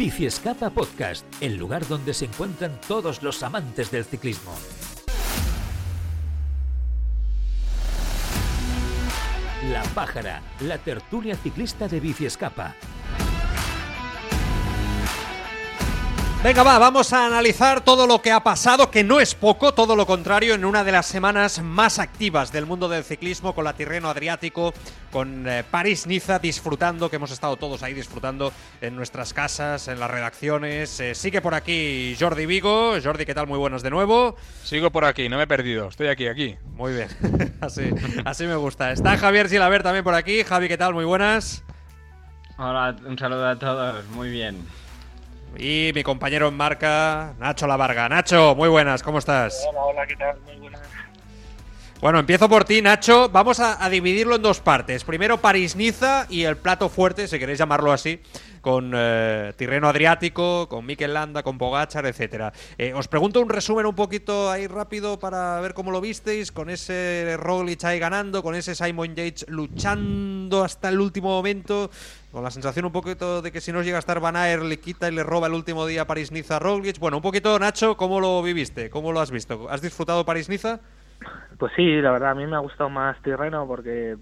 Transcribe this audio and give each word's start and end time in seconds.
Bici 0.00 0.24
Escapa 0.24 0.70
Podcast, 0.70 1.26
el 1.42 1.58
lugar 1.58 1.86
donde 1.86 2.14
se 2.14 2.24
encuentran 2.24 2.80
todos 2.88 3.22
los 3.22 3.42
amantes 3.42 3.90
del 3.90 4.06
ciclismo. 4.06 4.50
La 9.70 9.82
Pájara, 9.94 10.40
la 10.60 10.78
tertulia 10.78 11.36
ciclista 11.36 11.86
de 11.86 12.00
Bici 12.00 12.24
Venga, 16.42 16.62
va, 16.62 16.78
vamos 16.78 17.12
a 17.12 17.26
analizar 17.26 17.82
todo 17.82 18.06
lo 18.06 18.22
que 18.22 18.32
ha 18.32 18.42
pasado, 18.42 18.90
que 18.90 19.04
no 19.04 19.20
es 19.20 19.34
poco, 19.34 19.74
todo 19.74 19.94
lo 19.94 20.06
contrario, 20.06 20.54
en 20.54 20.64
una 20.64 20.82
de 20.84 20.90
las 20.90 21.04
semanas 21.04 21.62
más 21.62 21.98
activas 21.98 22.50
del 22.50 22.64
mundo 22.64 22.88
del 22.88 23.04
ciclismo, 23.04 23.54
con 23.54 23.62
la 23.62 23.74
Tirreno 23.74 24.08
Adriático, 24.08 24.72
con 25.12 25.46
eh, 25.46 25.64
París-Niza, 25.70 26.38
disfrutando, 26.38 27.10
que 27.10 27.16
hemos 27.16 27.30
estado 27.30 27.58
todos 27.58 27.82
ahí 27.82 27.92
disfrutando 27.92 28.54
en 28.80 28.96
nuestras 28.96 29.34
casas, 29.34 29.86
en 29.88 30.00
las 30.00 30.10
redacciones. 30.10 30.98
Eh, 31.00 31.14
sigue 31.14 31.42
por 31.42 31.52
aquí 31.52 32.16
Jordi 32.18 32.46
Vigo. 32.46 32.94
Jordi, 33.04 33.26
¿qué 33.26 33.34
tal? 33.34 33.46
Muy 33.46 33.58
buenos 33.58 33.82
de 33.82 33.90
nuevo. 33.90 34.34
Sigo 34.64 34.90
por 34.90 35.04
aquí, 35.04 35.28
no 35.28 35.36
me 35.36 35.42
he 35.42 35.46
perdido, 35.46 35.88
estoy 35.88 36.08
aquí, 36.08 36.26
aquí. 36.26 36.56
Muy 36.72 36.94
bien, 36.94 37.08
así, 37.60 37.90
así 38.24 38.46
me 38.46 38.56
gusta. 38.56 38.92
Está 38.92 39.18
Javier 39.18 39.50
Silaver 39.50 39.82
también 39.82 40.04
por 40.04 40.14
aquí. 40.14 40.42
Javi, 40.42 40.68
¿qué 40.68 40.78
tal? 40.78 40.94
Muy 40.94 41.04
buenas. 41.04 41.62
Hola, 42.56 42.96
un 43.04 43.18
saludo 43.18 43.46
a 43.46 43.58
todos, 43.58 44.06
muy 44.06 44.30
bien. 44.30 44.56
Y 45.56 45.90
mi 45.94 46.02
compañero 46.02 46.48
en 46.48 46.54
marca, 46.54 47.34
Nacho 47.38 47.66
Lavarga. 47.66 48.08
Nacho, 48.08 48.54
muy 48.54 48.68
buenas, 48.68 49.02
¿cómo 49.02 49.18
estás? 49.18 49.66
Hola, 49.68 49.80
hola, 49.80 50.06
¿qué 50.06 50.16
tal? 50.16 50.40
Muy 50.40 50.56
buenas. 50.56 50.80
Bueno, 52.00 52.18
empiezo 52.18 52.48
por 52.48 52.64
ti, 52.64 52.80
Nacho. 52.80 53.28
Vamos 53.28 53.60
a, 53.60 53.84
a 53.84 53.90
dividirlo 53.90 54.36
en 54.36 54.42
dos 54.42 54.60
partes. 54.60 55.04
Primero 55.04 55.38
París-Niza 55.38 56.26
y 56.30 56.44
el 56.44 56.56
plato 56.56 56.88
fuerte, 56.88 57.28
si 57.28 57.38
queréis 57.38 57.58
llamarlo 57.58 57.92
así, 57.92 58.22
con 58.60 58.92
eh, 58.94 59.52
Tirreno 59.56 59.88
Adriático, 59.88 60.68
con 60.68 60.86
Mikel 60.86 61.14
Landa, 61.14 61.42
con 61.42 61.58
Pogachar, 61.58 62.06
etcétera. 62.06 62.52
Eh, 62.78 62.92
os 62.94 63.08
pregunto 63.08 63.40
un 63.40 63.48
resumen 63.48 63.86
un 63.86 63.94
poquito 63.94 64.50
ahí 64.50 64.66
rápido 64.66 65.18
para 65.18 65.60
ver 65.60 65.74
cómo 65.74 65.90
lo 65.90 66.00
visteis, 66.00 66.52
con 66.52 66.70
ese 66.70 67.36
Roglic 67.38 67.84
ahí 67.84 67.98
ganando, 67.98 68.42
con 68.42 68.54
ese 68.54 68.74
Simon 68.74 69.14
Yates 69.14 69.46
luchando 69.48 70.62
hasta 70.62 70.88
el 70.88 71.00
último 71.00 71.30
momento, 71.30 71.90
con 72.32 72.42
la 72.42 72.50
sensación 72.50 72.84
un 72.84 72.92
poquito 72.92 73.42
de 73.42 73.50
que 73.50 73.60
si 73.60 73.72
no 73.72 73.82
llega 73.82 73.96
a 73.96 74.00
estar 74.00 74.20
Van 74.20 74.36
Aert 74.36 74.62
le 74.62 74.78
quita 74.78 75.08
y 75.08 75.14
le 75.14 75.22
roba 75.22 75.46
el 75.46 75.54
último 75.54 75.86
día 75.86 76.06
París-Niza 76.06 76.56
a 76.56 76.58
Roglic. 76.58 76.98
Bueno, 76.98 77.18
un 77.18 77.22
poquito, 77.22 77.58
Nacho, 77.58 77.96
¿cómo 77.96 78.20
lo 78.20 78.42
viviste? 78.42 78.90
¿Cómo 78.90 79.12
lo 79.12 79.20
has 79.20 79.30
visto? 79.30 79.68
¿Has 79.70 79.82
disfrutado 79.82 80.24
París-Niza? 80.24 80.80
Pues 81.58 81.72
sí, 81.76 82.00
la 82.00 82.12
verdad, 82.12 82.30
a 82.30 82.34
mí 82.34 82.46
me 82.46 82.56
ha 82.56 82.60
gustado 82.60 82.88
más 82.88 83.20
Tirreno 83.22 83.66
porque 83.66 84.16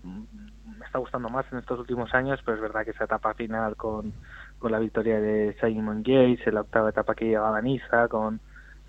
gustando 0.98 1.28
más 1.28 1.46
en 1.52 1.58
estos 1.58 1.78
últimos 1.78 2.12
años, 2.14 2.40
pero 2.44 2.56
es 2.56 2.62
verdad 2.62 2.84
que 2.84 2.90
esa 2.90 3.04
etapa 3.04 3.34
final 3.34 3.76
con, 3.76 4.12
con 4.58 4.72
la 4.72 4.78
victoria 4.78 5.20
de 5.20 5.56
Simon 5.60 6.02
Yates, 6.04 6.46
en 6.46 6.54
la 6.54 6.60
octava 6.62 6.90
etapa 6.90 7.14
que 7.14 7.26
llegaba 7.26 7.56
a 7.56 7.62
Niza, 7.62 8.08
con 8.08 8.40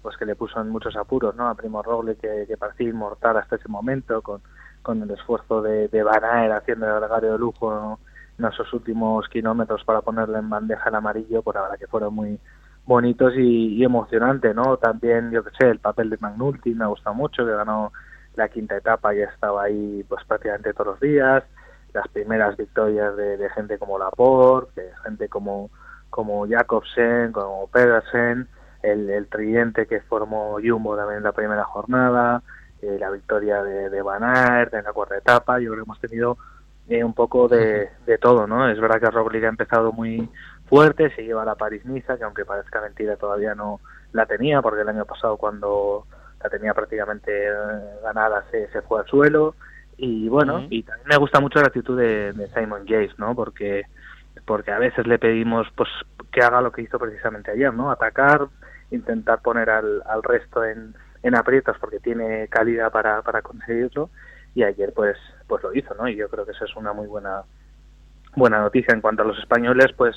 pues 0.01 0.15
que 0.17 0.25
le 0.25 0.35
puso 0.35 0.61
en 0.61 0.69
muchos 0.69 0.95
apuros, 0.95 1.35
¿no? 1.35 1.49
A 1.49 1.55
Primo 1.55 1.83
Roglic 1.83 2.19
que, 2.19 2.57
parecía 2.57 2.89
inmortal 2.89 3.37
hasta 3.37 3.57
ese 3.57 3.67
momento, 3.67 4.21
con, 4.21 4.41
con 4.81 5.01
el 5.01 5.11
esfuerzo 5.11 5.61
de, 5.61 5.89
de 5.89 6.03
Van 6.03 6.23
haciendo 6.51 6.87
el 6.87 6.99
gregario 7.01 7.33
de 7.33 7.37
lujo 7.37 7.99
en 8.37 8.45
esos 8.45 8.71
últimos 8.73 9.27
kilómetros 9.27 9.83
para 9.83 10.01
ponerle 10.01 10.39
en 10.39 10.49
bandeja 10.49 10.89
el 10.89 10.95
amarillo, 10.95 11.41
pues 11.41 11.55
la 11.55 11.63
verdad 11.63 11.79
que 11.79 11.87
fueron 11.87 12.13
muy 12.13 12.39
bonitos 12.85 13.33
y, 13.35 13.75
y 13.75 13.83
emocionantes, 13.83 14.55
¿no? 14.55 14.77
También, 14.77 15.31
yo 15.31 15.43
que 15.43 15.51
sé, 15.59 15.69
el 15.69 15.79
papel 15.79 16.09
de 16.09 16.17
Magnulti 16.19 16.73
me 16.73 16.85
ha 16.85 16.87
gustado 16.87 17.13
mucho, 17.13 17.45
que 17.45 17.51
ganó 17.51 17.91
la 18.35 18.47
quinta 18.47 18.77
etapa 18.77 19.13
y 19.13 19.21
estaba 19.21 19.63
ahí 19.63 20.03
pues 20.07 20.23
prácticamente 20.25 20.73
todos 20.73 20.93
los 20.93 20.99
días, 20.99 21.43
las 21.93 22.07
primeras 22.09 22.57
victorias 22.57 23.15
de, 23.15 23.37
de 23.37 23.49
gente 23.49 23.77
como 23.77 23.97
Laporte, 23.97 24.81
de 24.81 24.91
gente 25.03 25.29
como 25.29 25.69
como 26.09 26.47
Jacobsen, 26.47 27.31
como 27.31 27.67
Pedersen, 27.67 28.47
el, 28.81 29.09
el 29.09 29.27
tridente 29.27 29.85
que 29.85 30.01
formó 30.01 30.57
Jumbo 30.63 30.95
también 30.95 31.17
en 31.17 31.23
la 31.23 31.31
primera 31.31 31.63
jornada, 31.63 32.41
eh, 32.81 32.97
la 32.99 33.11
victoria 33.11 33.63
de, 33.63 33.89
de 33.89 34.01
Van 34.01 34.23
Aert 34.23 34.73
en 34.73 34.85
la 34.85 34.93
cuarta 34.93 35.17
etapa, 35.17 35.59
yo 35.59 35.71
creo 35.71 35.83
que 35.83 35.87
hemos 35.87 35.99
tenido 35.99 36.37
eh, 36.87 37.03
un 37.03 37.13
poco 37.13 37.47
de, 37.47 37.89
de 38.05 38.17
todo, 38.17 38.47
¿no? 38.47 38.67
Es 38.69 38.79
verdad 38.79 38.99
que 38.99 39.11
Roglic 39.11 39.43
ha 39.43 39.49
empezado 39.49 39.91
muy 39.91 40.29
fuerte, 40.67 41.13
se 41.15 41.23
lleva 41.23 41.45
la 41.45 41.55
París-Niza, 41.55 42.17
que 42.17 42.23
aunque 42.23 42.45
parezca 42.45 42.81
mentira 42.81 43.15
todavía 43.15 43.53
no 43.53 43.79
la 44.13 44.25
tenía, 44.25 44.61
porque 44.61 44.81
el 44.81 44.89
año 44.89 45.05
pasado 45.05 45.37
cuando 45.37 46.05
la 46.41 46.49
tenía 46.49 46.73
prácticamente 46.73 47.31
eh, 47.47 47.51
ganada 48.01 48.45
se, 48.49 48.69
se 48.69 48.81
fue 48.81 49.01
al 49.01 49.07
suelo, 49.07 49.55
y 49.99 50.29
bueno, 50.29 50.65
y 50.69 50.83
también 50.83 51.07
me 51.09 51.17
gusta 51.17 51.39
mucho 51.39 51.59
la 51.59 51.67
actitud 51.67 51.97
de, 51.97 52.31
de 52.33 52.47
Simon 52.49 52.85
Yates, 52.85 53.17
¿no? 53.19 53.35
Porque 53.35 53.83
porque 54.45 54.71
a 54.71 54.79
veces 54.79 55.05
le 55.05 55.19
pedimos 55.19 55.67
pues 55.75 55.89
que 56.31 56.41
haga 56.41 56.61
lo 56.61 56.71
que 56.71 56.81
hizo 56.81 56.97
precisamente 56.97 57.51
ayer, 57.51 57.73
¿no? 57.73 57.91
Atacar, 57.91 58.47
intentar 58.91 59.41
poner 59.41 59.69
al, 59.69 60.01
al 60.07 60.23
resto 60.23 60.63
en, 60.63 60.95
en 61.21 61.35
aprietos 61.35 61.77
porque 61.79 61.99
tiene 61.99 62.47
calidad 62.47 62.91
para, 62.91 63.21
para 63.21 63.41
conseguirlo 63.41 64.09
y 64.55 64.63
ayer 64.63 64.93
pues 64.95 65.17
pues 65.47 65.61
lo 65.63 65.73
hizo, 65.73 65.93
¿no? 65.95 66.07
Y 66.07 66.15
yo 66.15 66.29
creo 66.29 66.45
que 66.45 66.51
esa 66.53 66.65
es 66.65 66.75
una 66.75 66.93
muy 66.93 67.07
buena 67.07 67.43
buena 68.35 68.61
noticia 68.61 68.93
en 68.93 69.01
cuanto 69.01 69.23
a 69.23 69.25
los 69.25 69.37
españoles, 69.37 69.87
pues 69.97 70.15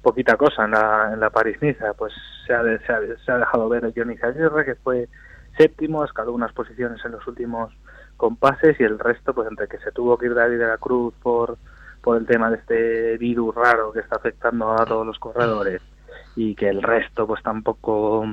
poquita 0.00 0.36
cosa 0.36 0.64
en 0.64 0.72
la, 0.72 1.10
en 1.12 1.18
la 1.18 1.30
París-Niza, 1.30 1.94
pues 1.94 2.12
se 2.46 2.54
ha, 2.54 2.62
se, 2.62 2.92
ha, 2.92 3.00
se 3.24 3.32
ha 3.32 3.38
dejado 3.38 3.68
ver 3.68 3.84
el 3.84 3.94
Johnny 3.96 4.16
Aguirre 4.22 4.64
que 4.64 4.74
fue 4.76 5.08
séptimo, 5.56 6.04
escaló 6.04 6.32
unas 6.32 6.52
posiciones 6.52 7.04
en 7.04 7.12
los 7.12 7.26
últimos 7.26 7.72
compases 8.16 8.78
y 8.80 8.84
el 8.84 8.98
resto 8.98 9.34
pues 9.34 9.48
entre 9.48 9.68
que 9.68 9.78
se 9.78 9.92
tuvo 9.92 10.16
que 10.18 10.26
ir 10.26 10.34
David 10.34 10.58
de 10.58 10.66
la 10.66 10.78
Cruz 10.78 11.14
por 11.22 11.58
por 12.02 12.16
el 12.18 12.26
tema 12.26 12.50
de 12.50 12.56
este 12.56 13.16
virus 13.18 13.54
raro 13.54 13.90
que 13.92 14.00
está 14.00 14.16
afectando 14.16 14.72
a 14.72 14.84
todos 14.84 15.06
los 15.06 15.18
corredores 15.18 15.80
y 16.36 16.54
que 16.54 16.68
el 16.68 16.82
resto 16.82 17.26
pues 17.26 17.42
tampoco 17.42 18.26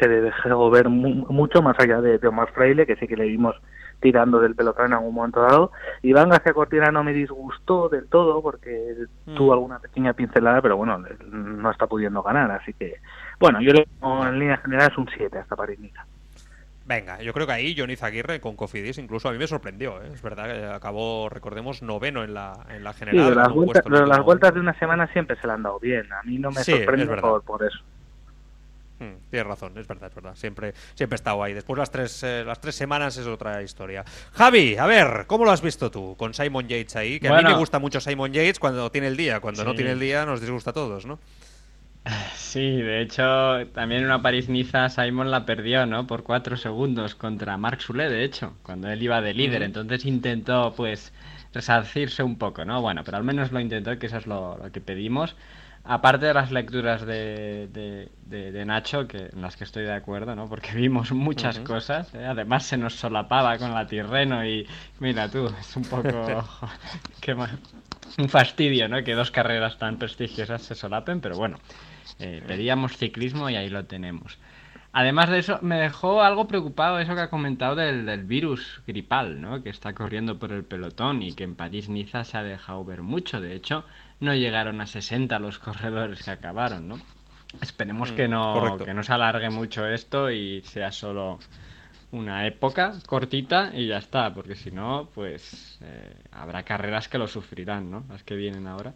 se 0.00 0.08
dejó 0.08 0.70
ver 0.70 0.88
mu- 0.88 1.26
mucho 1.30 1.62
más 1.62 1.76
allá 1.78 2.00
de, 2.00 2.18
de 2.18 2.28
Omar 2.28 2.52
Fraile 2.52 2.86
que 2.86 2.96
sí 2.96 3.06
que 3.06 3.16
le 3.16 3.24
vimos 3.24 3.54
tirando 4.00 4.40
del 4.40 4.54
pelotón 4.54 4.86
en 4.86 4.92
algún 4.94 5.14
momento 5.14 5.42
dado 5.42 5.72
Iván 6.02 6.30
García 6.30 6.54
Cortina 6.54 6.90
no 6.90 7.04
me 7.04 7.12
disgustó 7.12 7.88
del 7.90 8.08
todo 8.08 8.42
porque 8.42 8.94
Mm. 9.26 9.34
tuvo 9.36 9.52
alguna 9.52 9.78
pequeña 9.78 10.14
pincelada 10.14 10.62
pero 10.62 10.76
bueno 10.78 10.98
no 11.30 11.70
está 11.70 11.86
pudiendo 11.86 12.22
ganar 12.22 12.50
así 12.50 12.72
que 12.72 12.96
bueno 13.38 13.60
yo 13.60 13.72
le 13.74 13.86
pongo 14.00 14.26
en 14.26 14.38
línea 14.38 14.56
general 14.56 14.88
es 14.90 14.96
un 14.98 15.08
7 15.14 15.36
hasta 15.38 15.54
París-Niza 15.54 16.06
Venga, 16.90 17.22
yo 17.22 17.32
creo 17.32 17.46
que 17.46 17.52
ahí 17.52 17.72
Johnny 17.78 17.94
Zaguirre 17.94 18.40
con 18.40 18.56
Cofidis 18.56 18.98
incluso 18.98 19.28
a 19.28 19.32
mí 19.32 19.38
me 19.38 19.46
sorprendió. 19.46 20.02
¿eh? 20.02 20.10
Es 20.12 20.20
verdad 20.22 20.46
que 20.52 20.64
acabó, 20.74 21.28
recordemos, 21.28 21.82
noveno 21.82 22.24
en 22.24 22.34
la, 22.34 22.66
en 22.68 22.82
la 22.82 22.92
Sí, 22.92 22.98
general. 22.98 23.28
pero 23.28 23.40
las, 23.40 23.76
en 23.76 23.82
pero 23.92 24.06
las 24.06 24.24
vueltas 24.24 24.52
de 24.54 24.58
una 24.58 24.76
semana 24.76 25.06
siempre 25.12 25.36
se 25.40 25.46
le 25.46 25.52
han 25.52 25.62
dado 25.62 25.78
bien. 25.78 26.12
A 26.12 26.20
mí 26.24 26.36
no 26.38 26.50
me 26.50 26.64
Sí, 26.64 26.72
sorprende 26.72 27.06
por, 27.16 27.44
por 27.44 27.62
eso. 27.64 27.78
Mm, 28.98 29.30
tienes 29.30 29.46
razón, 29.46 29.78
es 29.78 29.86
verdad, 29.86 30.08
es 30.08 30.14
verdad. 30.16 30.34
Siempre, 30.34 30.74
siempre 30.94 31.14
he 31.14 31.20
estado 31.20 31.40
ahí. 31.44 31.54
Después 31.54 31.78
las 31.78 31.92
tres, 31.92 32.24
eh, 32.24 32.42
las 32.44 32.60
tres 32.60 32.74
semanas 32.74 33.16
es 33.16 33.26
otra 33.28 33.62
historia. 33.62 34.04
Javi, 34.32 34.76
a 34.76 34.86
ver, 34.86 35.26
¿cómo 35.28 35.44
lo 35.44 35.52
has 35.52 35.62
visto 35.62 35.92
tú 35.92 36.16
con 36.18 36.34
Simon 36.34 36.66
Yates 36.66 36.96
ahí? 36.96 37.20
Que 37.20 37.28
a 37.28 37.36
mí 37.36 37.44
me 37.44 37.54
gusta 37.54 37.78
mucho 37.78 38.00
Simon 38.00 38.32
Yates 38.32 38.58
cuando 38.58 38.90
tiene 38.90 39.06
el 39.06 39.16
día. 39.16 39.38
Cuando 39.38 39.62
no 39.64 39.70
Sí. 39.70 39.76
tiene 39.76 39.92
el 39.92 40.00
día 40.00 40.26
nos 40.26 40.40
disgusta 40.40 40.70
a 40.70 40.72
todos, 40.72 41.06
¿no? 41.06 41.20
Sí, 42.32 42.60
de 42.60 43.00
hecho, 43.02 43.22
también 43.72 44.00
en 44.00 44.06
una 44.06 44.22
París-Niza 44.22 44.88
Simon 44.88 45.30
la 45.30 45.44
perdió, 45.46 45.86
¿no? 45.86 46.06
Por 46.06 46.22
cuatro 46.24 46.56
segundos 46.56 47.14
contra 47.14 47.56
Marc 47.56 47.80
Soule, 47.80 48.08
de 48.08 48.24
hecho, 48.24 48.58
cuando 48.62 48.88
él 48.90 49.02
iba 49.02 49.20
de 49.20 49.34
líder. 49.34 49.62
Entonces 49.62 50.04
intentó, 50.06 50.74
pues, 50.74 51.12
resarcirse 51.52 52.22
un 52.22 52.36
poco, 52.38 52.64
¿no? 52.64 52.80
Bueno, 52.80 53.02
pero 53.04 53.16
al 53.18 53.24
menos 53.24 53.52
lo 53.52 53.60
intentó, 53.60 53.98
que 53.98 54.06
eso 54.06 54.16
es 54.18 54.26
lo, 54.26 54.56
lo 54.58 54.72
que 54.72 54.80
pedimos. 54.80 55.36
Aparte 55.84 56.26
de 56.26 56.34
las 56.34 56.50
lecturas 56.52 57.04
de, 57.06 57.68
de, 57.72 58.08
de- 58.26 58.52
de 58.52 58.64
Nacho, 58.64 59.08
que, 59.08 59.30
en 59.32 59.40
las 59.42 59.56
que 59.56 59.64
estoy 59.64 59.84
de 59.84 59.94
acuerdo, 59.94 60.36
¿no? 60.36 60.48
Porque 60.48 60.72
vimos 60.74 61.10
muchas 61.12 61.56
cosas. 61.64 62.14
¿eh? 62.14 62.26
Además 62.26 62.64
se 62.66 62.76
nos 62.76 62.94
solapaba 62.94 63.56
con 63.58 63.72
la 63.74 63.86
Tirreno 63.86 64.44
y 64.44 64.66
mira 65.00 65.28
tú, 65.28 65.50
es 65.58 65.76
un 65.76 65.84
poco... 65.84 66.44
qué 67.20 67.34
ma- 67.34 67.48
un 68.18 68.28
fastidio, 68.28 68.88
¿no? 68.88 69.02
Que 69.02 69.14
dos 69.14 69.30
carreras 69.30 69.78
tan 69.78 69.96
prestigiosas 69.96 70.62
se 70.62 70.74
solapen, 70.74 71.20
pero 71.20 71.36
bueno, 71.36 71.58
eh, 72.18 72.42
pedíamos 72.46 72.96
ciclismo 72.96 73.48
y 73.48 73.56
ahí 73.56 73.70
lo 73.70 73.84
tenemos. 73.86 74.38
Además 74.92 75.28
de 75.30 75.38
eso, 75.38 75.58
me 75.62 75.76
dejó 75.80 76.22
algo 76.22 76.48
preocupado 76.48 76.98
eso 76.98 77.14
que 77.14 77.20
ha 77.20 77.30
comentado 77.30 77.76
del, 77.76 78.06
del 78.06 78.24
virus 78.24 78.82
gripal, 78.86 79.40
¿no? 79.40 79.62
Que 79.62 79.70
está 79.70 79.94
corriendo 79.94 80.38
por 80.38 80.52
el 80.52 80.64
pelotón 80.64 81.22
y 81.22 81.32
que 81.34 81.44
en 81.44 81.54
París-Niza 81.56 82.24
se 82.24 82.36
ha 82.38 82.42
dejado 82.42 82.84
ver 82.84 83.02
mucho. 83.02 83.40
De 83.40 83.54
hecho, 83.54 83.84
no 84.20 84.34
llegaron 84.34 84.80
a 84.80 84.86
60 84.86 85.38
los 85.38 85.58
corredores 85.60 86.22
que 86.24 86.30
acabaron, 86.32 86.88
¿no? 86.88 87.00
Esperemos 87.60 88.12
Mm, 88.12 88.14
que 88.14 88.28
no, 88.28 88.52
correcto. 88.52 88.84
que 88.84 88.94
no 88.94 89.02
se 89.04 89.12
alargue 89.12 89.50
mucho 89.50 89.86
esto 89.86 90.30
y 90.30 90.62
sea 90.62 90.92
solo 90.92 91.38
una 92.12 92.46
época 92.46 92.94
cortita 93.06 93.70
y 93.74 93.86
ya 93.88 93.98
está, 93.98 94.34
porque 94.34 94.56
si 94.56 94.70
no, 94.72 95.10
pues 95.14 95.78
eh, 95.82 96.16
habrá 96.32 96.64
carreras 96.64 97.08
que 97.08 97.18
lo 97.18 97.28
sufrirán, 97.28 97.90
¿no? 97.90 98.04
Las 98.08 98.24
que 98.24 98.36
vienen 98.36 98.66
ahora. 98.66 98.94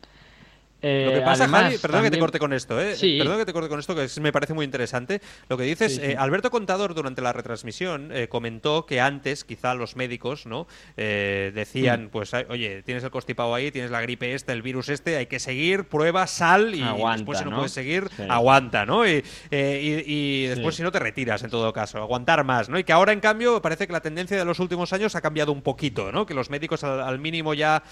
Eh, 0.82 1.04
Lo 1.06 1.12
que 1.14 1.20
pasa, 1.22 1.44
además, 1.44 1.62
Javi, 1.62 1.78
perdón 1.78 2.02
que 2.02 2.10
te 2.10 2.18
corte 2.18 2.38
con 2.38 2.52
esto, 2.52 2.78
¿eh? 2.80 2.94
Sí. 2.94 3.16
Perdón 3.18 3.38
que 3.38 3.46
te 3.46 3.52
corte 3.54 3.68
con 3.70 3.80
esto, 3.80 3.94
que 3.94 4.04
es- 4.04 4.20
me 4.20 4.32
parece 4.32 4.52
muy 4.52 4.66
interesante. 4.66 5.22
Lo 5.48 5.56
que 5.56 5.62
dices, 5.64 5.92
Sí, 5.94 6.00
sí. 6.00 6.10
eh, 6.12 6.16
Alberto 6.18 6.50
Contador 6.50 6.94
durante 6.94 7.22
la 7.22 7.32
retransmisión 7.32 8.10
eh, 8.12 8.28
comentó 8.28 8.84
que 8.84 9.00
antes 9.00 9.44
quizá 9.44 9.74
los 9.74 9.96
médicos 9.96 10.44
no 10.46 10.66
Eh, 10.96 11.50
Mm. 11.52 11.54
decían, 11.54 12.08
pues, 12.12 12.32
oye, 12.48 12.82
tienes 12.82 13.02
el 13.02 13.10
constipado 13.10 13.54
ahí, 13.54 13.70
tienes 13.70 13.90
la 13.90 14.00
gripe 14.02 14.34
esta, 14.34 14.52
el 14.52 14.60
virus 14.62 14.88
este, 14.90 15.16
hay 15.16 15.26
que 15.26 15.38
seguir, 15.38 15.84
prueba, 15.84 16.26
sal 16.26 16.74
y 16.74 16.82
Aguanta, 16.82 17.16
después 17.18 17.38
si 17.38 17.44
no, 17.44 17.50
¿no? 17.52 17.56
puedes 17.58 17.72
seguir, 17.72 18.08
aguanta, 18.28 18.84
¿no? 18.86 19.06
Y, 19.08 19.24
y- 19.50 20.02
y 20.06 20.46
después 20.48 20.74
si 20.74 20.82
no 20.82 20.92
te 20.92 20.98
retiras 20.98 21.42
en 21.42 21.50
todo 21.50 21.72
caso, 21.72 21.98
aguantar 21.98 22.44
más, 22.44 22.68
¿no? 22.68 22.78
Y 22.78 22.84
que 22.84 22.92
ahora 22.92 23.12
en 23.12 23.20
cambio 23.20 23.60
parece 23.62 23.86
que 23.86 23.92
la 23.92 24.00
tendencia 24.02 24.36
de 24.36 24.44
los 24.44 24.58
últimos 24.60 24.92
años 24.92 25.14
ha 25.16 25.20
cambiado 25.20 25.50
un 25.52 25.62
poquito, 25.62 26.12
¿no? 26.12 26.26
Que 26.26 26.34
los 26.34 26.50
médicos 26.50 26.84
al, 26.84 27.00
al 27.00 27.18
mínimo 27.18 27.54
ya 27.54 27.82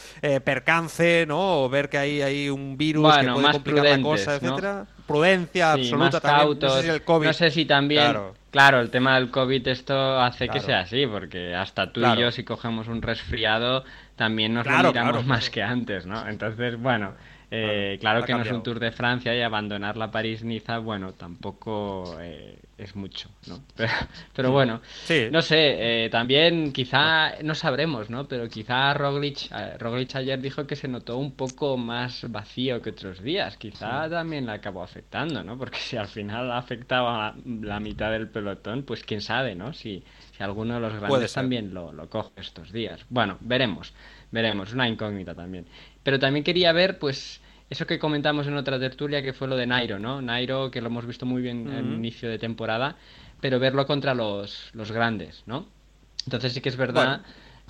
percance, 0.44 1.24
¿no? 1.26 1.62
O 1.64 1.68
ver 1.68 1.88
que 1.88 1.98
hay, 1.98 2.22
hay 2.22 2.48
un 2.50 2.76
virus 2.82 3.02
que 3.02 3.16
Bueno, 3.18 3.34
puede 3.34 3.52
complicar 3.52 3.84
la 3.84 4.02
cosa, 4.02 4.30
¿no? 4.30 4.36
etcétera. 4.48 4.86
Prudencia 5.06 5.74
Sí, 5.74 5.80
absoluta 5.82 6.20
también. 6.20 6.58
No 6.60 6.68
sé 6.70 6.82
si 6.82 6.88
el 6.88 7.02
COVID. 7.02 7.26
No 7.26 7.32
sé 7.32 7.50
si 7.50 7.64
también. 7.64 8.02
Claro. 8.04 8.34
Claro. 8.50 8.80
el 8.80 8.90
tema 8.90 9.14
del 9.14 9.30
COVID 9.30 9.66
esto 9.68 10.20
hace 10.20 10.48
que 10.48 10.60
sea 10.60 10.80
así, 10.80 11.06
porque 11.06 11.54
hasta 11.54 11.92
tú 11.92 12.00
Claro. 12.00 12.20
y 12.20 12.24
yo, 12.24 12.30
si 12.30 12.44
cogemos 12.44 12.86
un 12.88 13.00
resfriado, 13.00 13.84
también 14.16 14.52
nos 14.54 14.66
lo 14.66 14.78
miramos 14.88 15.24
más 15.26 15.48
que 15.50 15.62
antes, 15.62 16.04
¿no? 16.06 16.28
Entonces, 16.28 16.78
bueno, 16.78 17.14
eh, 17.54 17.98
Claro, 18.00 18.24
que 18.24 18.32
no 18.32 18.42
es 18.42 18.50
un 18.50 18.62
Tour 18.62 18.80
de 18.80 18.92
Francia 18.92 19.34
y 19.36 19.42
abandonar 19.42 19.96
la 19.96 20.10
París-Niza, 20.10 20.78
bueno, 20.78 21.12
tampoco 21.12 22.16
eh, 22.20 22.58
es 22.78 22.96
mucho, 22.96 23.28
¿no? 23.46 23.60
Pero, 23.76 23.92
pero 24.34 24.50
bueno, 24.50 24.80
Sí. 25.04 25.28
no 25.30 25.42
sé, 25.42 26.04
eh, 26.06 26.08
también 26.10 26.72
quizá, 26.72 27.42
no 27.42 27.54
sabremos, 27.54 28.08
¿no? 28.10 28.26
Pero 28.26 28.48
quizá 28.48 28.94
Roglic, 28.94 29.50
eh, 29.52 29.76
Roglic 29.78 30.16
ayer 30.16 30.40
dijo 30.40 30.66
que 30.66 30.74
se 30.76 30.88
notó 30.88 31.18
un 31.18 31.32
poco 31.32 31.76
más 31.76 32.24
vacío 32.30 32.80
que 32.80 32.90
otros 32.90 33.22
días. 33.22 33.56
Quizá 33.58 34.08
también 34.08 34.46
le 34.46 34.52
acabó 34.52 34.82
afectando, 34.82 35.44
¿no? 35.44 35.58
Porque 35.58 35.78
si 35.78 35.96
al 35.96 36.08
final 36.08 36.50
afectaba 36.50 37.34
la 37.44 37.78
mitad 37.80 38.10
del 38.10 38.28
pelotón, 38.28 38.82
pues 38.84 39.04
quién 39.04 39.20
sabe, 39.20 39.54
¿no? 39.54 39.72
Si, 39.74 40.02
si 40.36 40.42
alguno 40.42 40.74
de 40.74 40.80
los 40.80 40.94
grandes 40.94 41.32
también 41.34 41.74
lo, 41.74 41.92
lo 41.92 42.08
coge 42.08 42.30
estos 42.38 42.72
días. 42.72 43.04
Bueno, 43.10 43.36
veremos, 43.40 43.92
veremos, 44.30 44.72
una 44.72 44.88
incógnita 44.88 45.34
también. 45.34 45.66
Pero 46.02 46.18
también 46.18 46.42
quería 46.44 46.72
ver, 46.72 46.98
pues, 46.98 47.40
eso 47.72 47.86
que 47.86 47.98
comentamos 47.98 48.46
en 48.46 48.56
otra 48.56 48.78
tertulia, 48.78 49.22
que 49.22 49.32
fue 49.32 49.48
lo 49.48 49.56
de 49.56 49.66
Nairo, 49.66 49.98
¿no? 49.98 50.20
Nairo, 50.20 50.70
que 50.70 50.80
lo 50.80 50.88
hemos 50.88 51.06
visto 51.06 51.26
muy 51.26 51.42
bien 51.42 51.68
en 51.72 51.86
Ujú. 51.86 51.94
inicio 51.94 52.28
de 52.28 52.38
temporada, 52.38 52.96
pero 53.40 53.58
verlo 53.58 53.86
contra 53.86 54.14
los, 54.14 54.70
los 54.74 54.92
grandes, 54.92 55.42
¿no? 55.46 55.66
Entonces 56.26 56.52
sí 56.52 56.60
que 56.60 56.68
es 56.68 56.76
verdad 56.76 57.22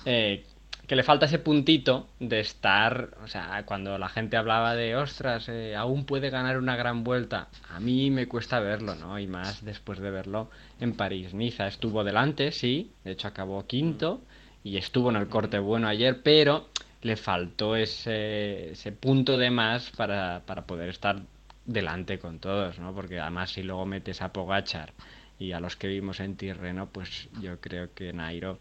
eh, 0.05 0.45
que 0.87 0.95
le 0.97 1.03
falta 1.03 1.25
ese 1.25 1.39
puntito 1.39 2.09
de 2.19 2.41
estar, 2.41 3.11
o 3.23 3.27
sea, 3.27 3.63
cuando 3.65 3.97
la 3.97 4.09
gente 4.09 4.35
hablaba 4.35 4.75
de, 4.75 4.95
ostras, 4.97 5.47
eh, 5.47 5.75
aún 5.75 6.05
puede 6.05 6.29
ganar 6.29 6.57
una 6.57 6.75
gran 6.75 7.05
vuelta, 7.05 7.47
a 7.69 7.79
mí 7.79 8.11
me 8.11 8.27
cuesta 8.27 8.59
verlo, 8.59 8.95
¿no? 8.95 9.17
Y 9.17 9.25
más 9.25 9.63
después 9.63 9.99
de 9.99 10.11
verlo 10.11 10.49
en 10.81 10.93
París-Niza. 10.93 11.67
Estuvo 11.67 12.03
delante, 12.03 12.51
sí, 12.51 12.91
de 13.05 13.13
hecho 13.13 13.29
acabó 13.29 13.65
quinto 13.65 14.21
y 14.65 14.75
estuvo 14.75 15.09
en 15.09 15.15
el 15.15 15.27
corte 15.29 15.59
bueno 15.59 15.87
ayer, 15.87 16.21
pero 16.21 16.67
le 17.03 17.15
faltó 17.17 17.75
ese, 17.75 18.71
ese 18.71 18.91
punto 18.91 19.37
de 19.37 19.51
más 19.51 19.91
para, 19.91 20.41
para 20.45 20.65
poder 20.65 20.89
estar 20.89 21.21
delante 21.65 22.19
con 22.19 22.39
todos, 22.39 22.79
¿no? 22.79 22.93
Porque 22.93 23.19
además 23.19 23.51
si 23.51 23.63
luego 23.63 23.85
metes 23.85 24.21
a 24.21 24.33
Pogachar 24.33 24.93
y 25.39 25.51
a 25.51 25.59
los 25.59 25.75
que 25.75 25.87
vimos 25.87 26.19
en 26.19 26.35
Tirreno, 26.35 26.87
pues 26.87 27.29
yo 27.41 27.59
creo 27.59 27.93
que 27.93 28.11
Nairo 28.13 28.59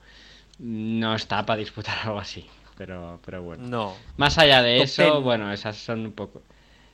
no 0.58 1.14
está 1.14 1.44
para 1.46 1.58
disputar 1.58 1.96
algo 2.04 2.18
así. 2.18 2.44
Pero, 2.76 3.20
pero 3.24 3.42
bueno. 3.42 3.66
No. 3.68 3.96
Más 4.16 4.38
allá 4.38 4.62
de 4.62 4.82
eso, 4.82 5.02
ten. 5.14 5.22
bueno, 5.22 5.52
esas 5.52 5.76
son 5.76 6.00
un 6.06 6.12
poco. 6.12 6.42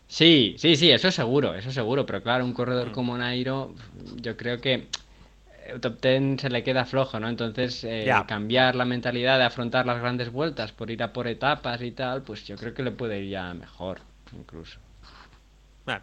Sí, 0.06 0.54
sí, 0.58 0.74
sí, 0.76 0.90
eso 0.90 1.10
seguro, 1.10 1.54
eso 1.54 1.70
seguro. 1.70 2.04
Pero 2.04 2.22
claro, 2.22 2.44
un 2.44 2.50
Mm. 2.50 2.54
corredor 2.54 2.92
como 2.92 3.16
Nairo, 3.16 3.74
yo 4.16 4.36
creo 4.36 4.60
que 4.60 4.88
top 5.80 6.00
ten 6.00 6.38
se 6.38 6.50
le 6.50 6.62
queda 6.62 6.84
flojo, 6.84 7.18
¿no? 7.20 7.28
Entonces, 7.28 7.84
eh, 7.84 8.10
cambiar 8.26 8.74
la 8.74 8.84
mentalidad 8.84 9.38
de 9.38 9.44
afrontar 9.44 9.86
las 9.86 10.00
grandes 10.00 10.30
vueltas 10.30 10.72
por 10.72 10.90
ir 10.90 11.02
a 11.02 11.12
por 11.12 11.26
etapas 11.28 11.82
y 11.82 11.92
tal, 11.92 12.22
pues 12.22 12.46
yo 12.46 12.56
creo 12.56 12.74
que 12.74 12.82
le 12.82 12.90
puede 12.90 13.20
ir 13.20 13.30
ya 13.30 13.52
mejor, 13.54 14.00
incluso. 14.36 14.78
Bueno. 15.84 16.02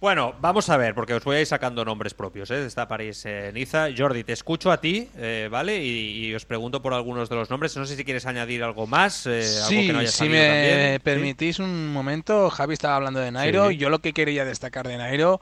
Bueno, 0.00 0.34
vamos 0.40 0.68
a 0.68 0.76
ver, 0.76 0.96
porque 0.96 1.14
os 1.14 1.22
voy 1.22 1.36
a 1.36 1.40
ir 1.42 1.46
sacando 1.46 1.84
nombres 1.84 2.12
propios, 2.12 2.50
¿eh? 2.50 2.56
de 2.56 2.66
esta 2.66 2.88
París-Niza. 2.88 3.86
Jordi, 3.96 4.24
te 4.24 4.32
escucho 4.32 4.72
a 4.72 4.80
ti, 4.80 5.08
eh, 5.16 5.46
¿vale? 5.48 5.80
Y, 5.80 6.26
y 6.26 6.34
os 6.34 6.44
pregunto 6.44 6.82
por 6.82 6.92
algunos 6.92 7.28
de 7.28 7.36
los 7.36 7.50
nombres. 7.50 7.76
No 7.76 7.86
sé 7.86 7.94
si 7.94 8.04
quieres 8.04 8.26
añadir 8.26 8.64
algo 8.64 8.88
más, 8.88 9.28
eh, 9.28 9.44
algo 9.58 9.68
Sí, 9.68 9.86
que 9.86 9.92
no 9.92 10.00
haya 10.00 10.10
si 10.10 10.28
me 10.28 10.44
también. 10.44 10.92
¿Sí? 10.94 10.98
permitís 11.04 11.60
un 11.60 11.92
momento, 11.92 12.50
Javi 12.50 12.72
estaba 12.74 12.96
hablando 12.96 13.20
de 13.20 13.30
Nairo. 13.30 13.68
Sí. 13.68 13.76
Yo 13.76 13.90
lo 13.90 14.00
que 14.00 14.12
quería 14.12 14.44
destacar 14.44 14.88
de 14.88 14.96
Nairo 14.96 15.40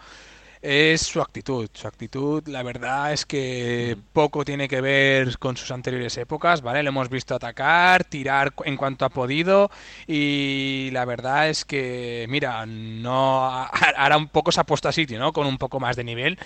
es 0.63 1.03
su 1.03 1.21
actitud. 1.21 1.69
Su 1.73 1.87
actitud, 1.89 2.47
la 2.49 2.63
verdad 2.63 3.13
es 3.13 3.25
que 3.27 3.97
poco 4.13 4.45
tiene 4.45 4.69
que 4.69 4.81
ver 4.81 5.39
con 5.39 5.57
sus 5.57 5.71
anteriores 5.71 6.17
épocas, 6.19 6.63
¿vale? 6.63 6.83
Lo 6.83 6.91
hemos 6.91 7.09
visto 7.09 7.35
atacar, 7.35 8.05
tirar 8.05 8.53
en 8.65 8.77
cuanto 8.77 9.05
ha 9.05 9.11
podido 9.11 9.71
y 10.07 10.91
la 10.93 11.05
verdad 11.05 11.49
es 11.49 11.65
que, 11.65 12.27
mira, 12.29 12.67
no 12.67 13.47
ahora 13.97 14.17
un 14.17 14.29
poco 14.29 14.53
se 14.53 14.61
ha 14.61 14.65
puesto 14.65 14.89
a 14.89 14.93
sitio, 14.93 15.19
¿no? 15.19 15.33
Con 15.33 15.47
un 15.47 15.59
poco 15.59 15.81
más 15.81 15.97
de 15.97 16.05
nivel. 16.05 16.39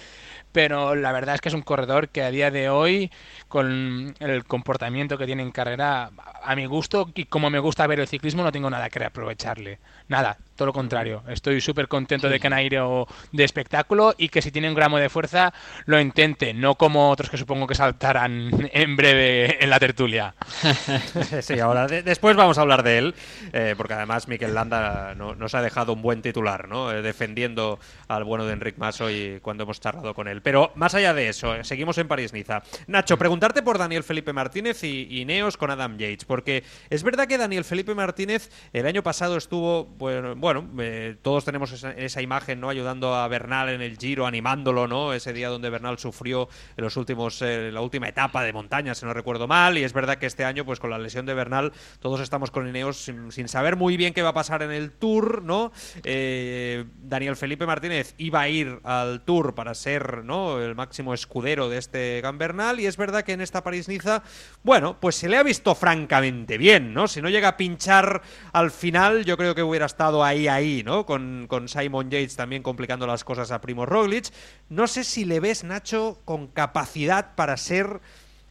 Pero 0.53 0.95
la 0.95 1.11
verdad 1.11 1.35
es 1.35 1.41
que 1.41 1.49
es 1.49 1.55
un 1.55 1.63
corredor 1.63 2.11
que 2.11 2.23
a 2.23 2.31
día 2.31 2.51
de 2.53 2.69
hoy, 2.71 3.11
con 3.49 4.15
el 4.21 4.45
comportamiento 4.45 5.19
que 5.19 5.27
tiene 5.27 5.43
en 5.43 5.51
carrera, 5.51 6.11
a 6.43 6.55
mi 6.55 6.67
gusto 6.67 7.11
y 7.15 7.25
como 7.25 7.51
me 7.51 7.59
gusta 7.59 7.87
ver 7.89 7.99
el 7.99 8.07
ciclismo, 8.07 8.45
no 8.45 8.53
tengo 8.53 8.71
nada 8.71 8.89
que 8.89 9.01
reaprovecharle. 9.01 9.81
Nada, 10.07 10.37
todo 10.55 10.67
lo 10.67 10.73
contrario. 10.75 11.23
Estoy 11.29 11.63
súper 11.63 11.89
contento 11.89 12.29
de 12.29 12.39
que 12.39 12.51
Nairo 12.51 13.07
de 13.33 13.43
espectáculo 13.43 14.15
y 14.19 14.29
que 14.29 14.43
si 14.43 14.51
tiene 14.51 14.69
un 14.69 14.75
gramo 14.75 14.99
de 14.99 15.09
fuerza 15.09 15.53
lo 15.87 15.99
intente, 15.99 16.53
no 16.53 16.75
como 16.75 17.11
otros 17.11 17.31
que 17.31 17.39
supongo 17.39 17.67
que 17.67 17.75
saltarán 17.75 18.51
en 18.73 18.97
breve 18.97 19.65
en 19.65 19.71
la 19.71 19.81
tertulia. 19.81 20.35
sí, 21.41 21.59
ahora 21.59 21.87
de- 21.87 22.03
después 22.03 22.37
vamos 22.37 22.59
a 22.59 22.61
hablar 22.61 22.83
de 22.83 22.99
él, 22.99 23.15
eh, 23.53 23.75
porque 23.79 23.95
además 23.95 24.29
Mikel 24.29 24.55
Landa 24.55 25.15
no- 25.15 25.35
nos 25.35 25.55
ha 25.55 25.63
dejado 25.63 25.95
un 25.95 26.03
buen 26.03 26.21
titular, 26.23 26.69
¿no? 26.69 26.93
Eh, 26.93 27.01
defendiendo 27.03 27.79
al 28.09 28.25
bueno 28.25 28.45
de 28.45 28.53
Enric 28.53 28.77
Mas 28.77 29.01
hoy 29.01 29.39
cuando 29.43 29.65
hemos 29.65 29.81
charlado 29.81 30.13
con 30.15 30.29
él. 30.29 30.43
Pero 30.43 30.71
más 30.75 30.95
allá 30.95 31.15
de 31.15 31.29
eso, 31.31 31.55
eh, 31.55 31.65
seguimos 31.65 31.97
en 31.99 32.09
París-Niza. 32.09 32.63
Nacho, 32.89 33.17
preguntarte 33.17 33.63
por 33.63 33.79
Daniel 33.79 34.05
Felipe 34.05 34.35
Martínez 34.35 34.85
y, 34.85 35.09
y 35.11 35.25
Neos 35.25 35.57
con 35.57 35.71
Adam 35.71 35.97
Yates, 35.97 36.27
porque 36.27 36.63
es 36.91 37.03
verdad 37.03 37.27
que 37.27 37.39
Daniel 37.39 37.65
Felipe 37.65 37.95
Martínez 37.95 38.51
el 38.75 38.87
año 38.87 39.03
pasado 39.03 39.37
estuvo, 39.39 39.94
bueno, 39.99 40.37
bueno 40.37 40.69
eh, 40.79 41.17
todos 41.23 41.45
tenemos 41.45 41.73
esa, 41.73 41.93
esa 41.93 42.23
imagen, 42.23 42.61
¿no? 42.61 42.69
Ayudando 42.69 43.15
a 43.15 43.27
Bernal 43.29 43.69
en 43.69 43.83
el 43.83 43.97
Giro, 43.97 44.27
animándolo, 44.27 44.87
¿no? 44.87 45.13
Ese 45.13 45.33
día 45.33 45.49
donde 45.49 45.71
Bernal 45.71 45.99
sufrió 45.99 46.49
en 46.77 46.85
los 46.85 46.97
últimos, 46.97 47.41
eh, 47.43 47.71
la 47.73 47.81
última 47.81 48.09
etapa 48.09 48.43
de 48.43 48.53
montaña, 48.53 48.95
si 48.95 49.07
no 49.07 49.15
recuerdo 49.15 49.47
mal, 49.47 49.79
y 49.79 49.85
es 49.85 49.93
verdad 49.93 50.17
que 50.17 50.27
este 50.27 50.45
año, 50.45 50.65
pues 50.65 50.81
con 50.81 50.91
la 50.91 50.99
lesión 50.99 51.27
de 51.27 51.35
Bernal, 51.35 51.73
todos 52.01 52.21
estamos 52.21 52.51
con 52.51 52.69
Ineos 52.69 52.97
sin, 53.05 53.49
saber 53.49 53.77
muy 53.77 53.97
bien 53.97 54.15
qué 54.15 54.23
va 54.23 54.31
a 54.31 54.35
pasar 54.35 54.63
en 54.63 54.71
el 54.71 54.91
Tour, 54.91 55.43
¿no? 55.43 55.73
Eh, 56.03 56.85
Daniel 57.03 57.37
Felipe 57.37 57.67
Martínez 57.67 58.15
iba 58.19 58.41
a 58.41 58.49
ir 58.49 58.81
al 58.85 59.23
Tour 59.23 59.55
para 59.55 59.75
ser, 59.75 60.25
¿no? 60.25 60.61
El 60.61 60.75
máximo 60.75 61.15
escudero 61.15 61.69
de 61.69 61.79
este 61.79 62.21
Gambernal, 62.21 62.81
y 62.81 62.87
es 62.87 62.97
verdad 62.97 63.23
que 63.23 63.33
en 63.33 63.41
esta 63.41 63.63
París-Niza, 63.63 64.23
bueno, 64.63 64.99
pues 65.01 65.17
se 65.17 65.29
le 65.29 65.37
ha 65.37 65.43
visto 65.43 65.75
francamente 65.75 66.59
bien, 66.59 66.95
¿no? 66.95 67.09
Si 67.09 67.23
no 67.23 67.29
llega 67.29 67.49
a 67.49 67.57
pinchar 67.57 68.23
al 68.53 68.71
final, 68.71 69.25
yo 69.25 69.37
creo 69.37 69.55
que 69.55 69.63
hubiera 69.63 69.84
estado 69.87 70.25
ahí, 70.25 70.49
ahí, 70.49 70.83
¿no? 70.85 71.07
Con, 71.07 71.47
con 71.49 71.69
Simon 71.69 72.11
Yates 72.11 72.37
también 72.37 72.63
complicando 72.63 73.07
las 73.07 73.25
cosas 73.25 73.53
a 73.53 73.61
Primo 73.61 73.87
Roglic. 73.87 74.27
No 74.69 74.87
sé 74.87 75.05
si 75.05 75.25
le 75.25 75.41
ves, 75.41 75.65
Nacho, 75.65 76.19
con 76.25 76.47
capacidad 76.49 77.35
para 77.35 77.57
ser 77.57 78.01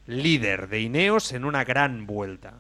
líder 0.08 0.68
de 0.68 0.82
Ineos 0.82 1.34
en 1.34 1.46
una 1.46 1.64
gran 1.64 2.06
vuelta. 2.06 2.54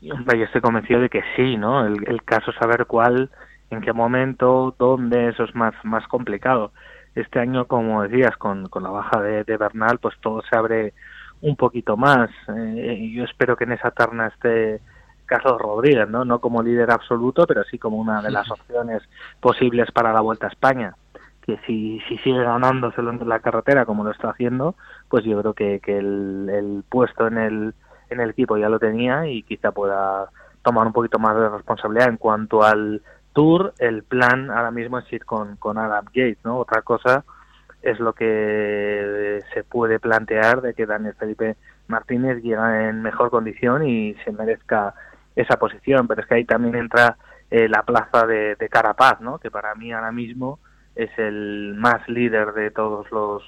Yo 0.00 0.14
estoy 0.44 0.60
convencido 0.60 1.00
de 1.00 1.08
que 1.08 1.22
sí, 1.34 1.56
¿no? 1.56 1.86
El, 1.86 2.06
el 2.06 2.22
caso 2.22 2.50
es 2.52 2.56
saber 2.58 2.86
cuál, 2.86 3.30
en 3.70 3.80
qué 3.80 3.92
momento, 3.92 4.74
dónde, 4.78 5.28
eso 5.28 5.44
es 5.44 5.54
más, 5.54 5.74
más 5.82 6.06
complicado. 6.06 6.72
Este 7.14 7.40
año, 7.40 7.66
como 7.66 8.02
decías, 8.02 8.36
con, 8.36 8.68
con 8.68 8.84
la 8.84 8.90
baja 8.90 9.20
de, 9.20 9.42
de 9.42 9.56
Bernal, 9.56 9.98
pues 9.98 10.14
todo 10.20 10.42
se 10.48 10.56
abre 10.56 10.94
un 11.40 11.56
poquito 11.56 11.96
más. 11.96 12.30
Eh, 12.56 12.96
y 13.00 13.14
yo 13.14 13.24
espero 13.24 13.56
que 13.56 13.64
en 13.64 13.72
esa 13.72 13.90
terna 13.90 14.28
esté 14.28 14.80
Carlos 15.28 15.60
Rodríguez, 15.60 16.08
¿no? 16.08 16.24
No 16.24 16.40
como 16.40 16.62
líder 16.62 16.90
absoluto, 16.90 17.46
pero 17.46 17.62
sí 17.64 17.78
como 17.78 17.98
una 17.98 18.20
de 18.22 18.30
las 18.30 18.50
opciones 18.50 19.02
posibles 19.40 19.92
para 19.92 20.12
la 20.12 20.20
Vuelta 20.20 20.46
a 20.46 20.50
España. 20.50 20.94
Que 21.42 21.58
si, 21.66 22.00
si 22.08 22.18
sigue 22.18 22.42
ganándoselo 22.42 23.10
en 23.10 23.28
la 23.28 23.38
carretera 23.38 23.86
como 23.86 24.04
lo 24.04 24.10
está 24.10 24.30
haciendo, 24.30 24.74
pues 25.08 25.24
yo 25.24 25.40
creo 25.40 25.54
que, 25.54 25.80
que 25.80 25.98
el, 25.98 26.48
el 26.50 26.84
puesto 26.88 27.26
en 27.26 27.38
el, 27.38 27.74
en 28.10 28.20
el 28.20 28.30
equipo 28.30 28.56
ya 28.56 28.68
lo 28.68 28.78
tenía 28.78 29.26
y 29.28 29.42
quizá 29.42 29.70
pueda 29.70 30.30
tomar 30.62 30.86
un 30.86 30.92
poquito 30.92 31.18
más 31.18 31.36
de 31.36 31.48
responsabilidad 31.48 32.08
en 32.08 32.16
cuanto 32.16 32.62
al 32.62 33.02
Tour 33.32 33.72
el 33.78 34.02
plan 34.02 34.50
ahora 34.50 34.70
mismo 34.70 34.98
es 34.98 35.12
ir 35.12 35.24
con, 35.24 35.56
con 35.56 35.78
Adam 35.78 36.04
Gates, 36.06 36.38
¿no? 36.44 36.58
Otra 36.58 36.82
cosa 36.82 37.24
es 37.82 38.00
lo 38.00 38.12
que 38.12 39.40
se 39.54 39.62
puede 39.62 40.00
plantear 40.00 40.60
de 40.62 40.74
que 40.74 40.86
Daniel 40.86 41.14
Felipe 41.14 41.56
Martínez 41.86 42.42
llega 42.42 42.88
en 42.88 43.02
mejor 43.02 43.30
condición 43.30 43.86
y 43.86 44.14
se 44.24 44.32
merezca 44.32 44.94
esa 45.40 45.56
posición, 45.56 46.08
pero 46.08 46.22
es 46.22 46.26
que 46.26 46.34
ahí 46.34 46.44
también 46.44 46.74
entra 46.74 47.16
eh, 47.50 47.68
la 47.68 47.82
plaza 47.82 48.26
de, 48.26 48.56
de, 48.56 48.68
Carapaz, 48.68 49.20
¿no? 49.20 49.38
Que 49.38 49.50
para 49.50 49.74
mí 49.74 49.92
ahora 49.92 50.12
mismo 50.12 50.58
es 50.94 51.10
el 51.16 51.74
más 51.76 52.06
líder 52.08 52.52
de 52.52 52.70
todos 52.70 53.10
los 53.12 53.42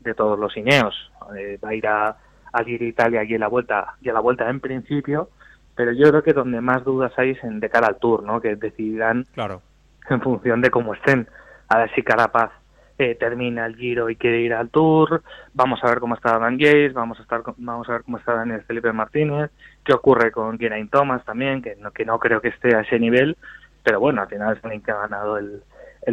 de 0.00 0.14
todos 0.14 0.38
los 0.38 0.56
Ineos. 0.56 0.94
Eh, 1.36 1.58
va 1.62 1.70
a 1.70 1.74
ir 1.74 1.86
a, 1.86 2.16
a 2.52 2.62
Italia 2.62 3.24
y 3.24 3.34
a 3.34 3.38
la 3.38 3.48
vuelta 3.48 3.94
y 4.00 4.08
a 4.08 4.12
la 4.12 4.20
vuelta 4.20 4.48
en 4.48 4.60
principio, 4.60 5.30
pero 5.74 5.92
yo 5.92 6.08
creo 6.10 6.22
que 6.22 6.32
donde 6.32 6.60
más 6.60 6.84
dudas 6.84 7.12
hay 7.16 7.30
es 7.30 7.42
en 7.42 7.58
de 7.58 7.68
cara 7.68 7.88
al 7.88 7.98
Tour, 7.98 8.22
¿no? 8.22 8.40
Que 8.40 8.54
decidirán 8.54 9.24
claro. 9.34 9.62
en 10.08 10.20
función 10.20 10.60
de 10.60 10.70
cómo 10.70 10.94
estén. 10.94 11.28
A 11.68 11.78
ver 11.78 11.94
si 11.94 12.02
Carapaz 12.02 12.52
eh, 12.98 13.14
termina 13.14 13.66
el 13.66 13.76
Giro 13.76 14.08
y 14.08 14.16
quiere 14.16 14.40
ir 14.40 14.54
al 14.54 14.70
Tour, 14.70 15.22
vamos 15.52 15.82
a 15.82 15.88
ver 15.88 16.00
cómo 16.00 16.14
está 16.14 16.38
Dan 16.38 16.56
Gates, 16.56 16.94
vamos 16.94 17.18
a 17.18 17.22
estar 17.22 17.42
vamos 17.58 17.88
a 17.88 17.92
ver 17.92 18.02
cómo 18.04 18.16
está 18.16 18.34
Daniel 18.34 18.62
Felipe 18.62 18.92
Martínez, 18.92 19.50
qué 19.84 19.92
ocurre 19.92 20.32
con 20.32 20.58
Geraint 20.58 20.90
Thomas 20.90 21.24
también, 21.24 21.60
que 21.60 21.76
no, 21.76 21.90
que 21.90 22.06
no 22.06 22.18
creo 22.18 22.40
que 22.40 22.48
esté 22.48 22.74
a 22.74 22.80
ese 22.80 22.98
nivel, 22.98 23.36
pero 23.82 24.00
bueno, 24.00 24.22
al 24.22 24.28
final 24.28 24.56
es 24.56 24.64
alguien 24.64 24.82
que 24.82 24.92
ha 24.92 25.00
ganado 25.00 25.36
el, 25.38 25.62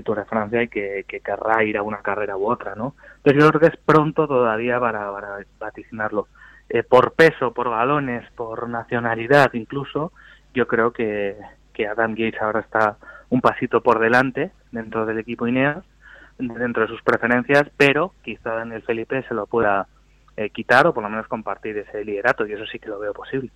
Tour 0.03 0.17
de 0.17 0.25
Francia 0.25 0.63
y 0.63 0.69
que, 0.69 1.05
que, 1.07 1.19
querrá 1.19 1.63
ir 1.63 1.77
a 1.77 1.83
una 1.83 2.01
carrera 2.01 2.35
u 2.35 2.49
otra, 2.49 2.73
¿no? 2.73 2.95
Entonces 3.17 3.43
yo 3.43 3.49
creo 3.49 3.61
que 3.61 3.67
es 3.67 3.77
pronto 3.85 4.27
todavía 4.27 4.79
para, 4.79 5.11
para 5.11 5.37
vaticinarlo. 5.59 6.27
Eh, 6.67 6.81
por 6.81 7.13
peso, 7.13 7.53
por 7.53 7.69
galones, 7.69 8.27
por 8.31 8.67
nacionalidad 8.67 9.53
incluso, 9.53 10.11
yo 10.55 10.67
creo 10.67 10.91
que, 10.91 11.37
que 11.73 11.87
Adam 11.87 12.15
Gates 12.15 12.41
ahora 12.41 12.61
está 12.61 12.97
un 13.29 13.39
pasito 13.39 13.81
por 13.81 13.99
delante 13.99 14.51
dentro 14.71 15.05
del 15.05 15.19
equipo 15.19 15.47
Ineos 15.47 15.85
dentro 16.37 16.83
de 16.83 16.87
sus 16.87 17.01
preferencias, 17.01 17.69
pero 17.77 18.13
quizá 18.23 18.55
Daniel 18.55 18.83
Felipe 18.83 19.23
se 19.27 19.33
lo 19.33 19.45
pueda 19.47 19.87
eh, 20.35 20.49
quitar 20.49 20.87
o 20.87 20.93
por 20.93 21.03
lo 21.03 21.09
menos 21.09 21.27
compartir 21.27 21.77
ese 21.77 22.03
liderato 22.03 22.45
y 22.45 22.53
eso 22.53 22.65
sí 22.65 22.79
que 22.79 22.89
lo 22.89 22.99
veo 22.99 23.13
posible. 23.13 23.51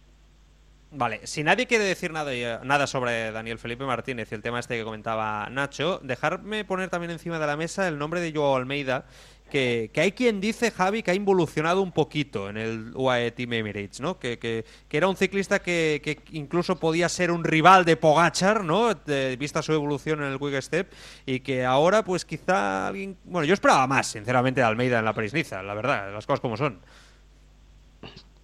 Vale, 0.90 1.28
si 1.28 1.44
nadie 1.44 1.68
quiere 1.68 1.84
decir 1.84 2.12
nada, 2.12 2.32
nada 2.64 2.88
sobre 2.88 3.32
Daniel 3.32 3.60
Felipe 3.60 3.84
Martínez 3.86 4.32
y 4.32 4.36
el 4.36 4.42
tema 4.42 4.60
este 4.60 4.78
que 4.78 4.86
comentaba 4.86 5.50
Nacho, 5.50 6.00
dejarme 6.02 6.64
poner 6.64 6.90
también 6.90 7.12
encima 7.12 7.40
de 7.40 7.46
la 7.46 7.58
mesa 7.58 7.88
el 7.90 7.98
nombre 8.00 8.22
de 8.22 8.32
Joao 8.32 8.56
Almeida 8.56 9.06
que, 9.50 9.92
hay 9.96 10.12
quien 10.12 10.42
dice, 10.42 10.72
Javi, 10.72 11.04
que 11.04 11.12
ha 11.12 11.14
involucionado 11.14 11.82
un 11.82 11.92
poquito 11.92 12.50
en 12.50 12.58
el 12.58 12.92
UAE 12.94 13.32
Team 13.32 13.54
Emirates, 13.54 14.02
¿no? 14.02 14.20
Que, 14.20 14.38
que, 14.40 14.66
era 14.92 15.08
un 15.08 15.16
ciclista 15.16 15.60
que, 15.60 16.22
incluso 16.32 16.80
podía 16.80 17.08
ser 17.10 17.32
un 17.32 17.44
rival 17.44 17.86
de 17.86 17.98
Pogachar, 17.98 18.64
¿no? 18.64 18.90
Vista 19.38 19.62
su 19.62 19.74
evolución 19.74 20.22
en 20.24 20.32
el 20.32 20.40
Quick 20.40 20.62
Step 20.62 20.94
y 21.26 21.40
que 21.40 21.66
ahora, 21.66 22.04
pues 22.04 22.26
quizá 22.26 22.88
alguien... 22.88 23.18
Bueno, 23.24 23.46
yo 23.46 23.54
esperaba 23.54 23.88
más, 23.88 24.08
sinceramente, 24.08 24.62
de 24.62 24.68
Almeida 24.68 25.00
en 25.00 25.06
la 25.06 25.14
París-Niza, 25.14 25.64
la 25.64 25.74
verdad, 25.74 26.12
las 26.14 26.26
cosas 26.26 26.40
como 26.40 26.58
son. 26.58 26.82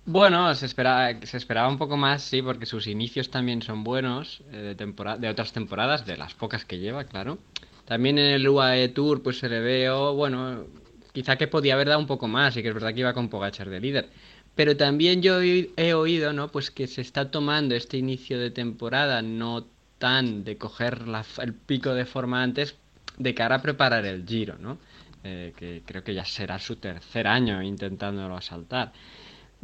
Bueno, 0.05 0.53
se 0.53 0.65
esperaba, 0.65 1.13
se 1.25 1.37
esperaba 1.37 1.69
un 1.69 1.77
poco 1.77 1.95
más, 1.95 2.23
sí, 2.23 2.41
porque 2.41 2.65
sus 2.65 2.87
inicios 2.87 3.29
también 3.29 3.61
son 3.61 3.85
buenos 3.85 4.41
eh, 4.51 4.57
de, 4.57 4.75
temporada, 4.75 5.17
de 5.17 5.29
otras 5.29 5.53
temporadas, 5.53 6.05
de 6.05 6.17
las 6.17 6.33
pocas 6.33 6.65
que 6.65 6.77
lleva, 6.77 7.05
claro. 7.05 7.37
También 7.85 8.17
en 8.17 8.31
el 8.33 8.47
UAE 8.47 8.89
Tour 8.89 9.23
pues 9.23 9.39
se 9.39 9.47
le 9.47 9.61
veo, 9.61 10.13
bueno, 10.13 10.65
quizá 11.13 11.37
que 11.37 11.47
podía 11.47 11.75
haber 11.75 11.87
dado 11.87 11.99
un 11.99 12.07
poco 12.07 12.27
más 12.27 12.57
y 12.57 12.61
que 12.61 12.67
es 12.69 12.73
verdad 12.73 12.93
que 12.93 12.99
iba 12.99 13.13
con 13.13 13.29
Pogachar 13.29 13.69
de 13.69 13.79
líder. 13.79 14.09
Pero 14.55 14.75
también 14.75 15.21
yo 15.21 15.41
he 15.41 15.93
oído, 15.93 16.33
¿no? 16.33 16.49
Pues 16.49 16.69
que 16.69 16.87
se 16.87 17.01
está 17.01 17.31
tomando 17.31 17.73
este 17.73 17.97
inicio 17.97 18.39
de 18.39 18.51
temporada 18.51 19.21
no 19.21 19.65
tan 19.99 20.43
de 20.43 20.57
coger 20.57 21.03
el 21.41 21.53
pico 21.53 21.93
de 21.93 22.05
forma 22.05 22.43
antes 22.43 22.75
de 23.17 23.33
cara 23.33 23.55
a 23.55 23.61
preparar 23.61 24.05
el 24.05 24.25
Giro, 24.27 24.57
¿no? 24.59 24.77
Eh, 25.23 25.53
que 25.55 25.81
creo 25.85 26.03
que 26.03 26.13
ya 26.13 26.25
será 26.25 26.59
su 26.59 26.75
tercer 26.75 27.27
año 27.27 27.63
intentándolo 27.63 28.35
asaltar. 28.35 28.91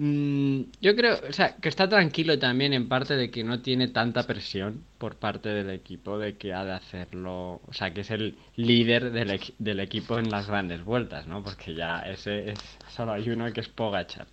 Mm, 0.01 0.61
yo 0.79 0.95
creo, 0.95 1.19
o 1.27 1.33
sea, 1.33 1.57
que 1.57 1.67
está 1.67 1.89
tranquilo 1.89 2.39
también 2.39 2.71
en 2.71 2.87
parte 2.87 3.17
de 3.17 3.29
que 3.29 3.43
no 3.43 3.59
tiene 3.59 3.89
tanta 3.89 4.25
presión 4.25 4.85
por 4.97 5.17
parte 5.17 5.49
del 5.49 5.69
equipo 5.71 6.17
de 6.17 6.37
que 6.37 6.53
ha 6.53 6.63
de 6.63 6.71
hacerlo, 6.71 7.59
o 7.67 7.73
sea, 7.73 7.93
que 7.93 7.99
es 8.01 8.11
el 8.11 8.37
líder 8.55 9.11
del, 9.11 9.37
del 9.57 9.79
equipo 9.81 10.17
en 10.17 10.29
las 10.29 10.47
grandes 10.47 10.85
vueltas, 10.85 11.27
¿no? 11.27 11.43
Porque 11.43 11.75
ya 11.75 11.99
ese 11.99 12.51
es, 12.51 12.59
solo 12.87 13.11
hay 13.11 13.29
uno 13.29 13.51
que 13.51 13.59
es 13.59 13.67
Pogachar. 13.67 14.27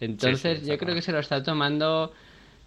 Entonces, 0.00 0.66
yo 0.66 0.76
creo 0.76 0.94
que 0.94 1.00
se 1.00 1.12
lo 1.12 1.18
está 1.20 1.42
tomando 1.42 2.12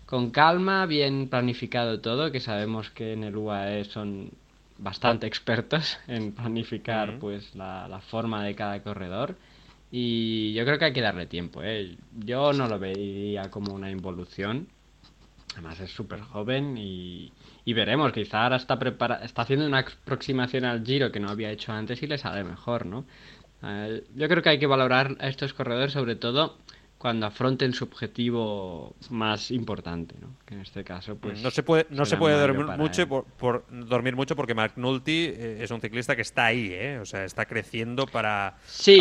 con 0.08 0.32
calma, 0.32 0.88
bien 0.88 1.30
planificado 1.30 2.02
todo, 2.02 2.32
que 2.32 2.40
sabemos 2.40 2.90
que 2.90 3.14
en 3.14 3.26
el 3.26 3.38
UAE 3.38 3.86
son 3.86 4.32
bastante 4.80 5.28
expertos 5.28 6.00
en 6.08 6.32
planificar 6.32 7.20
pues 7.20 7.54
la, 7.54 7.88
la 7.88 8.02
forma 8.02 8.44
de 8.44 8.56
cada 8.56 8.82
corredor. 8.82 9.36
Y 9.92 10.54
yo 10.54 10.66
creo 10.66 10.78
que 10.78 10.86
hay 10.86 10.94
que 10.94 11.02
darle 11.02 11.26
tiempo. 11.26 11.62
¿eh? 11.64 11.96
Yo 12.14 12.54
no 12.54 12.68
lo 12.68 12.78
veía 12.78 13.50
como 13.50 13.74
una 13.74 13.90
involución. 13.90 14.68
Además 15.54 15.80
es 15.80 15.92
súper 15.92 16.22
joven 16.22 16.78
y, 16.78 17.32
y, 17.66 17.74
veremos. 17.74 18.12
Quizá 18.12 18.44
ahora 18.44 18.58
está, 18.58 18.78
prepara 18.78 19.24
está 19.24 19.42
haciendo 19.42 19.66
una 19.66 19.80
aproximación 19.80 20.66
al 20.66 20.86
giro 20.86 21.12
que 21.12 21.20
no 21.20 21.30
había 21.30 21.50
hecho 21.50 21.72
antes 21.72 22.02
y 22.04 22.08
le 22.08 22.20
sale 22.20 22.44
mejor, 22.44 22.86
¿no? 22.86 23.06
Eh, 23.64 24.04
yo 24.16 24.28
creo 24.28 24.44
que 24.44 24.50
hay 24.50 24.60
que 24.60 24.68
valorar 24.68 25.18
a 25.20 25.28
estos 25.28 25.54
corredores 25.54 25.92
sobre 25.92 26.16
todo 26.16 26.58
cuando 27.00 27.28
afronten 27.28 27.74
su 27.74 27.86
objetivo 27.86 28.94
más 29.10 29.52
importante, 29.52 30.16
¿no? 30.20 30.36
Que 30.46 30.56
en 30.56 30.60
este 30.60 30.84
caso, 30.84 31.16
pues 31.16 31.42
no 31.42 31.50
se 31.50 31.64
puede 31.64 31.88
no 31.90 32.06
se 32.06 32.18
puede 32.18 32.38
dormir 32.38 32.66
mucho 32.78 33.08
por, 33.08 33.66
dormir 33.70 34.18
mucho 34.18 34.36
porque 34.36 34.54
McNulty 34.54 35.28
eh, 35.28 35.64
es 35.64 35.72
un 35.72 35.80
ciclista 35.80 36.18
que 36.18 36.24
está 36.24 36.48
ahí, 36.48 36.68
¿eh? 36.74 37.00
O 37.00 37.06
sea, 37.06 37.24
está 37.24 37.46
creciendo 37.46 38.06
para 38.06 38.58
sí 38.66 39.00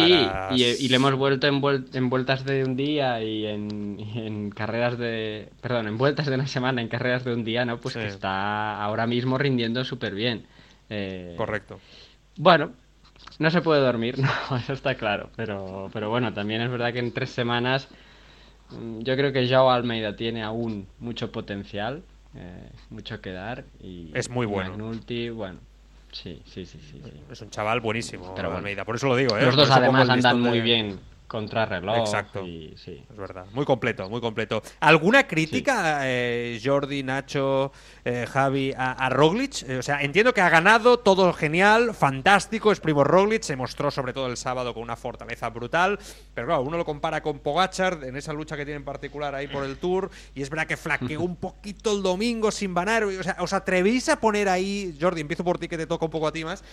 Y, 0.53 0.89
le 0.89 0.95
hemos 0.95 1.17
vuelto 1.17 1.49
en, 1.49 1.61
en, 1.93 2.09
vueltas 2.09 2.45
de 2.45 2.63
un 2.63 2.77
día 2.77 3.21
y 3.21 3.47
en, 3.47 4.51
carreras 4.51 4.97
de 4.97 5.49
perdón 5.61 5.89
en 5.89 5.99
vueltas 5.99 6.27
de 6.27 6.37
una 6.37 6.47
semana 6.47 6.81
en 6.81 6.87
carreras 6.87 7.25
de 7.25 7.35
un 7.35 7.43
día, 7.43 7.65
¿no? 7.65 7.79
Pues 7.81 7.97
que 7.97 8.07
está 8.07 8.81
ahora 8.81 9.09
mismo 9.09 9.39
rindiendo 9.39 9.85
súper 9.85 10.15
bien. 10.15 10.47
Eh, 10.89 11.35
Correcto. 11.37 11.81
Bueno, 12.37 12.75
no 13.39 13.51
se 13.51 13.61
puede 13.61 13.81
dormir, 13.81 14.19
no, 14.51 14.57
eso 14.57 14.73
está 14.73 14.95
claro. 14.95 15.31
Pero, 15.37 15.91
pero 15.93 16.11
bueno, 16.11 16.33
también 16.33 16.61
es 16.63 16.71
verdad 16.71 16.93
que 16.93 16.99
en 16.99 17.13
tres 17.13 17.31
semanas 17.31 17.89
mm, 18.71 19.01
yo 19.01 19.17
creo 19.17 19.33
que 19.33 19.49
Joao 19.49 19.71
Almeida 19.71 20.17
tiene 20.17 20.43
aún 20.43 20.87
mucho 20.99 21.31
potencial, 21.33 22.03
eh, 22.35 22.71
mucho 22.91 23.21
que 23.21 23.33
dar. 23.33 23.65
Y, 23.81 24.11
es 24.15 24.29
muy 24.29 24.47
bueno. 24.47 24.77
bueno, 25.35 25.59
sí, 26.13 26.43
sí, 26.47 26.67
sí, 26.67 26.79
sí, 26.81 27.01
Es 27.31 27.41
un 27.41 27.51
chaval 27.51 27.81
buenísimo, 27.81 28.35
pero 28.35 28.55
Almeida. 28.55 28.85
Por 28.85 28.97
eso 28.97 29.07
lo 29.07 29.17
digo, 29.17 29.37
¿eh? 29.39 29.45
Los 29.45 29.57
dos 29.57 29.71
además 29.71 30.09
andan 30.09 30.41
muy 30.41 30.61
bien 30.61 30.99
contrarreloj. 31.29 31.99
Exacto. 31.99 32.43
Y, 32.45 32.75
sí. 32.77 33.05
Es 33.09 33.17
verdad. 33.17 33.47
Muy 33.53 33.65
completo, 33.65 34.09
muy 34.09 34.21
completo. 34.21 34.63
¿Alguna 34.81 35.27
crítica, 35.27 36.01
eh, 36.05 36.59
Jordi, 36.65 37.03
Nacho, 37.03 37.71
eh, 38.05 38.27
Javi, 38.29 38.73
a, 38.77 39.09
Roglic? 39.11 39.63
Eh, 39.69 39.79
o 39.79 39.83
sea, 39.83 40.01
entiendo 40.01 40.33
que 40.33 40.41
ha 40.41 40.49
ganado, 40.49 40.99
todo 40.99 41.33
genial, 41.35 41.95
fantástico, 41.95 42.73
es 42.73 42.81
primo 42.81 43.05
Roglic, 43.05 43.43
se 43.43 43.57
mostró 43.57 43.91
sobre 43.91 44.13
todo 44.13 44.27
el 44.27 44.39
sábado 44.39 44.73
con 44.73 44.83
una 44.83 44.97
fortaleza 44.97 45.51
brutal, 45.51 45.99
pero 46.35 46.47
claro, 46.47 46.63
uno 46.63 46.79
lo 46.79 46.85
compara 46.85 47.23
con 47.23 47.41
Pogachar 47.41 48.01
en 48.03 48.17
esa 48.17 48.33
lucha 48.33 48.57
que 48.57 48.65
tiene 48.65 48.79
en 48.79 48.85
particular 48.85 49.35
ahí 49.35 49.49
por 49.49 49.65
el 49.65 49.77
Tour, 49.77 50.11
y 50.35 50.41
es 50.43 50.49
verdad 50.49 50.67
que 50.67 50.77
flaqueó 50.79 51.21
un 51.21 51.37
poquito 51.37 51.95
el 51.95 52.03
domingo 52.03 52.51
sin 52.51 52.73
banar. 52.73 53.05
O 53.05 53.23
sea, 53.23 53.37
¿os 53.41 53.53
atrevís 53.53 54.09
a 54.09 54.19
poner 54.19 54.49
ahí, 54.49 54.97
Jordi, 54.99 55.21
empiezo 55.21 55.45
por 55.45 55.59
ti 55.59 55.69
que 55.69 55.77
te 55.77 55.87
toca 55.87 56.07
un 56.07 56.11
poco 56.11 56.27
a 56.27 56.33
ti 56.33 56.45
más, 56.45 56.65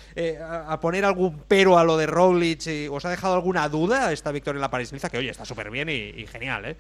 a, 0.42 0.80
poner 0.80 1.04
algún 1.04 1.44
pero 1.48 1.78
a 1.78 1.84
lo 1.84 1.98
de 1.98 2.08
Roglic? 2.08 2.90
¿Os 2.90 3.04
ha 3.04 3.10
dejado 3.10 3.34
alguna 3.34 3.68
duda 3.68 4.14
esta 4.14 4.32
victoria? 4.32 4.45
En 4.52 4.62
la 4.62 4.70
París-Niza, 4.70 5.10
que 5.10 5.18
oye, 5.18 5.30
está 5.30 5.46
súper 5.46 5.70
bien 5.70 5.90
y, 5.90 6.26
genial, 6.28 6.66
¿eh? 6.66 6.78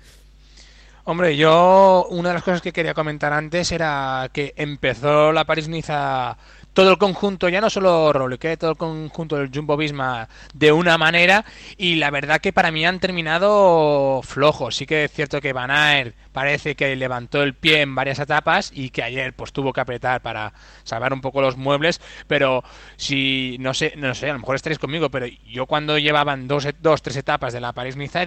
Hombre, 1.05 1.38
yo 1.38 2.07
una 2.10 2.29
de 2.29 2.36
las 2.36 2.43
cosas 2.43 2.62
que 2.62 2.74
quería 2.74 2.95
comentar 2.95 3.31
antes 3.31 3.72
era 3.72 4.29
que 4.34 4.53
empezó 4.57 5.31
la 5.31 5.45
París-Niza 5.45 6.36
todo 6.74 6.91
el 6.91 6.98
conjunto, 6.98 7.48
ya 7.48 7.62
no 7.62 7.69
solo 7.69 8.12
Rolex, 8.12 8.57
todo 8.60 8.72
el 8.72 8.77
conjunto 8.77 9.38
del 9.38 9.50
Jumbo 9.53 9.77
Visma 9.77 10.27
de 10.53 10.72
una 10.72 10.98
manera 10.98 11.45
y 11.77 11.95
la 11.95 12.12
verdad 12.12 12.41
que 12.41 12.51
para 12.51 12.69
mí 12.72 12.86
han 12.86 13.00
terminado 13.00 14.22
flojos. 14.24 14.75
Sí 14.75 14.86
que 14.86 15.05
es 15.05 15.12
cierto 15.12 15.39
que 15.39 15.53
Van 15.53 15.72
Aert 15.72 16.15
parece 16.36 16.75
que 16.75 16.94
levantó 16.98 17.44
el 17.44 17.54
pie 17.54 17.80
en 17.80 17.96
varias 17.96 18.20
etapas 18.20 18.70
y 18.75 18.89
que 18.89 19.04
ayer 19.04 19.32
pues 19.32 19.54
tuvo 19.54 19.72
que 19.72 19.80
apretar 19.80 20.22
para 20.22 20.51
salvar 20.84 21.13
un 21.13 21.22
poco 21.22 21.39
los 21.39 21.56
muebles, 21.56 22.01
pero 22.27 22.62
si 22.98 23.56
no 23.62 23.74
sé, 23.74 23.94
no 23.96 24.13
sé, 24.13 24.30
a 24.30 24.34
lo 24.34 24.39
mejor 24.39 24.56
estaréis 24.56 24.77
conmigo, 24.77 25.10
pero 25.10 25.27
yo 25.48 25.65
cuando 25.65 25.98
llevaban 25.98 26.50
dos, 26.50 26.68
dos 26.82 27.01
tres 27.01 27.15
etapas 27.15 27.54
de 27.54 27.62
la 27.62 27.72
París-Niza 27.72 28.24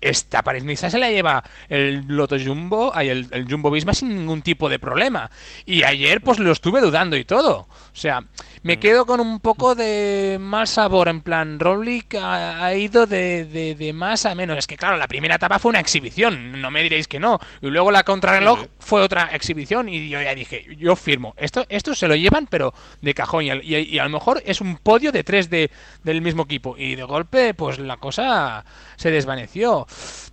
esta 0.00 0.42
París-Niza 0.42 0.90
se 0.90 0.98
la 0.98 1.10
lleva 1.10 1.44
el 1.68 2.04
Loto 2.08 2.36
Jumbo, 2.44 2.92
el, 2.94 3.28
el 3.30 3.48
Jumbo 3.48 3.70
Visma 3.70 3.94
sin 3.94 4.08
ningún 4.08 4.42
tipo 4.42 4.68
de 4.68 4.80
problema 4.80 5.30
y 5.64 5.84
ayer 5.84 6.22
pues 6.22 6.40
lo 6.40 6.50
estuve 6.50 6.80
dudando 6.80 7.16
y 7.16 7.24
todo. 7.24 7.68
O 7.94 7.96
sea, 7.96 8.24
me 8.64 8.76
mm. 8.76 8.80
quedo 8.80 9.06
con 9.06 9.20
un 9.20 9.38
poco 9.40 9.74
de 9.74 10.38
mal 10.40 10.66
sabor. 10.66 11.08
En 11.08 11.20
plan, 11.20 11.60
Roglic 11.60 12.16
ha, 12.16 12.74
ido 12.74 13.06
de, 13.06 13.44
de, 13.44 13.92
más 13.92 14.26
a 14.26 14.34
menos. 14.34 14.58
Es 14.58 14.66
que, 14.66 14.76
claro, 14.76 14.96
la 14.96 15.06
primera 15.06 15.36
etapa 15.36 15.58
fue 15.58 15.68
una 15.70 15.80
exhibición. 15.80 16.60
No 16.60 16.70
me 16.70 16.82
diréis 16.82 17.06
que 17.06 17.20
no. 17.20 17.38
Y 17.60 17.68
luego 17.68 17.90
la 17.90 18.04
contrarreloj 18.04 18.66
fue 18.78 19.02
otra 19.02 19.30
exhibición 19.32 19.88
y 19.88 20.08
yo 20.08 20.20
ya 20.20 20.34
dije, 20.34 20.66
yo 20.78 20.96
firmo. 20.96 21.34
Esto, 21.36 21.64
esto 21.68 21.94
se 21.94 22.08
lo 22.08 22.14
llevan, 22.14 22.46
pero 22.46 22.74
de 23.00 23.14
cajón. 23.14 23.44
Y, 23.44 23.98
a 23.98 24.04
lo 24.04 24.10
mejor 24.10 24.42
es 24.44 24.60
un 24.60 24.76
podio 24.76 25.12
de 25.12 25.24
tres 25.24 25.50
de, 25.50 25.70
del 26.02 26.22
mismo 26.22 26.44
equipo. 26.44 26.76
Y 26.76 26.94
de 26.94 27.04
golpe, 27.04 27.54
pues 27.54 27.78
la 27.78 27.96
cosa 27.96 28.64
se 28.96 29.10
desvaneció. 29.10 29.86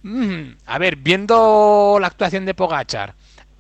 Mm, 0.04 0.54
a 0.66 0.78
ver, 0.78 0.96
viendo 0.96 1.98
la 2.00 2.08
actuación 2.08 2.46
de 2.46 2.54
Pogachar 2.54 3.16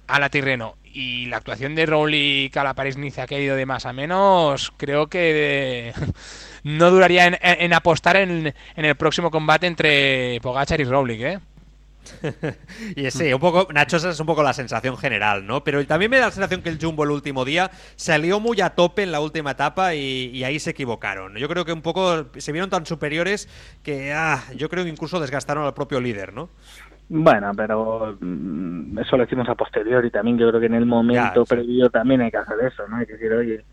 a 0.08 0.20
la 0.20 0.30
Tirreno 0.30 0.76
y 0.94 1.26
la 1.28 1.38
actuación 1.38 1.76
de 1.76 1.86
Rowley 1.86 2.52
a 2.54 2.64
la 2.64 2.74
París-Niza 2.74 3.26
que 3.26 3.36
ha 3.36 3.40
ido 3.40 3.56
de 3.56 3.66
más 3.66 3.86
a 3.86 3.94
menos, 3.94 4.74
creo 4.78 5.08
que 5.08 5.94
no 6.64 6.92
duraría 6.92 7.28
en, 7.28 7.74
apostar 7.74 8.18
en, 8.18 8.54
el 8.76 8.96
próximo 8.96 9.32
combate 9.32 9.68
entre 9.68 10.40
Pogachar 10.42 10.82
y 10.82 10.86
Rowley, 10.86 11.24
¿eh? 11.24 11.40
y 12.96 13.10
sí, 13.12 13.34
un 13.34 13.40
poco, 13.40 13.68
Nacho, 13.74 13.98
esa 13.98 14.10
es 14.10 14.20
un 14.20 14.26
poco 14.26 14.44
la 14.44 14.54
sensación 14.54 14.98
general, 14.98 15.46
¿no? 15.46 15.64
Pero 15.64 15.86
también 15.86 16.12
me 16.12 16.18
da 16.18 16.28
la 16.28 16.32
sensación 16.32 16.62
que 16.62 16.70
el 16.70 16.80
Jumbo 16.82 17.04
el 17.04 17.12
último 17.12 17.46
día 17.46 17.72
salió 17.96 18.40
muy 18.40 18.62
a 18.62 18.72
tope 18.72 19.04
en 19.04 19.12
la 19.12 19.20
última 19.20 19.52
etapa 19.52 19.96
y, 19.96 20.44
ahí 20.44 20.60
se 20.60 20.72
equivocaron. 20.72 21.36
Yo 21.36 21.48
creo 21.48 21.66
que 21.66 21.74
un 21.74 21.82
poco 21.82 22.26
se 22.38 22.52
vieron 22.52 22.70
tan 22.70 22.86
superiores 22.86 23.48
que 23.84 24.14
ah, 24.14 24.44
yo 24.56 24.70
creo 24.70 24.84
que 24.84 24.90
incluso 24.90 25.20
desgastaron 25.20 25.66
al 25.66 25.74
propio 25.74 26.02
líder, 26.02 26.34
¿no? 26.34 26.50
Bueno, 27.10 27.52
pero 27.56 28.18
mm, 28.20 28.98
eso 29.00 29.18
lo 29.18 29.26
hicimos 29.26 29.48
a 29.50 29.56
posteriori 29.56 30.10
también. 30.10 30.38
Yo 30.38 30.50
creo 30.50 30.60
que 30.60 30.68
en 30.68 30.76
el 30.76 30.86
momento 30.86 31.46
previo 31.46 31.90
también 31.90 32.22
hay 32.22 32.32
que 32.32 32.38
hacer 32.38 32.58
eso, 32.66 32.88
¿no? 32.88 32.98
Hay 32.98 33.06
que 33.06 33.14
decir, 33.14 33.32
oye, 33.34 33.64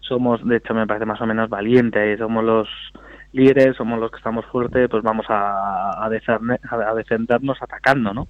somos, 0.00 0.46
de 0.46 0.56
hecho, 0.56 0.74
me 0.74 0.86
parece 0.86 1.06
más 1.06 1.20
o 1.20 1.26
menos 1.26 1.48
valientes, 1.48 2.18
somos 2.18 2.44
los 2.44 2.68
líderes, 3.32 3.76
somos 3.76 3.98
los 3.98 4.10
que 4.10 4.16
estamos 4.16 4.46
fuertes, 4.46 4.88
pues 4.88 5.02
vamos 5.02 5.26
a, 5.28 6.04
a, 6.04 6.08
defendernos 6.94 7.62
atacando, 7.62 8.14
¿no? 8.14 8.28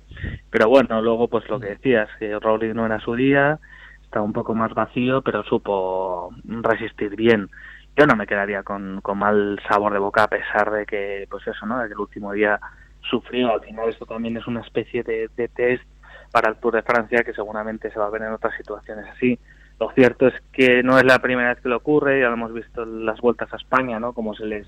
Pero 0.50 0.68
bueno, 0.68 1.00
luego, 1.02 1.28
pues 1.28 1.48
lo 1.48 1.60
que 1.60 1.68
decías, 1.68 2.08
que 2.18 2.38
Rowling 2.38 2.74
no 2.74 2.86
era 2.86 3.00
su 3.00 3.14
día, 3.14 3.58
estaba 4.02 4.24
un 4.24 4.32
poco 4.32 4.54
más 4.54 4.74
vacío, 4.74 5.22
pero 5.22 5.44
supo 5.44 6.30
resistir 6.44 7.14
bien. 7.14 7.48
Yo 7.96 8.06
no 8.06 8.16
me 8.16 8.26
quedaría 8.26 8.62
con, 8.62 9.00
con 9.00 9.18
mal 9.18 9.60
sabor 9.68 9.92
de 9.92 9.98
boca 9.98 10.24
a 10.24 10.28
pesar 10.28 10.70
de 10.70 10.86
que, 10.86 11.26
pues 11.30 11.46
eso, 11.46 11.66
¿no? 11.66 11.78
De 11.78 11.86
el 11.86 11.98
último 11.98 12.32
día 12.32 12.58
sufrió. 13.02 13.52
Al 13.52 13.60
final 13.60 13.88
esto 13.88 14.06
también 14.06 14.36
es 14.36 14.46
una 14.46 14.60
especie 14.60 15.02
de, 15.02 15.28
test 15.54 15.84
para 16.30 16.50
el 16.50 16.56
Tour 16.56 16.74
de 16.74 16.82
Francia 16.82 17.22
que 17.24 17.32
seguramente 17.32 17.90
se 17.90 17.98
va 17.98 18.06
a 18.06 18.10
ver 18.10 18.22
en 18.22 18.32
otras 18.32 18.56
situaciones 18.56 19.06
así. 19.14 19.38
Lo 19.80 19.90
cierto 19.92 20.26
es 20.26 20.34
que 20.52 20.82
no 20.82 20.98
es 20.98 21.04
la 21.04 21.20
primera 21.20 21.50
vez 21.50 21.62
que 21.62 21.68
le 21.68 21.76
ocurre, 21.76 22.20
ya 22.20 22.28
lo 22.28 22.34
hemos 22.34 22.52
visto 22.52 22.82
en 22.82 23.06
las 23.06 23.20
vueltas 23.20 23.52
a 23.52 23.56
España, 23.56 24.00
¿no? 24.00 24.12
Como 24.12 24.34
se 24.34 24.44
les 24.44 24.66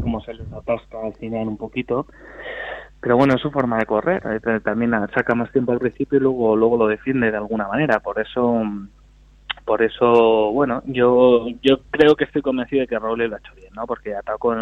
como 0.00 0.20
se 0.20 0.34
les 0.34 0.52
atasca 0.52 0.98
al 0.98 1.14
un 1.48 1.56
poquito. 1.56 2.06
Pero 3.00 3.16
bueno, 3.16 3.34
es 3.34 3.40
su 3.40 3.50
forma 3.50 3.78
de 3.78 3.86
correr. 3.86 4.22
Eh, 4.24 4.60
también 4.60 4.92
saca 5.14 5.34
más 5.34 5.50
tiempo 5.50 5.72
al 5.72 5.80
principio 5.80 6.18
y 6.18 6.22
luego 6.22 6.56
luego 6.56 6.76
lo 6.76 6.86
defiende 6.86 7.30
de 7.30 7.36
alguna 7.36 7.66
manera. 7.66 8.00
Por 8.00 8.20
eso 8.20 8.62
por 9.64 9.82
eso, 9.82 10.52
bueno, 10.52 10.82
yo 10.86 11.46
yo 11.62 11.80
creo 11.90 12.16
que 12.16 12.24
estoy 12.24 12.42
convencido 12.42 12.80
de 12.80 12.88
que 12.88 12.98
Raúl 12.98 13.18
lo 13.18 13.36
ha 13.36 13.38
hecho 13.38 13.54
bien, 13.54 13.72
¿no? 13.74 13.86
Porque 13.86 14.14
atacó 14.14 14.54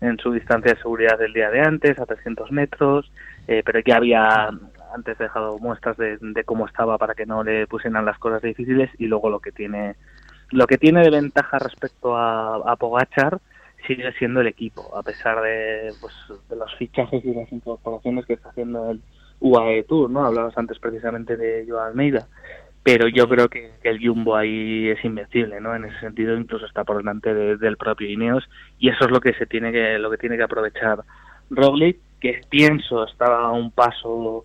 en 0.00 0.18
su 0.18 0.32
distancia 0.32 0.72
de 0.72 0.80
seguridad 0.80 1.18
del 1.18 1.32
día 1.32 1.50
de 1.50 1.60
antes, 1.60 1.98
a 1.98 2.06
300 2.06 2.52
metros, 2.52 3.10
eh, 3.48 3.62
pero 3.64 3.80
ya 3.80 3.96
había 3.96 4.50
antes 4.94 5.18
dejado 5.18 5.58
muestras 5.58 5.96
de, 5.96 6.44
cómo 6.44 6.66
estaba 6.66 6.98
para 6.98 7.14
que 7.14 7.26
no 7.26 7.42
le 7.42 7.66
pusieran 7.66 8.04
las 8.04 8.18
cosas 8.18 8.42
difíciles 8.42 8.90
y 8.98 9.06
luego 9.06 9.28
lo 9.28 9.40
que 9.40 9.50
tiene 9.50 9.96
lo 10.50 10.66
que 10.66 10.78
tiene 10.78 11.02
de 11.02 11.10
ventaja 11.10 11.58
respecto 11.58 12.16
a, 12.16 12.56
a 12.56 12.76
Pogachar 12.76 13.40
sigue 13.86 14.12
siendo 14.18 14.40
el 14.40 14.46
equipo, 14.46 14.96
a 14.96 15.02
pesar 15.02 15.42
de, 15.42 15.92
pues, 16.00 16.14
de 16.48 16.56
los 16.56 16.74
fichajes 16.76 17.24
y 17.24 17.34
las 17.34 17.50
incorporaciones 17.52 18.26
que 18.26 18.34
está 18.34 18.50
haciendo 18.50 18.90
el 18.90 19.00
UAE 19.40 19.84
Tour, 19.84 20.10
¿no? 20.10 20.24
Hablabas 20.24 20.56
antes 20.56 20.78
precisamente 20.78 21.36
de 21.36 21.66
Joan 21.68 21.88
Almeida 21.88 22.28
pero 22.84 23.08
yo 23.08 23.26
creo 23.26 23.48
que, 23.48 23.72
el 23.82 23.98
Jumbo 23.98 24.36
ahí 24.36 24.90
es 24.90 25.02
invencible, 25.04 25.58
¿no? 25.58 25.74
En 25.74 25.86
ese 25.86 25.98
sentido 26.00 26.36
incluso 26.36 26.66
está 26.66 26.84
por 26.84 26.98
delante 26.98 27.34
del 27.34 27.76
propio 27.78 28.08
Ineos 28.08 28.44
y 28.78 28.90
eso 28.90 29.06
es 29.06 29.10
lo 29.10 29.20
que 29.20 29.32
se 29.32 29.46
tiene 29.46 29.72
que 29.72 29.98
lo 29.98 30.10
que 30.10 30.18
tiene 30.18 30.36
que 30.36 30.42
aprovechar 30.42 31.02
Roglic, 31.50 31.98
que 32.20 32.42
pienso 32.48 33.04
estaba 33.04 33.50
un 33.52 33.70
paso 33.70 34.44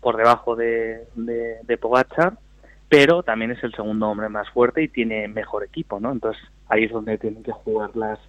por 0.00 0.16
debajo 0.16 0.54
de, 0.54 1.08
de, 1.16 1.78
pero 2.88 3.22
también 3.24 3.50
es 3.50 3.62
el 3.64 3.74
segundo 3.74 4.08
hombre 4.08 4.28
más 4.28 4.48
fuerte 4.50 4.82
y 4.82 4.88
tiene 4.88 5.26
mejor 5.26 5.64
equipo, 5.64 5.98
¿no? 5.98 6.12
Entonces 6.12 6.40
ahí 6.68 6.84
es 6.84 6.92
donde 6.92 7.18
tienen 7.18 7.42
que 7.42 7.52
jugar 7.52 7.96
las 7.96 8.20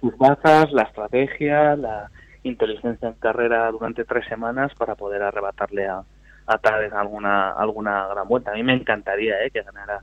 sus 0.00 0.16
bazas, 0.16 0.72
la 0.72 0.82
estrategia, 0.82 1.76
la 1.76 2.10
inteligencia 2.42 3.08
en 3.08 3.14
carrera 3.14 3.70
durante 3.70 4.04
tres 4.04 4.26
semanas 4.26 4.72
para 4.78 4.94
poder 4.94 5.22
arrebatarle 5.22 5.86
a, 5.86 6.02
a 6.46 6.78
vez 6.78 6.92
alguna 6.92 7.52
alguna 7.52 8.06
gran 8.08 8.26
vuelta. 8.26 8.52
A 8.52 8.54
mí 8.54 8.62
me 8.62 8.74
encantaría 8.74 9.44
¿eh? 9.44 9.50
que 9.50 9.62
ganara 9.62 10.00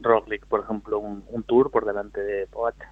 Roglic, 0.00 0.46
por 0.46 0.60
ejemplo, 0.60 0.98
un, 0.98 1.42
tour 1.44 1.70
por 1.70 1.84
delante 1.84 2.20
de 2.20 2.46
Pogacar. 2.46 2.88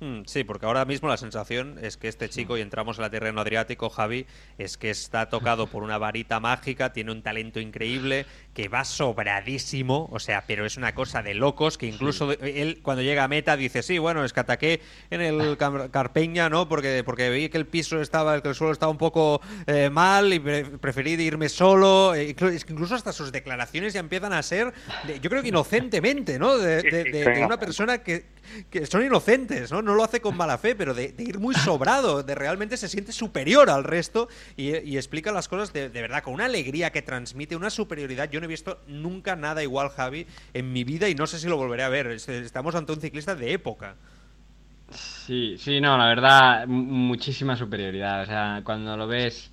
Hmm, 0.00 0.22
sí, 0.26 0.44
porque 0.44 0.64
ahora 0.64 0.84
mismo 0.84 1.08
la 1.08 1.16
sensación 1.16 1.76
es 1.82 1.96
que 1.96 2.06
este 2.06 2.28
chico, 2.28 2.56
y 2.56 2.60
entramos 2.60 2.98
en 2.98 3.04
el 3.04 3.10
terreno 3.10 3.40
adriático, 3.40 3.90
Javi, 3.90 4.26
es 4.56 4.78
que 4.78 4.90
está 4.90 5.28
tocado 5.28 5.66
por 5.66 5.82
una 5.82 5.98
varita 5.98 6.38
mágica, 6.38 6.92
tiene 6.92 7.10
un 7.10 7.22
talento 7.22 7.58
increíble, 7.58 8.24
que 8.58 8.66
va 8.66 8.84
sobradísimo, 8.84 10.08
o 10.10 10.18
sea, 10.18 10.42
pero 10.44 10.66
es 10.66 10.76
una 10.76 10.92
cosa 10.92 11.22
de 11.22 11.32
locos, 11.32 11.78
que 11.78 11.86
incluso 11.86 12.32
él 12.32 12.80
cuando 12.82 13.04
llega 13.04 13.22
a 13.22 13.28
meta 13.28 13.56
dice, 13.56 13.84
sí, 13.84 13.98
bueno, 13.98 14.24
es 14.24 14.32
que 14.32 14.40
ataqué 14.40 14.80
en 15.10 15.20
el 15.20 15.56
Carpeña, 15.92 16.48
¿no? 16.48 16.68
Porque, 16.68 17.04
porque 17.04 17.30
vi 17.30 17.50
que 17.50 17.58
el 17.58 17.68
piso 17.68 18.00
estaba, 18.00 18.42
que 18.42 18.48
el 18.48 18.56
suelo 18.56 18.72
estaba 18.72 18.90
un 18.90 18.98
poco 18.98 19.40
eh, 19.68 19.90
mal 19.90 20.32
y 20.32 20.40
preferí 20.40 21.12
irme 21.12 21.48
solo. 21.48 22.14
Es 22.14 22.34
que 22.34 22.72
incluso 22.72 22.96
hasta 22.96 23.12
sus 23.12 23.30
declaraciones 23.30 23.92
ya 23.92 24.00
empiezan 24.00 24.32
a 24.32 24.42
ser, 24.42 24.74
yo 25.22 25.30
creo 25.30 25.40
que 25.40 25.50
inocentemente, 25.50 26.40
¿no? 26.40 26.58
de 26.58 27.44
una 27.46 27.60
persona 27.60 27.98
que, 27.98 28.24
que 28.70 28.86
son 28.86 29.04
inocentes, 29.04 29.70
¿no? 29.70 29.82
No 29.82 29.94
lo 29.94 30.04
hace 30.04 30.20
con 30.20 30.36
mala 30.36 30.58
fe, 30.58 30.74
pero 30.74 30.94
de, 30.94 31.14
ir 31.18 31.38
muy 31.38 31.54
sobrado, 31.54 32.22
de 32.22 32.34
realmente 32.34 32.76
se 32.76 32.88
siente 32.88 33.12
superior 33.12 33.70
al 33.70 33.84
resto 33.84 34.28
y, 34.56 34.96
explica 34.98 35.30
las 35.32 35.48
cosas 35.48 35.72
de, 35.72 35.88
verdad 35.88 36.22
con 36.22 36.34
una 36.34 36.46
alegría 36.46 36.90
que 36.90 37.02
transmite, 37.02 37.56
una 37.56 37.70
superioridad. 37.70 38.30
Yo 38.30 38.40
no 38.40 38.46
he 38.48 38.54
visto 38.54 38.80
nunca 38.86 39.36
nada 39.36 39.62
igual, 39.62 39.90
Javi, 39.90 40.26
en 40.54 40.72
mi 40.72 40.84
vida 40.84 41.08
y 41.08 41.14
no 41.14 41.26
sé 41.26 41.38
si 41.38 41.48
lo 41.48 41.56
volveré 41.56 41.82
a 41.82 41.88
ver. 41.88 42.08
Estamos 42.08 42.74
ante 42.74 42.92
un 42.92 43.00
ciclista 43.00 43.34
de 43.34 43.52
época. 43.52 43.96
Sí, 44.90 45.56
sí, 45.58 45.80
no, 45.80 45.98
la 45.98 46.06
verdad, 46.06 46.66
muchísima 46.66 47.56
superioridad. 47.56 48.22
O 48.22 48.26
sea, 48.26 48.62
cuando 48.64 48.96
lo 48.96 49.06
ves 49.06 49.50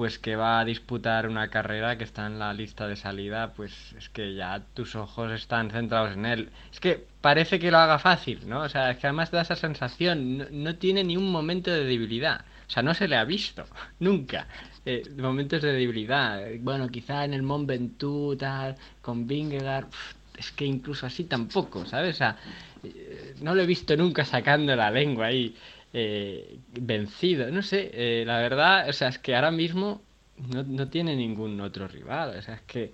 pues 0.00 0.18
que 0.18 0.34
va 0.34 0.60
a 0.60 0.64
disputar 0.64 1.28
una 1.28 1.48
carrera 1.48 1.98
que 1.98 2.04
está 2.04 2.26
en 2.26 2.38
la 2.38 2.54
lista 2.54 2.86
de 2.88 2.96
salida, 2.96 3.52
pues 3.52 3.92
es 3.98 4.08
que 4.08 4.34
ya 4.34 4.62
tus 4.72 4.94
ojos 4.94 5.30
están 5.30 5.70
centrados 5.70 6.12
en 6.14 6.24
él. 6.24 6.48
Es 6.72 6.80
que 6.80 7.06
parece 7.20 7.58
que 7.58 7.70
lo 7.70 7.76
haga 7.76 7.98
fácil, 7.98 8.48
¿no? 8.48 8.62
O 8.62 8.68
sea, 8.70 8.90
es 8.92 8.96
que 8.96 9.08
además 9.08 9.30
da 9.30 9.42
esa 9.42 9.56
sensación, 9.56 10.46
no, 10.64 10.76
tiene 10.76 11.04
ni 11.04 11.18
un 11.18 11.30
momento 11.30 11.70
de 11.70 11.84
debilidad. 11.84 12.46
O 12.66 12.70
sea, 12.70 12.82
no 12.82 12.94
se 12.94 13.08
le 13.08 13.16
ha 13.16 13.24
visto, 13.24 13.66
nunca. 14.00 14.46
Eh, 14.86 15.02
momentos 15.16 15.60
de 15.60 15.72
debilidad. 15.72 16.40
Bueno, 16.60 16.88
quizá 16.88 17.24
en 17.24 17.34
el 17.34 17.42
Mont 17.42 17.66
Ventoux, 17.66 18.36
tal, 18.38 18.76
con 19.02 19.26
Vingegaard, 19.26 19.86
es 20.38 20.50
que 20.52 20.64
incluso 20.64 21.06
así 21.06 21.24
tampoco, 21.24 21.84
¿sabes? 21.84 22.14
O 22.14 22.18
sea, 22.18 22.36
eh, 22.82 23.34
no 23.42 23.54
lo 23.54 23.62
he 23.62 23.66
visto 23.66 23.94
nunca 23.96 24.24
sacando 24.24 24.74
la 24.74 24.90
lengua 24.90 25.26
ahí 25.26 25.54
eh, 25.92 26.58
vencido. 26.72 27.50
No 27.50 27.62
sé, 27.62 27.90
eh, 27.92 28.24
la 28.24 28.38
verdad, 28.38 28.88
o 28.88 28.92
sea, 28.92 29.08
es 29.08 29.18
que 29.18 29.34
ahora 29.34 29.50
mismo 29.50 30.00
no, 30.48 30.62
no 30.62 30.88
tiene 30.88 31.16
ningún 31.16 31.60
otro 31.60 31.88
rival. 31.88 32.36
O 32.38 32.42
sea, 32.42 32.54
es 32.54 32.62
que 32.62 32.92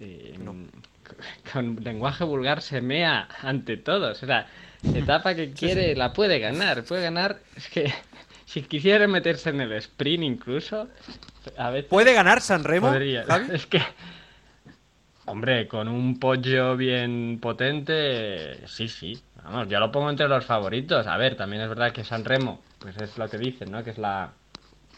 eh, 0.00 0.34
con, 1.52 1.76
lenguaje 1.82 2.24
vulgar 2.24 2.62
se 2.62 2.80
mea 2.80 3.28
ante 3.42 3.76
todos. 3.76 4.22
O 4.22 4.26
sea, 4.26 4.46
etapa 4.94 5.34
que 5.34 5.52
quiere 5.52 5.94
la 5.94 6.12
puede 6.12 6.38
ganar. 6.38 6.84
Puede 6.84 7.02
ganar, 7.02 7.40
es 7.56 7.68
que 7.68 7.92
si 8.44 8.62
quisiera 8.62 9.06
meterse 9.06 9.50
en 9.50 9.60
el 9.60 9.72
sprint 9.72 10.24
incluso, 10.24 10.88
a 11.56 11.70
veces 11.70 11.88
¿Puede 11.88 12.14
ganar 12.14 12.40
San 12.40 12.64
Remo? 12.64 12.92
Es 13.52 13.66
que... 13.66 13.82
Hombre, 15.26 15.66
con 15.66 15.88
un 15.88 16.18
pollo 16.18 16.76
bien 16.76 17.38
potente, 17.40 18.66
sí, 18.66 18.88
sí. 18.88 19.22
Vamos, 19.42 19.68
yo 19.68 19.80
lo 19.80 19.90
pongo 19.90 20.10
entre 20.10 20.28
los 20.28 20.44
favoritos. 20.44 21.06
A 21.06 21.16
ver, 21.16 21.34
también 21.34 21.62
es 21.62 21.68
verdad 21.68 21.92
que 21.92 22.04
San 22.04 22.24
Remo, 22.24 22.60
pues 22.78 22.96
es 22.98 23.16
lo 23.16 23.28
que 23.28 23.38
dicen, 23.38 23.70
¿no? 23.70 23.82
Que 23.82 23.90
es 23.90 23.98
la 23.98 24.32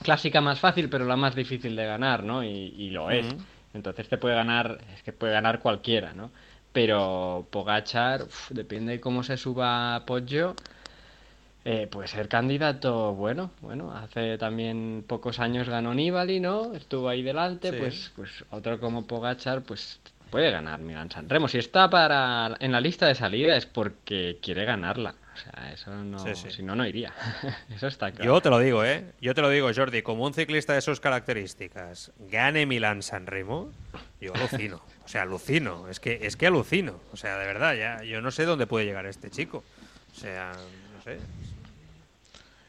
clásica 0.03 0.41
más 0.41 0.59
fácil, 0.59 0.89
pero 0.89 1.05
la 1.05 1.17
más 1.17 1.35
difícil 1.35 1.77
de 1.77 1.87
ganar, 1.87 2.25
¿no? 2.25 2.43
Y, 2.43 2.91
lo 2.91 3.11
es. 3.11 3.27
Entonces 3.73 4.09
te 4.09 4.19
puede 4.19 4.35
ganar, 4.35 4.79
es 4.95 5.03
que 5.03 5.13
puede 5.13 5.33
ganar 5.33 5.61
cualquiera, 5.61 6.13
¿no? 6.13 6.31
Pero 6.73 7.47
Pogachar, 7.51 8.27
depende 8.51 8.93
de 8.93 9.01
cómo 9.01 9.23
se 9.23 9.37
suba 9.37 10.05
Poggio, 10.07 10.57
eh, 11.69 11.89
puede 11.89 12.07
ser 12.07 12.29
candidato 12.29 13.13
bueno. 13.15 13.51
Bueno, 13.61 13.91
hace 13.93 14.39
también 14.39 15.05
pocos 15.05 15.41
años 15.41 15.69
ganó 15.69 15.93
Nibali, 15.95 16.39
¿no? 16.39 16.73
Estuvo 16.75 17.09
ahí 17.09 17.23
delante, 17.23 17.73
pues, 17.73 18.13
pues 18.15 18.45
otro 18.51 18.79
como 18.79 19.05
Pogachar, 19.05 19.63
pues 19.63 19.99
puede 20.31 20.53
ganar 20.53 20.79
Milan 20.79 21.11
Sanremo. 21.11 21.49
Si 21.49 21.59
está 21.59 21.91
para 21.91 22.57
en 22.61 22.71
la 22.71 22.81
lista 22.81 23.09
de 23.09 23.17
salida 23.17 23.57
es 23.57 23.67
porque 23.67 24.39
quiere 24.41 24.65
ganarla. 24.65 25.17
O 25.35 25.39
sea, 25.39 25.73
eso 25.73 25.91
no, 25.91 26.21
Sí, 26.21 26.37
sí. 26.37 26.51
si 26.53 26.63
no, 26.63 26.77
no 26.77 26.87
iría. 26.87 27.13
eso 27.75 27.89
está 27.89 28.13
claro. 28.13 28.25
Yo 28.33 28.41
te 28.41 28.49
lo 28.49 28.61
digo, 28.61 28.85
¿eh? 28.85 29.13
Yo 29.21 29.35
te 29.35 29.43
lo 29.43 29.51
digo, 29.51 29.69
Jordi, 29.75 30.03
como 30.03 30.25
un 30.25 30.35
ciclista 30.35 30.73
de 30.73 30.81
sus 30.83 31.01
características 31.01 32.13
gane 32.31 32.65
Milán 32.65 33.03
San 33.03 33.27
Remo, 33.27 33.73
yo 34.21 34.33
alucino. 34.35 34.81
O 35.05 35.09
sea, 35.09 35.23
alucino. 35.23 35.89
Es 35.89 35.99
que, 35.99 36.21
es 36.23 36.37
que 36.37 36.47
alucino. 36.47 37.01
O 37.13 37.17
sea, 37.17 37.39
de 37.39 37.47
verdad, 37.47 37.75
ya, 37.75 38.05
yo 38.05 38.21
no 38.21 38.31
sé 38.31 38.45
dónde 38.45 38.69
puede 38.69 38.87
llegar 38.87 39.05
este 39.07 39.31
chico. 39.31 39.65
O 40.13 40.19
sea, 40.19 40.53
no 40.97 41.03
sé. 41.03 41.19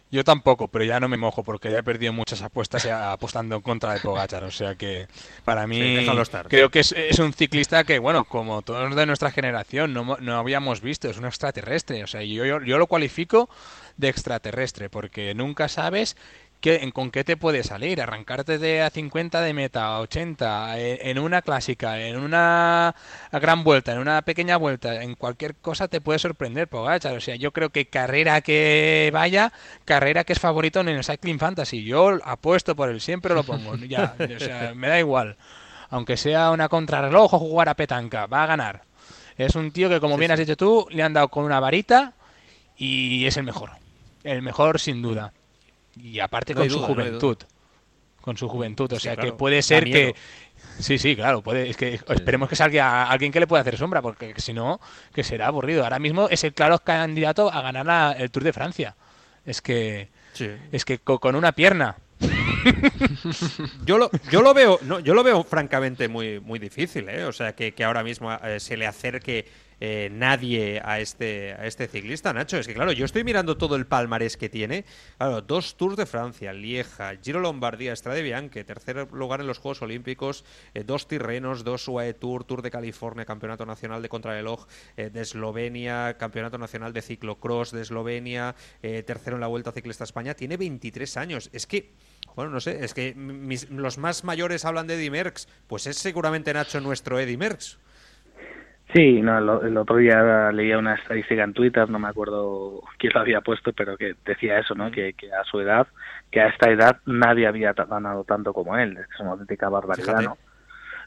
Yo 0.10 0.24
tampoco, 0.24 0.70
pero 0.70 0.86
ya 0.86 1.00
no 1.02 1.10
me 1.10 1.18
mojo 1.18 1.44
porque 1.44 1.70
ya 1.70 1.80
he 1.80 1.84
perdido 1.84 2.14
muchas 2.14 2.42
apuestas 2.42 2.86
apostando 2.86 3.56
en 3.58 3.62
contra 3.62 3.94
de 3.94 4.00
Pogachar. 4.00 4.44
O 4.46 4.52
sea 4.52 4.76
que 4.76 5.08
para 5.44 5.68
mí 5.68 5.76
Sí, 5.82 5.96
déjalo 5.96 6.22
estar. 6.22 6.48
creo 6.48 6.70
que 6.70 6.80
es, 6.80 6.94
es 6.94 7.20
un 7.20 7.34
ciclista 7.34 7.84
que, 7.84 8.00
bueno, 8.00 8.24
como 8.26 8.62
todos 8.62 8.96
de 8.96 9.06
nuestra 9.06 9.32
generación 9.32 9.94
no, 9.94 10.18
no 10.20 10.38
habíamos 10.38 10.80
visto, 10.82 11.10
es 11.10 11.18
un 11.18 11.26
extraterrestre. 11.26 12.04
O 12.04 12.08
sea, 12.08 12.24
yo, 12.24 12.46
yo, 12.46 12.62
yo 12.62 12.78
lo 12.78 12.88
cualifico 12.88 13.50
de 13.98 14.08
extraterrestre 14.10 14.90
porque 14.90 15.34
nunca 15.34 15.68
sabes 15.68 16.16
qué, 16.62 16.90
con 16.94 17.12
qué 17.12 17.24
te 17.24 17.38
puede 17.38 17.64
salir. 17.64 18.02
Arrancarte 18.02 18.58
de 18.58 18.82
a 18.82 18.90
50 18.90 19.42
de 19.42 19.54
meta, 19.54 19.86
a 19.86 20.00
80, 20.02 20.80
en, 20.80 21.18
en 21.18 21.20
una 21.20 21.42
clásica, 21.42 22.00
en 22.00 22.18
una 22.18 22.96
gran 23.32 23.64
vuelta, 23.64 23.94
en 23.94 24.00
una 24.00 24.22
pequeña 24.22 24.58
vuelta, 24.58 25.02
en 25.04 25.16
cualquier 25.16 25.56
cosa 25.56 25.88
te 25.88 26.02
puede 26.02 26.20
sorprender 26.20 26.68
Pogachar. 26.68 27.16
O 27.16 27.22
sea, 27.22 27.36
yo 27.36 27.52
creo 27.52 27.70
que 27.70 27.88
carrera 27.88 28.42
que 28.42 29.10
vaya, 29.14 29.54
carrera 29.86 30.24
que 30.24 30.34
es 30.34 30.40
favorito 30.40 30.80
en 30.82 30.90
el 30.90 31.04
Cycling 31.04 31.40
Fantasy. 31.40 31.84
Yo 31.84 32.20
apuesto 32.24 32.76
por 32.76 32.90
él, 32.90 33.02
siempre 33.02 33.34
lo 33.34 33.44
pongo. 33.44 33.76
Ya, 33.88 34.16
o 34.20 34.40
sea, 34.40 34.74
me 34.76 34.90
da 34.90 35.00
igual. 35.00 35.38
Aunque 35.90 36.18
sea 36.18 36.52
una 36.52 36.68
contrarreloj 36.68 37.34
o 37.36 37.40
jugar 37.40 37.70
a 37.70 37.76
petanca, 37.76 38.26
va 38.26 38.44
a 38.44 38.48
ganar. 38.48 38.84
Es 39.38 39.56
un 39.56 39.72
tío 39.72 39.88
que, 39.88 40.00
como 40.00 40.18
bien 40.18 40.32
has 40.32 40.40
dicho 40.40 40.58
tú, 40.58 40.88
le 40.90 41.04
han 41.04 41.14
dado 41.14 41.30
con 41.30 41.46
una 41.46 41.60
varita 41.60 42.14
y 42.76 43.26
es 43.26 43.38
el 43.38 43.44
mejor. 43.44 43.72
El 44.24 44.42
mejor 44.42 44.80
sin 44.80 45.02
duda. 45.02 45.32
Y 46.02 46.20
aparte 46.20 46.54
No 46.54 46.62
con 46.62 46.70
su 46.70 46.80
no 46.82 46.88
juventud. 46.88 47.38
Con 48.22 48.38
su 48.38 48.48
juventud. 48.50 48.92
O 48.92 48.96
Sí, 48.98 49.04
sea 49.04 49.16
claro. 49.16 49.32
que 49.32 49.38
puede 49.38 49.62
ser 49.62 49.86
que. 49.86 50.16
Sí, 50.80 50.98
sí, 50.98 51.16
claro. 51.16 51.42
Puede, 51.42 51.70
es 51.70 51.78
que 51.78 52.00
esperemos 52.10 52.50
que 52.50 52.56
salga 52.56 53.10
alguien 53.10 53.32
que 53.32 53.40
le 53.40 53.48
pueda 53.48 53.62
hacer 53.62 53.78
sombra, 53.78 54.02
porque 54.02 54.34
si 54.38 54.54
no, 54.54 54.80
que 55.14 55.24
será 55.24 55.48
aburrido. 55.48 55.84
Ahora 55.84 56.00
mismo 56.00 56.28
es 56.30 56.44
el 56.44 56.54
claro 56.54 56.80
candidato 56.80 57.52
a 57.52 57.62
ganar 57.62 57.86
la- 57.86 58.12
el 58.18 58.30
Tour 58.32 58.44
de 58.44 58.54
Francia. 58.54 58.96
Es 59.46 59.62
que. 59.62 60.10
Sí. 60.34 60.50
Es 60.72 60.84
que 60.86 61.00
co- 61.00 61.20
con 61.20 61.36
una 61.36 61.52
pierna. 61.54 61.96
Yo 63.86 63.98
lo, 63.98 64.10
yo 64.32 64.42
lo 64.42 64.54
veo, 64.54 64.80
no, 64.84 65.00
yo 65.00 65.14
lo 65.14 65.24
veo 65.24 65.44
francamente 65.44 66.08
muy, 66.08 66.40
muy 66.40 66.60
difícil, 66.60 67.08
¿eh? 67.10 67.24
O 67.26 67.32
sea, 67.32 67.54
que, 67.56 67.74
que 67.74 67.84
ahora 67.84 68.04
mismo 68.04 68.32
eh, 68.44 68.60
se 68.60 68.78
le 68.78 68.86
acerque 68.88 69.48
eh, 69.80 70.10
nadie 70.12 70.82
a 70.84 71.00
este, 71.00 71.54
a 71.54 71.66
este 71.66 71.88
ciclista, 71.88 72.34
Nacho. 72.34 72.58
Es 72.58 72.68
que 72.68 72.74
claro, 72.74 72.92
yo 72.92 73.06
estoy 73.06 73.24
mirando 73.24 73.58
todo 73.58 73.76
el 73.76 73.86
palmarés 73.86 74.38
que 74.38 74.50
tiene. 74.50 74.86
Claro, 75.18 75.42
dos 75.42 75.78
Tours 75.78 75.98
de 75.98 76.06
Francia, 76.06 76.54
Lieja, 76.54 77.14
Giro 77.24 77.40
Lombardía, 77.40 77.96
Strade 77.96 78.22
Bianche, 78.22 78.64
tercer 78.64 79.08
lugar 79.12 79.42
en 79.42 79.48
los 79.48 79.58
Juegos 79.60 79.82
Olímpicos, 79.82 80.44
eh, 80.74 80.84
dos 80.84 81.08
Tirrenos, 81.08 81.64
dos 81.64 81.88
UAE 81.88 82.14
Tour, 82.14 82.44
Tour 82.44 82.62
de 82.62 82.72
California, 82.72 83.26
Campeonato 83.26 83.66
Nacional 83.66 84.02
de 84.02 84.10
Contrarreloj 84.10 84.66
eh, 84.98 85.10
de 85.10 85.22
Eslovenia, 85.22 86.18
Campeonato 86.18 86.58
Nacional 86.58 86.94
de 86.94 87.02
Ciclocross 87.02 87.72
de 87.72 87.82
Eslovenia, 87.82 88.56
eh, 88.82 89.04
tercero 89.04 89.36
en 89.38 89.42
la 89.42 89.48
Vuelta 89.48 89.72
Ciclista 89.72 90.04
España. 90.04 90.34
Tiene 90.34 90.58
23 90.58 91.18
años. 91.18 91.50
Es 91.54 91.68
que 91.68 91.92
bueno, 92.36 92.52
no 92.52 92.60
sé, 92.60 92.84
es 92.84 92.94
que 92.94 93.16
mis- 93.16 93.70
los 93.72 93.98
más 93.98 94.24
mayores 94.24 94.64
hablan 94.66 94.86
de 94.86 94.94
Eddie 94.96 95.10
Merckx, 95.10 95.48
pues 95.66 95.88
es 95.88 95.98
seguramente 95.98 96.54
Nacho 96.54 96.80
nuestro 96.82 97.20
Eddie 97.20 97.38
Merckx. 97.38 97.80
Sí, 98.94 99.22
no, 99.22 99.38
el, 99.62 99.68
el 99.68 99.78
otro 99.78 99.98
día 99.98 100.52
leía 100.52 100.78
una 100.78 100.96
estadística 100.96 101.44
en 101.44 101.54
Twitter, 101.54 101.90
no 101.90 102.00
me 102.00 102.08
acuerdo 102.08 102.82
quién 102.98 103.12
lo 103.14 103.20
había 103.20 103.42
puesto, 103.42 103.74
pero 103.74 103.98
que 103.98 104.16
decía 104.26 104.60
eso, 104.60 104.76
¿no? 104.76 104.90
Que, 104.92 105.14
que 105.14 105.32
a 105.34 105.44
su 105.44 105.60
edad, 105.60 105.88
que 106.32 106.40
a 106.40 106.48
esta 106.48 106.70
edad 106.72 106.98
nadie 107.06 107.48
había 107.48 107.74
ganado 107.74 108.24
tanto 108.24 108.54
como 108.54 108.78
él. 108.78 108.98
Es 108.98 109.20
una 109.20 109.32
auténtica 109.32 109.68
barbaridad, 109.68 110.06
Fíjate. 110.06 110.24
¿no? 110.26 110.38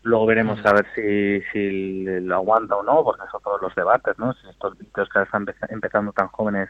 Luego 0.02 0.26
veremos 0.26 0.64
a 0.64 0.72
ver 0.74 0.86
si, 0.94 1.40
si 1.52 2.04
lo 2.20 2.34
aguanta 2.36 2.76
o 2.76 2.82
no, 2.82 3.02
porque 3.02 3.22
son 3.30 3.42
todos 3.42 3.60
los 3.62 3.74
debates, 3.74 4.18
¿no? 4.18 4.32
Si 4.34 4.48
estos 4.48 4.76
vídeos 4.78 5.08
que 5.08 5.22
están 5.22 5.46
empeza- 5.46 5.66
empezando 5.70 6.12
tan 6.12 6.28
jóvenes, 6.28 6.68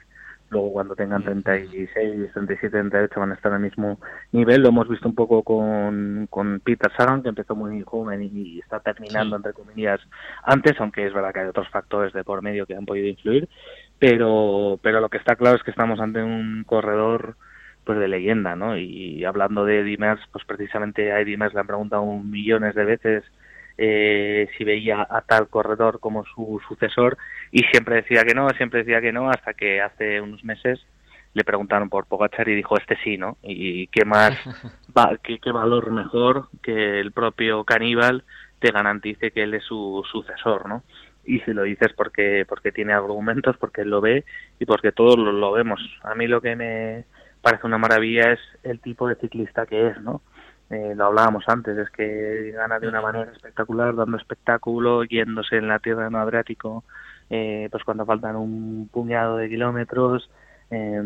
luego 0.51 0.73
cuando 0.73 0.97
tengan 0.97 1.23
36, 1.23 2.33
37, 2.33 2.71
38 2.71 3.21
van 3.21 3.31
a 3.31 3.35
estar 3.35 3.53
al 3.53 3.61
mismo 3.61 3.99
nivel. 4.33 4.63
Lo 4.63 4.69
hemos 4.69 4.89
visto 4.89 5.09
un 5.09 5.15
poco 5.15 5.43
con, 5.43 6.27
con 6.29 6.61
Peter 6.61 6.91
Sagan, 6.97 7.23
que 7.23 7.29
empezó 7.29 7.55
muy 7.55 7.83
joven 7.83 8.23
y 8.23 8.59
está 8.59 8.81
terminando, 8.81 9.37
entre 9.37 9.53
comillas, 9.53 10.01
antes, 10.43 10.79
aunque 10.81 11.07
es 11.07 11.15
verdad 11.15 11.33
que 11.33 11.41
hay 11.41 11.49
otros 11.49 11.69
factores 11.69 12.13
de 12.13 12.25
por 12.25 12.43
medio 12.43 12.67
que 12.67 12.75
han 12.75 12.87
podido 12.87 13.07
influir. 13.07 13.49
Pero, 13.99 14.79
pero 14.83 15.01
lo 15.01 15.09
que 15.09 15.19
está 15.19 15.37
claro 15.37 15.57
es 15.57 15.63
que 15.63 15.71
estamos 15.71 16.01
ante 16.01 16.23
un 16.23 16.65
corredor 16.65 17.37
pues 17.85 17.99
de 17.99 18.09
leyenda, 18.09 18.57
¿no? 18.57 18.77
Y 18.77 19.25
hablando 19.25 19.65
de 19.65 19.97
Merckx, 19.99 20.27
pues 20.33 20.45
precisamente 20.45 21.13
a 21.13 21.25
Merckx 21.25 21.55
le 21.55 21.61
han 21.61 21.67
preguntado 21.67 22.05
millones 22.19 22.75
de 22.75 22.85
veces 22.85 23.25
eh, 23.79 24.49
si 24.57 24.65
veía 24.65 25.07
a 25.09 25.23
tal 25.23 25.49
corredor 25.49 26.01
como 26.01 26.25
su 26.25 26.61
sucesor 26.69 27.17
y 27.51 27.63
siempre 27.65 27.97
decía 27.97 28.25
que 28.25 28.35
no, 28.35 28.49
siempre 28.51 28.81
decía 28.81 29.01
que 29.01 29.13
no, 29.13 29.31
hasta 29.31 29.55
que 29.55 29.81
hace 29.81 30.21
unos 30.21 30.45
meses 30.45 30.81
le 31.33 31.45
preguntaron 31.45 31.89
por 31.89 32.07
Pogachar 32.07 32.49
y 32.49 32.57
dijo 32.57 32.77
este 32.77 32.97
sí, 33.05 33.17
¿no? 33.17 33.39
Y 33.43 33.87
qué 33.89 34.05
más, 34.05 34.33
va, 34.97 35.17
qué, 35.23 35.39
qué 35.39 35.53
valor 35.53 35.91
mejor 35.91 36.49
que 36.63 37.01
el 37.01 37.13
propio 37.13 37.65
caníbal 37.65 38.25
te 38.59 38.73
garantice 38.73 39.31
que 39.31 39.45
él 39.45 39.55
es 39.55 39.65
su 39.65 40.05
sucesor, 40.11 40.69
¿no? 40.69 40.83
Y 41.25 41.41
si 41.41 41.53
lo 41.53 41.63
dices 41.63 41.93
porque 41.97 42.45
porque 42.49 42.73
tiene 42.73 42.93
argumentos, 42.93 43.57
porque 43.59 43.83
él 43.83 43.91
lo 43.91 44.01
ve 44.01 44.25
y 44.59 44.65
porque 44.65 44.91
todos 44.93 45.19
lo, 45.19 45.33
lo 45.33 45.53
vemos. 45.53 45.81
A 46.03 46.15
mí 46.15 46.27
lo 46.27 46.41
que 46.41 46.57
me 46.57 47.05
parece 47.43 47.67
una 47.67 47.79
maravilla 47.79 48.33
es 48.33 48.41
el 48.63 48.81
tipo 48.81 49.09
de 49.09 49.15
ciclista 49.17 49.67
que 49.67 49.89
es, 49.89 50.01
¿no? 50.01 50.23
Eh, 50.71 50.95
lo 50.95 51.07
hablábamos 51.07 51.45
antes, 51.49 51.77
es 51.77 51.91
que 51.91 52.53
gana 52.53 52.79
de 52.79 52.87
una 52.87 53.01
manera 53.01 53.31
espectacular, 53.33 53.95
dando 53.97 54.17
espectáculo, 54.17 55.03
yéndose 55.03 55.57
en 55.57 55.67
la 55.67 55.81
tierra 55.81 56.09
no 56.11 56.19
Adriático, 56.19 56.85
eh, 57.29 57.69
pues 57.73 57.83
cuando 57.83 58.07
faltan 58.07 58.37
un 58.37 58.89
puñado 58.93 59.37
de 59.37 59.49
kilómetros, 59.49 60.31
eh, 60.71 61.03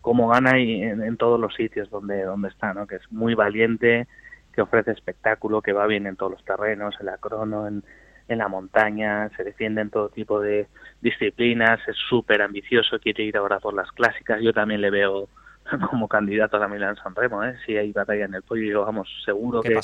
cómo 0.00 0.28
gana 0.28 0.58
y 0.58 0.82
en, 0.82 1.00
en 1.02 1.16
todos 1.16 1.38
los 1.38 1.54
sitios 1.54 1.88
donde, 1.90 2.24
donde 2.24 2.48
está, 2.48 2.74
¿no? 2.74 2.88
Que 2.88 2.96
es 2.96 3.12
muy 3.12 3.34
valiente, 3.34 4.08
que 4.52 4.62
ofrece 4.62 4.90
espectáculo, 4.90 5.62
que 5.62 5.72
va 5.72 5.86
bien 5.86 6.06
en 6.06 6.16
todos 6.16 6.32
los 6.32 6.44
terrenos, 6.44 6.96
en 6.98 7.06
la 7.06 7.18
crono, 7.18 7.68
en, 7.68 7.84
en 8.26 8.38
la 8.38 8.48
montaña, 8.48 9.28
se 9.36 9.44
defiende 9.44 9.82
en 9.82 9.90
todo 9.90 10.08
tipo 10.08 10.40
de 10.40 10.66
disciplinas, 11.00 11.78
es 11.86 11.96
súper 12.08 12.42
ambicioso, 12.42 12.98
quiere 12.98 13.22
ir 13.22 13.36
ahora 13.36 13.60
por 13.60 13.74
las 13.74 13.92
clásicas. 13.92 14.40
Yo 14.42 14.52
también 14.52 14.80
le 14.80 14.90
veo 14.90 15.28
como 15.90 16.08
candidato 16.08 16.56
a 16.56 16.60
la 16.60 16.68
Milán 16.68 16.96
San 16.96 17.14
Remo, 17.14 17.44
¿eh? 17.44 17.56
si 17.64 17.76
hay 17.76 17.92
batalla 17.92 18.24
en 18.24 18.34
el 18.34 18.42
pollo, 18.42 18.62
yo 18.62 18.84
vamos, 18.84 19.08
seguro 19.24 19.62
que, 19.62 19.78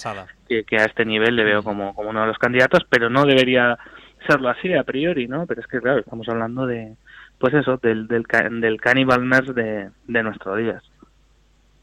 que, 0.48 0.64
que 0.64 0.76
a 0.76 0.84
este 0.84 1.04
nivel 1.04 1.36
le 1.36 1.44
veo 1.44 1.62
como, 1.62 1.94
como 1.94 2.10
uno 2.10 2.22
de 2.22 2.26
los 2.28 2.38
candidatos, 2.38 2.82
pero 2.88 3.10
no 3.10 3.24
debería 3.24 3.78
serlo 4.26 4.48
así 4.48 4.72
a 4.74 4.84
priori, 4.84 5.28
¿no? 5.28 5.46
Pero 5.46 5.60
es 5.60 5.66
que, 5.66 5.80
claro, 5.80 6.00
estamos 6.00 6.28
hablando 6.28 6.66
de, 6.66 6.94
pues 7.38 7.54
eso, 7.54 7.78
del, 7.82 8.06
del, 8.06 8.24
del 8.60 8.80
Cannibal 8.80 9.28
Nurse 9.28 9.52
de, 9.52 9.90
de 10.06 10.22
nuestros 10.22 10.58
días. 10.58 10.82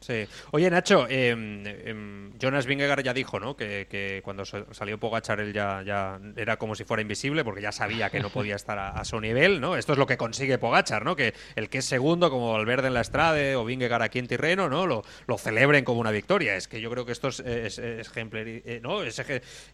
Sí. 0.00 0.26
Oye, 0.52 0.70
Nacho, 0.70 1.06
em, 1.10 2.32
Jonas 2.38 2.64
Vingegaard 2.64 3.02
ya 3.02 3.12
dijo, 3.12 3.38
¿no? 3.38 3.54
Que, 3.54 3.86
que 3.90 4.22
cuando 4.24 4.46
sa- 4.46 4.64
salió 4.70 4.98
Pogachar 4.98 5.40
él 5.40 5.52
ya, 5.52 6.18
era 6.36 6.56
como 6.56 6.74
si 6.74 6.84
fuera 6.84 7.02
invisible 7.02 7.44
porque 7.44 7.60
ya 7.60 7.70
sabía 7.70 8.08
que 8.08 8.18
no 8.20 8.30
podía 8.30 8.56
estar 8.56 8.78
a, 8.78 9.04
su 9.04 9.20
nivel, 9.20 9.60
¿no? 9.60 9.76
Esto 9.76 9.92
es 9.92 9.98
lo 9.98 10.06
que 10.06 10.16
consigue 10.16 10.56
Pogachar, 10.56 11.04
¿no? 11.04 11.16
Que 11.16 11.34
el 11.54 11.68
que 11.68 11.78
es 11.78 11.84
segundo, 11.84 12.30
como 12.30 12.52
Valverde 12.54 12.88
en 12.88 12.94
la 12.94 13.02
Estrade 13.02 13.56
o 13.56 13.64
Vingegaard 13.66 14.02
aquí 14.02 14.18
en 14.18 14.26
Tirreno, 14.26 14.70
¿no? 14.70 14.86
Lo, 14.86 15.02
lo 15.26 15.36
celebren 15.36 15.84
como 15.84 16.00
una 16.00 16.10
victoria. 16.12 16.56
Es 16.56 16.66
que 16.66 16.80
yo 16.80 16.90
creo 16.90 17.04
que 17.04 17.12
esto 17.12 17.28
es, 17.28 17.40
es, 17.40 17.78
eh, 17.78 18.80
¿no? 18.82 19.02
Es 19.02 19.20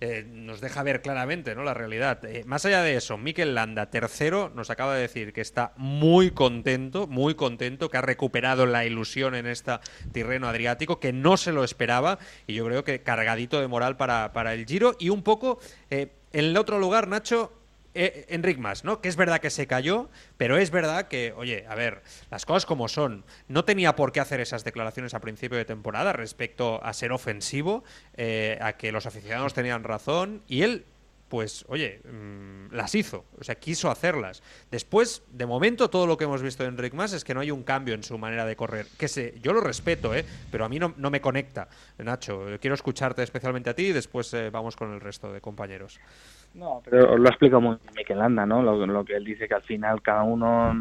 eh, 0.01 0.27
nos 0.29 0.61
deja 0.61 0.83
ver 0.83 1.03
claramente, 1.03 1.55
¿no? 1.55 1.63
La 1.63 1.73
realidad. 1.75 2.25
Eh, 2.25 2.43
más 2.47 2.65
allá 2.67 2.83
de 2.83 2.97
eso, 2.97 3.17
Mikel 3.17 3.55
Landa, 3.55 3.91
tercero, 3.91 4.51
nos 4.53 4.71
acaba 4.71 4.97
de 4.97 5.03
decir 5.03 5.33
que 5.33 5.41
está 5.41 5.73
muy 5.77 6.33
contento, 6.33 7.07
muy 7.07 7.37
contento, 7.37 7.89
que 7.91 7.97
ha 7.97 8.03
recuperado 8.03 8.67
la 8.67 8.85
ilusión 8.85 9.37
en 9.37 9.47
esta 9.47 9.81
Tirreno 10.17 10.49
Adriático, 10.49 10.99
que 10.99 11.13
no 11.13 11.37
se 11.37 11.53
lo 11.53 11.63
esperaba, 11.63 12.19
y 12.47 12.55
yo 12.55 12.65
creo 12.65 12.85
que 12.85 13.03
cargadito 13.03 13.61
de 13.61 13.67
moral 13.67 13.99
para, 13.99 14.33
para 14.33 14.55
el 14.55 14.65
Giro, 14.65 14.97
y 14.99 15.11
un 15.11 15.23
poco 15.23 15.59
eh, 15.91 16.09
en 16.33 16.47
el 16.47 16.57
otro 16.57 16.79
lugar, 16.79 17.07
Nacho, 17.07 17.53
eh, 17.93 18.25
Enric 18.31 18.57
Mas, 18.57 18.83
¿no? 18.83 19.03
Que 19.03 19.11
es 19.11 19.17
verdad 19.17 19.41
que 19.41 19.51
se 19.51 19.67
cayó, 19.67 20.09
pero 20.39 20.57
es 20.57 20.71
verdad 20.71 21.09
que, 21.09 21.35
oye, 21.37 21.67
a 21.69 21.75
ver, 21.75 22.03
las 22.31 22.47
cosas 22.47 22.65
como 22.65 22.89
son. 22.89 23.25
No 23.49 23.67
tenía 23.67 23.95
por 23.95 24.11
qué 24.11 24.21
hacer 24.21 24.41
esas 24.41 24.65
declaraciones 24.65 25.13
a 25.13 25.21
principio 25.21 25.59
de 25.59 25.67
temporada 25.67 26.15
respecto 26.15 26.83
a 26.83 26.95
ser 26.95 27.13
ofensivo, 27.13 27.85
eh, 28.17 28.59
a 28.63 28.73
que 28.79 28.93
los 28.93 29.05
aficionados 29.05 29.53
tenían 29.53 29.85
razón, 29.85 30.41
y 30.49 30.63
él 30.63 30.87
pues 31.29 31.65
oye, 31.69 32.01
mm, 32.05 32.75
las 32.75 32.95
hizo, 32.95 33.25
o 33.39 33.45
sea, 33.45 33.57
quiso 33.57 33.91
hacerlas. 33.91 34.43
Después, 34.71 35.25
de 35.33 35.47
momento, 35.47 35.91
todo 35.91 36.07
lo 36.07 36.17
que 36.17 36.25
hemos 36.25 36.43
visto 36.43 36.63
de 36.63 36.69
Enric 36.69 36.95
Mas 36.95 37.13
es 37.13 37.25
que 37.25 37.35
no 37.35 37.41
hay 37.41 37.51
un 37.51 37.63
cambio 37.63 37.95
en 37.95 38.03
su 38.03 38.17
manera 38.19 38.45
de 38.45 38.57
correr. 38.57 38.87
Que 38.99 39.09
sé, 39.09 39.35
yo 39.43 39.53
lo 39.53 39.61
respeto, 39.61 40.15
¿eh? 40.15 40.25
pero 40.51 40.65
a 40.65 40.69
mí 40.69 40.79
no, 40.79 40.95
no 40.97 41.11
me 41.11 41.21
conecta. 41.21 41.69
Nacho, 41.99 42.45
quiero 42.61 42.75
escucharte 42.75 43.23
especialmente 43.23 43.71
a 43.71 43.75
ti 43.75 43.87
y 43.87 43.93
después 43.93 44.33
eh, 44.35 44.51
vamos 44.51 44.77
con 44.77 44.93
el 44.93 45.01
resto 45.01 45.33
de 45.33 45.41
compañeros. 45.41 45.99
No, 46.55 46.81
pero 46.85 47.19
lo 47.19 47.27
ha 47.27 47.31
explicado 47.31 47.61
muy 47.61 47.77
bien 47.77 47.95
Mikel 47.95 48.19
Landa, 48.19 48.47
¿no? 48.47 48.63
Lo, 48.63 48.87
lo, 48.87 49.05
que 49.05 49.15
él 49.15 49.25
dice 49.25 49.47
que 49.47 49.55
al 49.55 49.63
final 49.63 50.01
cada 50.01 50.23
uno 50.23 50.75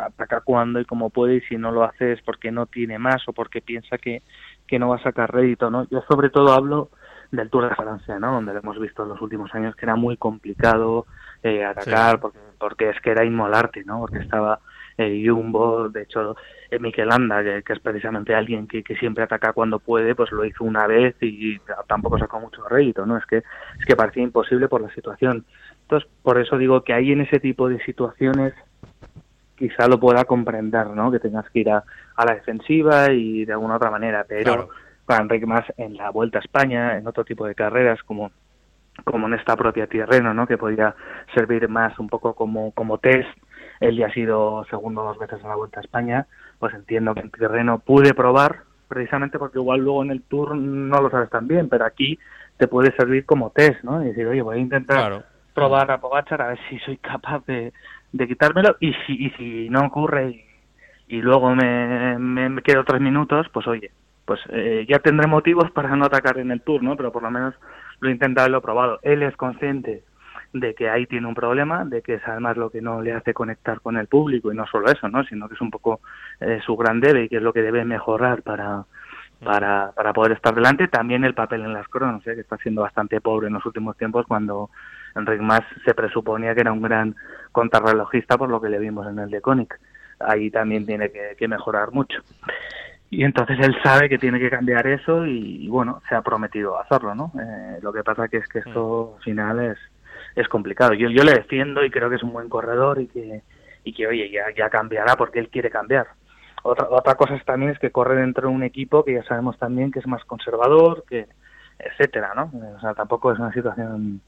ataca 0.00 0.42
cuando 0.42 0.78
y 0.80 0.84
como 0.84 1.10
puede 1.10 1.36
y 1.36 1.40
si 1.40 1.56
no 1.56 1.72
lo 1.72 1.82
hace 1.82 2.12
es 2.12 2.22
porque 2.22 2.52
no 2.52 2.66
tiene 2.66 3.00
más 3.00 3.26
o 3.26 3.32
porque 3.32 3.60
piensa 3.60 3.98
que, 3.98 4.22
que 4.66 4.78
no 4.78 4.90
va 4.90 4.96
a 4.96 5.02
sacar 5.02 5.34
rédito, 5.34 5.70
¿no? 5.70 5.88
Yo 5.90 6.02
sobre 6.08 6.30
todo 6.30 6.52
hablo 6.52 6.90
del 7.30 7.50
Tour 7.50 7.68
de 7.68 7.74
Francia, 7.74 8.18
¿no? 8.18 8.32
Donde 8.32 8.52
lo 8.52 8.60
hemos 8.60 8.78
visto 8.78 9.02
en 9.02 9.10
los 9.10 9.20
últimos 9.20 9.54
años 9.54 9.76
que 9.76 9.84
era 9.84 9.96
muy 9.96 10.16
complicado 10.16 11.06
eh, 11.42 11.64
atacar 11.64 12.20
porque, 12.20 12.38
porque 12.58 12.90
es 12.90 13.00
que 13.00 13.10
era 13.10 13.24
inmolarte, 13.24 13.84
¿no? 13.84 14.00
Porque 14.00 14.18
estaba 14.18 14.60
eh, 14.96 15.22
Jumbo, 15.24 15.88
de 15.88 16.02
hecho 16.02 16.36
eh, 16.70 16.78
Mikel 16.78 17.08
que, 17.08 17.62
que, 17.64 17.72
es 17.72 17.78
precisamente 17.80 18.34
alguien 18.34 18.66
que, 18.66 18.82
que, 18.82 18.96
siempre 18.96 19.24
ataca 19.24 19.52
cuando 19.52 19.78
puede, 19.78 20.14
pues 20.14 20.32
lo 20.32 20.44
hizo 20.44 20.64
una 20.64 20.86
vez 20.86 21.14
y 21.20 21.58
tampoco 21.86 22.18
sacó 22.18 22.40
mucho 22.40 22.66
rédito, 22.68 23.06
¿no? 23.06 23.16
Es 23.16 23.26
que 23.26 23.36
es 23.36 23.86
que 23.86 23.94
parecía 23.94 24.22
imposible 24.22 24.68
por 24.68 24.80
la 24.80 24.92
situación. 24.94 25.44
Entonces, 25.82 26.08
por 26.22 26.38
eso 26.38 26.58
digo 26.58 26.82
que 26.82 26.92
ahí 26.92 27.12
en 27.12 27.20
ese 27.20 27.38
tipo 27.38 27.68
de 27.68 27.78
situaciones 27.84 28.54
quizá 29.56 29.86
lo 29.86 30.00
pueda 30.00 30.24
comprender, 30.24 30.88
¿no? 30.88 31.10
Que 31.12 31.20
tengas 31.20 31.48
que 31.50 31.60
ir 31.60 31.70
a, 31.70 31.84
a 32.16 32.24
la 32.24 32.34
defensiva 32.34 33.12
y 33.12 33.44
de 33.44 33.52
alguna 33.52 33.76
otra 33.76 33.90
manera, 33.90 34.24
pero 34.28 34.42
claro. 34.42 34.68
Para 35.08 35.22
Enrique 35.22 35.46
más 35.46 35.64
en 35.78 35.96
la 35.96 36.10
Vuelta 36.10 36.38
a 36.38 36.42
España, 36.42 36.98
en 36.98 37.06
otro 37.06 37.24
tipo 37.24 37.46
de 37.46 37.54
carreras 37.54 38.00
como 38.02 38.30
como 39.04 39.26
en 39.28 39.34
esta 39.34 39.56
propia 39.56 39.86
Tierreno, 39.86 40.34
¿no? 40.34 40.46
Que 40.46 40.58
podría 40.58 40.94
servir 41.34 41.66
más 41.68 41.98
un 41.98 42.08
poco 42.08 42.34
como 42.34 42.72
como 42.72 42.98
test. 42.98 43.28
Él 43.80 43.96
ya 43.96 44.08
ha 44.08 44.12
sido 44.12 44.66
segundo 44.68 45.02
dos 45.02 45.18
veces 45.18 45.40
en 45.42 45.48
la 45.48 45.56
Vuelta 45.56 45.80
a 45.80 45.82
España, 45.82 46.26
pues 46.58 46.74
entiendo 46.74 47.14
que 47.14 47.20
en 47.20 47.30
Tierreno 47.30 47.78
pude 47.78 48.12
probar 48.12 48.64
precisamente 48.86 49.38
porque 49.38 49.58
igual 49.58 49.80
luego 49.80 50.02
en 50.02 50.10
el 50.10 50.22
Tour 50.22 50.54
no 50.56 51.00
lo 51.00 51.10
sabes 51.10 51.30
tan 51.30 51.48
bien, 51.48 51.70
pero 51.70 51.86
aquí 51.86 52.18
te 52.58 52.68
puede 52.68 52.94
servir 52.96 53.24
como 53.24 53.50
test, 53.50 53.82
¿no? 53.84 54.02
Y 54.02 54.08
decir, 54.08 54.26
oye, 54.26 54.42
voy 54.42 54.58
a 54.58 54.60
intentar 54.60 54.98
claro. 54.98 55.22
probar 55.54 55.90
a 55.90 56.00
Pogachar 56.00 56.42
a 56.42 56.48
ver 56.48 56.58
si 56.68 56.78
soy 56.80 56.98
capaz 56.98 57.46
de, 57.46 57.72
de 58.12 58.28
quitármelo 58.28 58.76
y 58.80 58.92
si, 59.06 59.26
y 59.26 59.30
si 59.30 59.70
no 59.70 59.86
ocurre 59.86 60.30
y, 60.30 60.44
y 61.16 61.22
luego 61.22 61.54
me, 61.54 62.18
me, 62.18 62.48
me, 62.50 62.62
quedo 62.62 62.84
tres 62.84 63.00
minutos, 63.00 63.46
pues 63.52 63.66
oye, 63.68 63.90
pues 64.28 64.40
eh, 64.50 64.84
ya 64.86 64.98
tendré 64.98 65.26
motivos 65.26 65.70
para 65.70 65.96
no 65.96 66.04
atacar 66.04 66.36
en 66.36 66.50
el 66.50 66.60
tour, 66.60 66.82
¿no? 66.82 66.96
Pero 66.96 67.10
por 67.10 67.22
lo 67.22 67.30
menos 67.30 67.54
lo 67.98 68.10
he 68.10 68.12
intentado 68.12 68.50
lo 68.50 68.58
he 68.58 68.60
probado. 68.60 68.98
Él 69.00 69.22
es 69.22 69.34
consciente 69.36 70.04
de 70.52 70.74
que 70.74 70.90
ahí 70.90 71.06
tiene 71.06 71.26
un 71.26 71.34
problema, 71.34 71.86
de 71.86 72.02
que 72.02 72.14
es 72.16 72.22
además 72.28 72.58
lo 72.58 72.68
que 72.68 72.82
no 72.82 73.00
le 73.00 73.14
hace 73.14 73.32
conectar 73.32 73.80
con 73.80 73.96
el 73.96 74.06
público 74.06 74.52
y 74.52 74.54
no 74.54 74.66
solo 74.66 74.90
eso, 74.90 75.08
¿no? 75.08 75.24
Sino 75.24 75.48
que 75.48 75.54
es 75.54 75.60
un 75.62 75.70
poco 75.70 76.00
eh, 76.40 76.60
su 76.62 76.76
gran 76.76 77.00
debe 77.00 77.24
y 77.24 77.28
que 77.30 77.36
es 77.36 77.42
lo 77.42 77.54
que 77.54 77.62
debe 77.62 77.86
mejorar 77.86 78.42
para, 78.42 78.84
para, 79.42 79.92
para 79.92 80.12
poder 80.12 80.32
estar 80.32 80.54
delante. 80.54 80.88
También 80.88 81.24
el 81.24 81.32
papel 81.32 81.62
en 81.62 81.72
las 81.72 81.88
cronos, 81.88 82.26
¿eh? 82.26 82.34
que 82.34 82.42
está 82.42 82.58
siendo 82.58 82.82
bastante 82.82 83.22
pobre 83.22 83.46
en 83.46 83.54
los 83.54 83.64
últimos 83.64 83.96
tiempos 83.96 84.26
cuando 84.26 84.68
Enric 85.14 85.40
Mas 85.40 85.62
se 85.86 85.94
presuponía 85.94 86.54
que 86.54 86.60
era 86.60 86.72
un 86.72 86.82
gran 86.82 87.16
contrarrelojista 87.50 88.36
por 88.36 88.50
lo 88.50 88.60
que 88.60 88.68
le 88.68 88.78
vimos 88.78 89.06
en 89.06 89.20
el 89.20 89.30
de 89.30 89.40
Conic. 89.40 89.80
Ahí 90.20 90.50
también 90.50 90.84
tiene 90.84 91.10
que, 91.10 91.34
que, 91.38 91.48
mejorar 91.48 91.92
mucho. 91.92 92.18
Y 93.10 93.24
entonces 93.24 93.58
él 93.60 93.74
sabe 93.82 94.08
que 94.08 94.18
tiene 94.18 94.38
que 94.38 94.50
cambiar 94.50 94.86
eso 94.86 95.26
y, 95.26 95.64
y 95.64 95.68
bueno, 95.68 96.02
se 96.08 96.14
ha 96.14 96.22
prometido 96.22 96.78
hacerlo, 96.78 97.14
¿no? 97.14 97.32
Eh, 97.40 97.78
lo 97.80 97.92
que 97.92 98.04
pasa 98.04 98.28
que 98.28 98.38
es 98.38 98.48
que 98.48 98.58
esto 98.58 99.14
al 99.16 99.22
final 99.22 99.60
es, 99.60 99.78
es 100.36 100.46
complicado. 100.48 100.92
Yo, 100.92 101.08
yo 101.08 101.24
le 101.24 101.32
defiendo 101.32 101.84
y 101.84 101.90
creo 101.90 102.10
que 102.10 102.16
es 102.16 102.22
un 102.22 102.32
buen 102.32 102.48
corredor 102.48 103.00
y 103.00 103.06
que, 103.06 103.42
y 103.84 103.94
que 103.94 104.06
oye, 104.06 104.30
ya, 104.30 104.44
ya 104.56 104.68
cambiará 104.68 105.16
porque 105.16 105.38
él 105.38 105.48
quiere 105.48 105.70
cambiar. 105.70 106.06
Otra, 106.62 106.86
otra 106.90 107.14
cosa 107.14 107.38
también 107.46 107.70
es 107.70 107.78
que 107.78 107.90
corre 107.90 108.16
dentro 108.16 108.48
de 108.48 108.54
un 108.54 108.62
equipo 108.62 109.04
que 109.04 109.14
ya 109.14 109.22
sabemos 109.24 109.58
también 109.58 109.90
que 109.90 110.00
es 110.00 110.06
más 110.06 110.24
conservador, 110.24 111.04
que 111.08 111.26
etcétera, 111.78 112.32
¿no? 112.34 112.50
O 112.76 112.80
sea, 112.80 112.92
tampoco 112.94 113.32
es 113.32 113.38
una 113.38 113.52
situación 113.52 114.20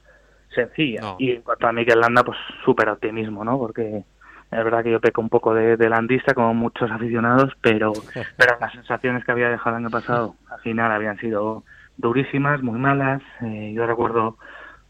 sencilla. 0.55 1.01
No. 1.01 1.15
Y 1.19 1.31
en 1.31 1.41
cuanto 1.41 1.67
a 1.67 1.73
Miguel 1.73 1.99
Landa, 1.99 2.23
pues 2.23 2.37
súper 2.63 2.89
optimismo, 2.89 3.43
¿no? 3.43 3.57
Porque 3.57 4.03
es 4.51 4.63
verdad 4.63 4.83
que 4.83 4.91
yo 4.91 4.99
peco 4.99 5.21
un 5.21 5.29
poco 5.29 5.53
de, 5.53 5.77
de 5.77 5.89
landista, 5.89 6.33
como 6.33 6.53
muchos 6.53 6.91
aficionados, 6.91 7.53
pero, 7.61 7.93
pero 8.37 8.57
las 8.59 8.73
sensaciones 8.73 9.23
que 9.23 9.31
había 9.31 9.49
dejado 9.49 9.77
el 9.77 9.83
año 9.83 9.89
pasado, 9.89 10.35
al 10.49 10.59
final 10.59 10.91
habían 10.91 11.17
sido 11.19 11.63
durísimas, 11.97 12.61
muy 12.61 12.77
malas. 12.77 13.21
Eh, 13.41 13.71
yo 13.73 13.85
recuerdo 13.85 14.37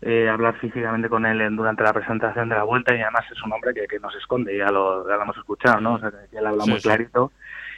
eh, 0.02 0.28
hablar 0.28 0.58
físicamente 0.60 1.10
con 1.10 1.28
él 1.28 1.41
en, 1.41 1.56
durante 1.56 1.84
la 1.84 1.93
presentación 1.93 2.50
de 2.50 2.56
la 2.56 2.63
vuelta 2.63 2.95
y 2.95 3.02
además 3.02 3.26
es 3.32 3.41
un 3.43 3.54
hombre 3.54 3.74
que, 3.74 3.88
que 3.88 4.00
no 4.00 4.10
se 4.10 4.17
esconde, 4.17 4.58
ya 4.58 4.71
lo, 4.71 5.08
ya 5.08 5.15
lo 5.15 5.24
hemos 5.24 5.38
escuchado, 5.38 5.80
¿no? 5.80 5.93
O 5.95 6.00
sea, 6.00 6.10
que 6.10 6.38
él 6.38 6.45
habla 6.45 6.63
sí, 6.63 6.69
muy 6.71 6.80
sí. 6.80 6.88
clarito 6.88 7.32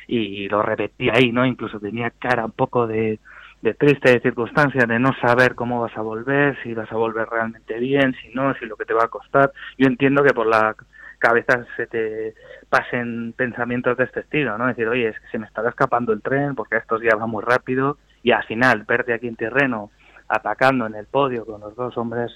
y, 0.07 0.17
y, 0.17 0.49
lo 0.49 0.61
repetía 0.61 1.13
ahí, 1.15 1.33
¿no? 1.33 1.45
Incluso 1.45 1.81
tenía 1.81 2.11
cara 2.11 2.45
un 2.45 2.51
poco 2.51 2.87
de, 2.87 3.19
de 3.61 3.73
triste 3.73 4.11
de 4.11 4.21
circunstancia, 4.21 4.85
de 4.85 4.99
no 4.99 5.13
saber 5.21 5.55
cómo 5.55 5.81
vas 5.81 5.97
a 5.97 6.01
volver, 6.01 6.57
si 6.63 6.73
vas 6.73 6.91
a 6.91 6.95
volver 6.95 7.27
realmente 7.29 7.77
bien, 7.79 8.15
si 8.21 8.33
no, 8.33 8.53
si 8.55 8.65
lo 8.65 8.77
que 8.77 8.85
te 8.85 8.93
va 8.93 9.03
a 9.03 9.09
costar. 9.09 9.51
Yo 9.77 9.87
entiendo 9.87 10.23
que 10.23 10.33
por 10.33 10.47
la 10.47 10.75
cabeza 11.23 11.65
se 11.77 11.87
te 11.87 12.35
pasen 12.69 13.33
pensamientos 13.33 13.95
de 13.95 14.03
este 14.03 14.19
estilo, 14.19 14.57
¿no? 14.57 14.67
Decir, 14.67 14.89
oye, 14.89 15.07
es 15.07 15.19
que 15.21 15.27
se 15.29 15.39
me 15.39 15.47
estará 15.47 15.69
escapando 15.69 16.11
el 16.11 16.21
tren 16.21 16.53
porque 16.53 16.75
estos 16.75 16.99
días 16.99 17.15
va 17.17 17.27
muy 17.27 17.41
rápido 17.41 17.97
y 18.23 18.31
al 18.31 18.43
final 18.43 18.83
verte 18.83 19.13
aquí 19.13 19.29
en 19.29 19.37
terreno 19.37 19.89
atacando 20.27 20.85
en 20.85 20.95
el 20.95 21.05
podio 21.05 21.45
con 21.45 21.61
los 21.61 21.75
dos 21.77 21.97
hombres 21.97 22.29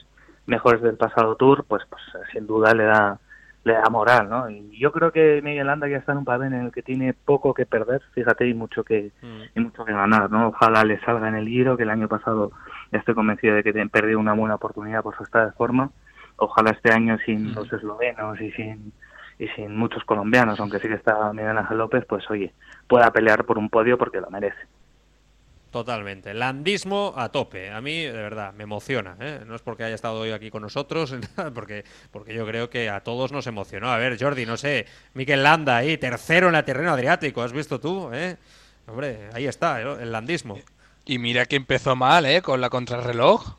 mejores 0.45 0.81
del 0.81 0.95
pasado 0.95 1.35
tour, 1.35 1.65
pues, 1.67 1.83
pues 1.89 2.01
sin 2.31 2.47
duda 2.47 2.73
le 2.73 2.85
da 2.85 3.19
le 3.65 3.73
da 3.73 3.89
moral, 3.89 4.29
¿no? 4.29 4.49
Y 4.49 4.79
yo 4.79 4.93
creo 4.93 5.11
que 5.11 5.41
Miguel 5.43 5.67
Anda 5.67 5.89
ya 5.89 5.97
está 5.97 6.13
en 6.13 6.19
un 6.19 6.25
papel 6.25 6.53
en 6.53 6.67
el 6.67 6.71
que 6.71 6.81
tiene 6.81 7.13
poco 7.13 7.53
que 7.53 7.65
perder, 7.65 8.01
fíjate, 8.13 8.47
y 8.47 8.53
mucho 8.53 8.85
que 8.85 9.11
mm. 9.21 9.41
y 9.53 9.59
mucho 9.59 9.83
que 9.83 9.91
ganar, 9.91 10.31
¿no? 10.31 10.47
Ojalá 10.47 10.85
le 10.85 10.97
salga 11.01 11.27
en 11.27 11.35
el 11.35 11.49
Giro, 11.49 11.75
que 11.75 11.83
el 11.83 11.89
año 11.89 12.07
pasado 12.07 12.53
estoy 12.93 13.15
convencido 13.15 13.55
de 13.55 13.63
que 13.63 13.73
perdió 13.89 14.17
una 14.17 14.33
buena 14.33 14.55
oportunidad 14.55 15.03
por 15.03 15.17
su 15.17 15.23
estado 15.23 15.47
de 15.47 15.51
forma. 15.51 15.91
Ojalá 16.37 16.71
este 16.71 16.93
año 16.93 17.17
sin 17.25 17.51
mm. 17.51 17.55
los 17.55 17.71
eslovenos 17.73 18.39
y 18.39 18.51
sin 18.51 18.93
y 19.39 19.47
sin 19.49 19.75
muchos 19.75 20.03
colombianos, 20.03 20.59
aunque 20.59 20.79
sí 20.79 20.87
que 20.87 20.95
está 20.95 21.31
Miguel 21.31 21.57
Ángel 21.57 21.77
López, 21.77 22.05
pues 22.07 22.29
oye, 22.29 22.53
pueda 22.87 23.11
pelear 23.11 23.45
por 23.45 23.57
un 23.57 23.69
podio 23.69 23.97
porque 23.97 24.19
lo 24.19 24.29
merece. 24.29 24.57
Totalmente. 25.71 26.33
Landismo 26.33 27.13
a 27.15 27.29
tope. 27.29 27.69
A 27.71 27.81
mí, 27.81 28.03
de 28.03 28.13
verdad, 28.13 28.53
me 28.53 28.63
emociona. 28.63 29.15
¿eh? 29.19 29.41
No 29.45 29.53
es 29.53 29.61
porque 29.61 29.83
haya 29.83 29.95
estado 29.95 30.19
hoy 30.19 30.31
aquí 30.31 30.49
con 30.49 30.61
nosotros, 30.61 31.15
porque, 31.53 31.83
porque 32.11 32.33
yo 32.33 32.47
creo 32.47 32.69
que 32.69 32.89
a 32.89 33.01
todos 33.01 33.31
nos 33.31 33.47
emocionó. 33.47 33.91
A 33.91 33.97
ver, 33.97 34.17
Jordi, 34.19 34.45
no 34.45 34.57
sé, 34.57 34.87
Miquel 35.13 35.43
Landa 35.43 35.77
ahí, 35.77 35.97
tercero 35.97 36.49
en 36.49 36.55
el 36.55 36.63
terreno 36.63 36.91
Adriático, 36.91 37.43
¿has 37.43 37.53
visto 37.53 37.79
tú? 37.79 38.09
¿Eh? 38.13 38.37
Hombre, 38.87 39.29
ahí 39.33 39.45
está, 39.45 39.81
el 39.81 40.11
landismo. 40.11 40.57
Y 41.05 41.19
mira 41.19 41.45
que 41.45 41.57
empezó 41.57 41.95
mal, 41.95 42.25
¿eh? 42.25 42.41
Con 42.41 42.61
la 42.61 42.69
contrarreloj. 42.69 43.57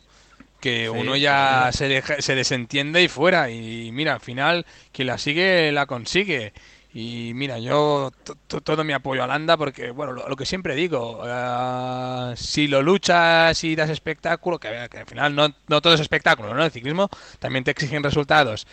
Que 0.60 0.84
sí, 0.84 0.88
uno 0.88 1.16
ya 1.16 1.68
sí. 1.72 1.78
se, 1.78 1.88
deja, 1.88 2.20
se 2.20 2.34
desentiende 2.34 3.02
y 3.02 3.08
fuera. 3.08 3.50
Y 3.50 3.90
mira, 3.92 4.14
al 4.14 4.20
final, 4.20 4.66
quien 4.92 5.08
la 5.08 5.18
sigue, 5.18 5.70
la 5.72 5.86
consigue. 5.86 6.52
Y 6.92 7.32
mira, 7.34 7.58
yo 7.58 8.10
todo 8.64 8.82
mi 8.82 8.92
apoyo 8.94 9.22
a 9.22 9.26
Landa 9.26 9.56
porque, 9.56 9.90
bueno, 9.90 10.12
lo, 10.12 10.28
lo 10.28 10.36
que 10.36 10.46
siempre 10.46 10.74
digo, 10.74 11.22
uh, 11.22 12.34
si 12.34 12.66
lo 12.66 12.82
luchas 12.82 13.62
y 13.62 13.76
das 13.76 13.90
espectáculo, 13.90 14.58
que, 14.58 14.88
que 14.90 14.98
al 14.98 15.06
final 15.06 15.34
no, 15.34 15.54
no, 15.68 15.80
todo 15.82 15.94
es 15.94 16.00
espectáculo, 16.00 16.54
¿no? 16.54 16.64
El 16.64 16.70
ciclismo 16.70 17.10
también 17.38 17.62
te 17.64 17.70
exigen 17.72 18.02
resultados. 18.02 18.66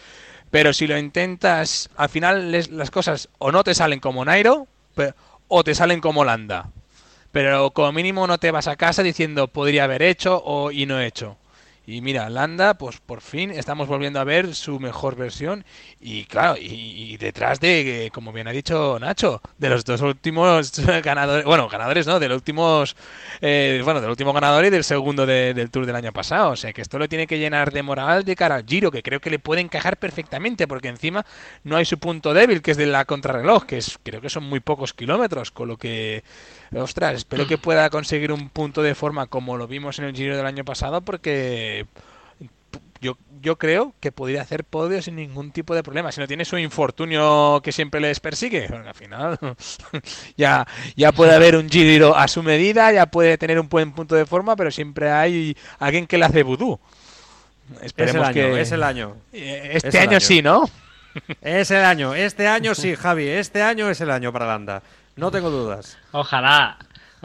Pero 0.49 0.73
si 0.73 0.87
lo 0.87 0.97
intentas, 0.97 1.89
al 1.97 2.09
final 2.09 2.51
les, 2.51 2.69
las 2.71 2.89
cosas 2.89 3.29
o 3.39 3.51
no 3.51 3.63
te 3.63 3.75
salen 3.75 3.99
como 3.99 4.23
Nairo 4.23 4.67
pero, 4.95 5.13
o 5.47 5.63
te 5.63 5.75
salen 5.75 5.99
como 6.01 6.23
Landa. 6.23 6.69
Pero 7.31 7.71
como 7.71 7.91
mínimo 7.91 8.27
no 8.27 8.37
te 8.37 8.51
vas 8.51 8.67
a 8.67 8.77
casa 8.77 9.03
diciendo 9.03 9.49
podría 9.49 9.83
haber 9.83 10.01
hecho 10.01 10.41
o 10.43 10.71
y 10.71 10.85
no 10.85 10.99
he 10.99 11.07
hecho. 11.07 11.37
Y 11.87 12.01
mira, 12.01 12.29
Landa, 12.29 12.75
pues 12.75 12.99
por 12.99 13.21
fin 13.21 13.51
estamos 13.51 13.87
volviendo 13.87 14.19
a 14.19 14.23
ver 14.23 14.55
su 14.55 14.79
mejor 14.79 15.15
versión. 15.15 15.63
Y 16.01 16.25
claro, 16.25 16.55
y, 16.59 17.17
detrás 17.17 17.59
de, 17.59 18.09
como 18.13 18.33
bien 18.33 18.47
ha 18.47 18.51
dicho 18.51 18.97
Nacho, 18.99 19.41
de 19.57 19.69
los 19.69 19.85
dos 19.85 20.01
últimos 20.01 20.73
ganadores, 21.03 21.45
bueno, 21.45 21.69
ganadores, 21.69 22.07
¿no? 22.07 22.19
De 22.19 22.27
los 22.27 22.37
últimos, 22.37 22.95
eh, 23.41 23.81
bueno, 23.83 24.01
del 24.01 24.09
último 24.09 24.33
ganador 24.33 24.65
y 24.65 24.69
del 24.69 24.83
segundo 24.83 25.25
de, 25.25 25.53
del 25.53 25.69
Tour 25.69 25.85
del 25.85 25.95
año 25.95 26.11
pasado. 26.11 26.51
O 26.51 26.55
sea, 26.55 26.73
que 26.73 26.81
esto 26.81 26.97
lo 26.97 27.07
tiene 27.07 27.27
que 27.27 27.37
llenar 27.37 27.71
de 27.71 27.83
moral 27.83 28.23
de 28.23 28.35
cara 28.35 28.55
al 28.55 28.65
Giro, 28.65 28.91
que 28.91 29.03
creo 29.03 29.19
que 29.19 29.29
le 29.29 29.39
puede 29.39 29.61
encajar 29.61 29.97
perfectamente, 29.97 30.67
porque 30.67 30.87
encima 30.87 31.25
no 31.63 31.77
hay 31.77 31.85
su 31.85 31.99
punto 31.99 32.33
débil, 32.33 32.61
que 32.61 32.71
es 32.71 32.77
de 32.77 32.87
la 32.87 33.05
contrarreloj, 33.05 33.65
que 33.65 33.77
es, 33.77 33.99
creo 34.01 34.21
que 34.21 34.29
son 34.29 34.43
muy 34.43 34.59
pocos 34.59 34.93
kilómetros, 34.93 35.51
con 35.51 35.67
lo 35.67 35.77
que 35.77 36.23
ostras, 36.73 37.15
espero 37.15 37.47
que 37.47 37.57
pueda 37.57 37.89
conseguir 37.89 38.31
un 38.31 38.49
punto 38.49 38.81
de 38.81 38.95
forma 38.95 39.27
como 39.27 39.57
lo 39.57 39.67
vimos 39.67 39.99
en 39.99 40.05
el 40.05 40.15
Giro 40.15 40.35
del 40.35 40.45
año 40.45 40.65
pasado, 40.65 41.01
porque 41.01 41.74
yo, 43.01 43.17
yo 43.41 43.57
creo 43.57 43.93
que 43.99 44.11
podría 44.11 44.41
hacer 44.41 44.63
podio 44.63 45.01
sin 45.01 45.15
ningún 45.15 45.51
tipo 45.51 45.75
de 45.75 45.83
problema. 45.83 46.11
Si 46.11 46.19
no 46.19 46.27
tiene 46.27 46.45
su 46.45 46.57
infortunio 46.57 47.61
que 47.63 47.71
siempre 47.71 48.01
les 48.01 48.19
persigue, 48.19 48.67
al 48.67 48.93
final 48.95 49.37
ya, 50.37 50.65
ya 50.95 51.11
puede 51.11 51.35
haber 51.35 51.55
un 51.55 51.69
Giro 51.69 52.15
a 52.15 52.27
su 52.27 52.41
medida, 52.41 52.91
ya 52.91 53.05
puede 53.05 53.37
tener 53.37 53.59
un 53.59 53.69
buen 53.69 53.91
punto 53.91 54.15
de 54.15 54.25
forma, 54.25 54.55
pero 54.55 54.71
siempre 54.71 55.11
hay 55.11 55.55
alguien 55.79 56.07
que 56.07 56.17
le 56.17 56.25
hace 56.25 56.43
vudú. 56.43 56.79
Esperemos 57.81 58.15
es 58.15 58.19
el 58.19 58.23
año, 58.23 58.33
que... 58.33 58.61
es 58.61 58.71
el 58.71 58.83
año. 58.83 59.17
Este 59.31 59.87
es 59.89 59.95
año, 59.95 60.09
año 60.11 60.19
sí, 60.19 60.41
¿no? 60.41 60.69
Es 61.41 61.71
el 61.71 61.83
año, 61.83 62.13
este 62.13 62.47
año 62.47 62.75
sí, 62.75 62.95
Javi, 62.95 63.27
este 63.27 63.61
año 63.61 63.89
es 63.89 64.01
el 64.01 64.11
año 64.11 64.33
para 64.33 64.47
Landa. 64.47 64.83
No 65.15 65.31
tengo 65.31 65.49
dudas. 65.49 65.97
Ojalá, 66.11 66.77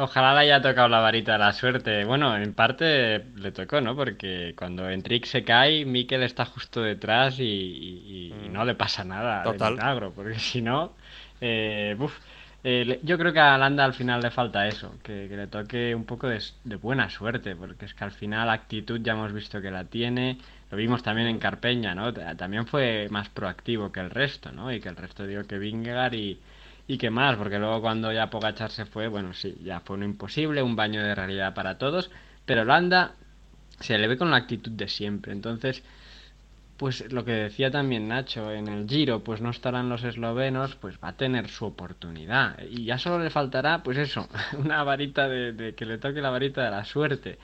Ojalá 0.02 0.32
le 0.34 0.40
haya 0.40 0.62
tocado 0.62 0.88
la 0.88 1.00
varita 1.00 1.32
de 1.32 1.38
la 1.38 1.52
suerte. 1.52 2.04
Bueno, 2.04 2.36
en 2.36 2.54
parte 2.54 3.24
le 3.36 3.52
tocó, 3.52 3.80
¿no? 3.80 3.94
Porque 3.94 4.54
cuando 4.56 4.88
Enric 4.88 5.26
se 5.26 5.44
cae, 5.44 5.84
Mikel 5.84 6.22
está 6.22 6.44
justo 6.46 6.82
detrás 6.82 7.36
y, 7.38 8.32
Mm. 8.32 8.52
no 8.52 8.64
le 8.64 8.74
pasa 8.74 9.04
nada 9.04 9.42
Total. 9.42 9.74
de 9.74 9.80
milagro, 9.80 10.12
porque 10.14 10.38
si 10.38 10.62
no, 10.62 10.92
eh, 11.40 11.96
eh, 12.62 13.00
yo 13.02 13.18
creo 13.18 13.32
que 13.32 13.40
a 13.40 13.56
Landa 13.58 13.84
al 13.84 13.94
final 13.94 14.20
le 14.22 14.30
falta 14.30 14.66
eso, 14.68 14.94
que, 15.02 15.26
que 15.28 15.36
le 15.36 15.46
toque 15.46 15.94
un 15.94 16.04
poco 16.04 16.28
de, 16.28 16.40
buena 16.76 17.08
suerte, 17.10 17.56
porque 17.56 17.86
es 17.86 17.94
que 17.94 18.04
al 18.04 18.12
final 18.12 18.50
actitud 18.50 19.00
ya 19.02 19.12
hemos 19.12 19.32
visto 19.32 19.60
que 19.62 19.70
la 19.70 19.84
tiene, 19.84 20.38
lo 20.70 20.76
vimos 20.76 21.02
también 21.02 21.28
en 21.28 21.38
Carpeña, 21.38 21.94
¿no? 21.94 22.12
Ta- 22.12 22.34
También 22.36 22.66
fue 22.66 23.08
más 23.10 23.28
proactivo 23.30 23.90
que 23.92 24.00
el 24.00 24.10
resto, 24.10 24.52
¿no? 24.52 24.72
Y 24.72 24.80
que 24.80 24.88
el 24.90 24.96
resto 24.96 25.26
dio 25.26 25.46
que 25.46 25.58
Vingegaard 25.58 26.14
y, 26.14 26.38
y 26.90 26.98
que 26.98 27.08
más, 27.08 27.36
porque 27.36 27.60
luego 27.60 27.80
cuando 27.80 28.12
ya 28.12 28.30
Pogachar 28.30 28.72
se 28.72 28.84
fue, 28.84 29.06
bueno, 29.06 29.32
sí, 29.32 29.56
ya 29.62 29.78
fue 29.78 29.94
un 29.96 30.02
imposible, 30.02 30.60
un 30.60 30.74
baño 30.74 31.00
de 31.00 31.14
realidad 31.14 31.54
para 31.54 31.78
todos, 31.78 32.10
pero 32.44 32.64
Landa 32.64 33.14
se 33.78 33.96
le 33.96 34.08
ve 34.08 34.18
con 34.18 34.32
la 34.32 34.38
actitud 34.38 34.72
de 34.72 34.88
siempre, 34.88 35.30
entonces 35.30 35.84
pues 36.76 37.12
lo 37.12 37.24
que 37.24 37.30
decía 37.30 37.70
también 37.70 38.08
Nacho, 38.08 38.50
en 38.50 38.66
el 38.66 38.88
Giro 38.88 39.22
pues 39.22 39.40
no 39.40 39.50
estarán 39.50 39.88
los 39.88 40.02
eslovenos, 40.02 40.74
pues 40.74 40.96
va 40.96 41.10
a 41.10 41.16
tener 41.16 41.48
su 41.48 41.66
oportunidad. 41.66 42.58
Y 42.68 42.86
ya 42.86 42.98
solo 42.98 43.22
le 43.22 43.30
faltará, 43.30 43.84
pues 43.84 43.96
eso, 43.96 44.28
una 44.58 44.82
varita 44.82 45.28
de, 45.28 45.52
de 45.52 45.74
que 45.76 45.86
le 45.86 45.98
toque 45.98 46.20
la 46.20 46.30
varita 46.30 46.64
de 46.64 46.70
la 46.72 46.84
suerte. 46.84 47.38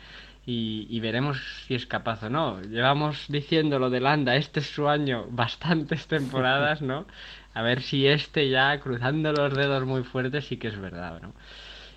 Y, 0.45 0.87
y 0.89 1.01
veremos 1.01 1.39
si 1.67 1.75
es 1.75 1.87
capaz 1.87 2.23
o 2.23 2.31
no. 2.31 2.63
Llevamos 2.63 3.27
diciendo 3.29 3.79
lo 3.79 3.91
de 3.91 4.01
Landa, 4.01 4.37
este 4.37 4.61
es 4.61 4.71
su 4.71 4.89
año, 4.89 5.27
bastantes 5.29 6.07
temporadas, 6.07 6.83
¿no? 6.83 7.07
A 7.57 7.63
ver 7.63 7.81
si 7.81 8.07
este 8.07 8.51
ya, 8.51 8.79
cruzando 8.81 9.33
los 9.33 9.57
dedos 9.57 9.87
muy 9.87 10.03
fuertes, 10.03 10.45
sí 10.45 10.59
que 10.59 10.69
es 10.69 10.79
verdad, 10.79 11.23
¿no? 11.23 11.33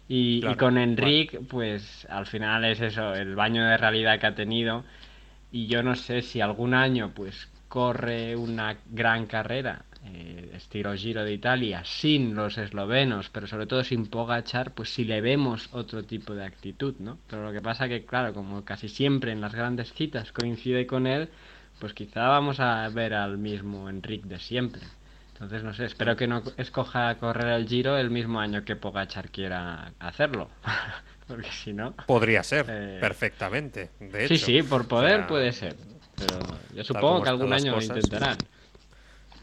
Y, 0.08 0.42
con 0.56 0.78
Enric, 0.78 1.38
pues 1.50 2.08
al 2.10 2.26
final 2.28 2.64
es 2.64 2.80
eso, 2.80 3.14
el 3.14 3.36
baño 3.36 3.66
de 3.66 3.76
realidad 3.76 4.18
que 4.22 4.28
ha 4.28 4.36
tenido. 4.36 4.86
Y 5.52 5.68
yo 5.68 5.84
no 5.84 5.96
sé 5.96 6.22
si 6.22 6.40
algún 6.40 6.74
año 6.74 7.12
pues 7.14 7.50
corre 7.68 8.38
una 8.38 8.78
gran 8.90 9.26
carrera 9.26 9.84
eh, 10.06 10.52
estilo 10.56 10.96
Giro 10.96 11.26
de 11.26 11.34
Italia 11.34 11.84
sin 11.84 12.34
los 12.34 12.58
eslovenos 12.58 13.30
pero 13.30 13.48
sobre 13.48 13.68
todo 13.68 13.84
sin 13.84 14.08
Pogachar 14.08 14.74
pues 14.74 14.90
si 14.94 15.04
le 15.04 15.20
vemos 15.20 15.70
otro 15.74 16.04
tipo 16.04 16.34
de 16.34 16.46
actitud 16.46 16.96
no 17.00 17.20
pero 17.28 17.44
lo 17.44 17.52
que 17.52 17.62
pasa 17.62 17.88
que 17.88 18.06
claro 18.06 18.34
como 18.34 18.64
casi 18.64 18.88
siempre 18.88 19.34
en 19.34 19.42
las 19.42 19.54
grandes 19.54 19.94
citas 19.94 20.32
coincide 20.32 20.88
con 20.88 21.06
él 21.06 21.30
pues 21.80 21.94
quizá 21.94 22.28
vamos 22.30 22.60
a 22.60 22.90
ver 22.90 23.14
al 23.14 23.38
mismo 23.38 23.88
Enric 23.88 24.24
de 24.24 24.40
siempre 24.40 24.82
entonces 25.40 25.64
no 25.64 25.74
sé 25.74 25.86
espero 25.86 26.16
que 26.16 26.28
no 26.28 26.44
escoja 26.58 27.16
correr 27.16 27.48
el 27.54 27.68
Giro 27.68 27.98
el 27.98 28.10
mismo 28.10 28.40
año 28.40 28.64
que 28.66 28.76
Pogachar 28.76 29.30
quiera 29.30 29.94
hacerlo 30.00 30.50
porque 31.28 31.50
si 31.52 31.74
no 31.74 31.94
Podría 32.08 32.44
ser, 32.44 32.66
Eh, 32.68 32.98
perfectamente. 33.00 33.92
De 34.00 34.28
Sí, 34.28 34.34
hecho. 34.36 34.46
sí, 34.48 34.64
por 34.64 34.88
poder 34.88 35.14
O 35.16 35.18
sea, 35.20 35.28
puede 35.28 35.52
ser. 35.54 35.76
Pero 36.18 36.40
yo 36.76 36.84
supongo 36.84 37.22
que 37.24 37.30
algún 37.30 37.54
año 37.54 37.76
lo 37.76 37.82
intentarán. 37.82 38.38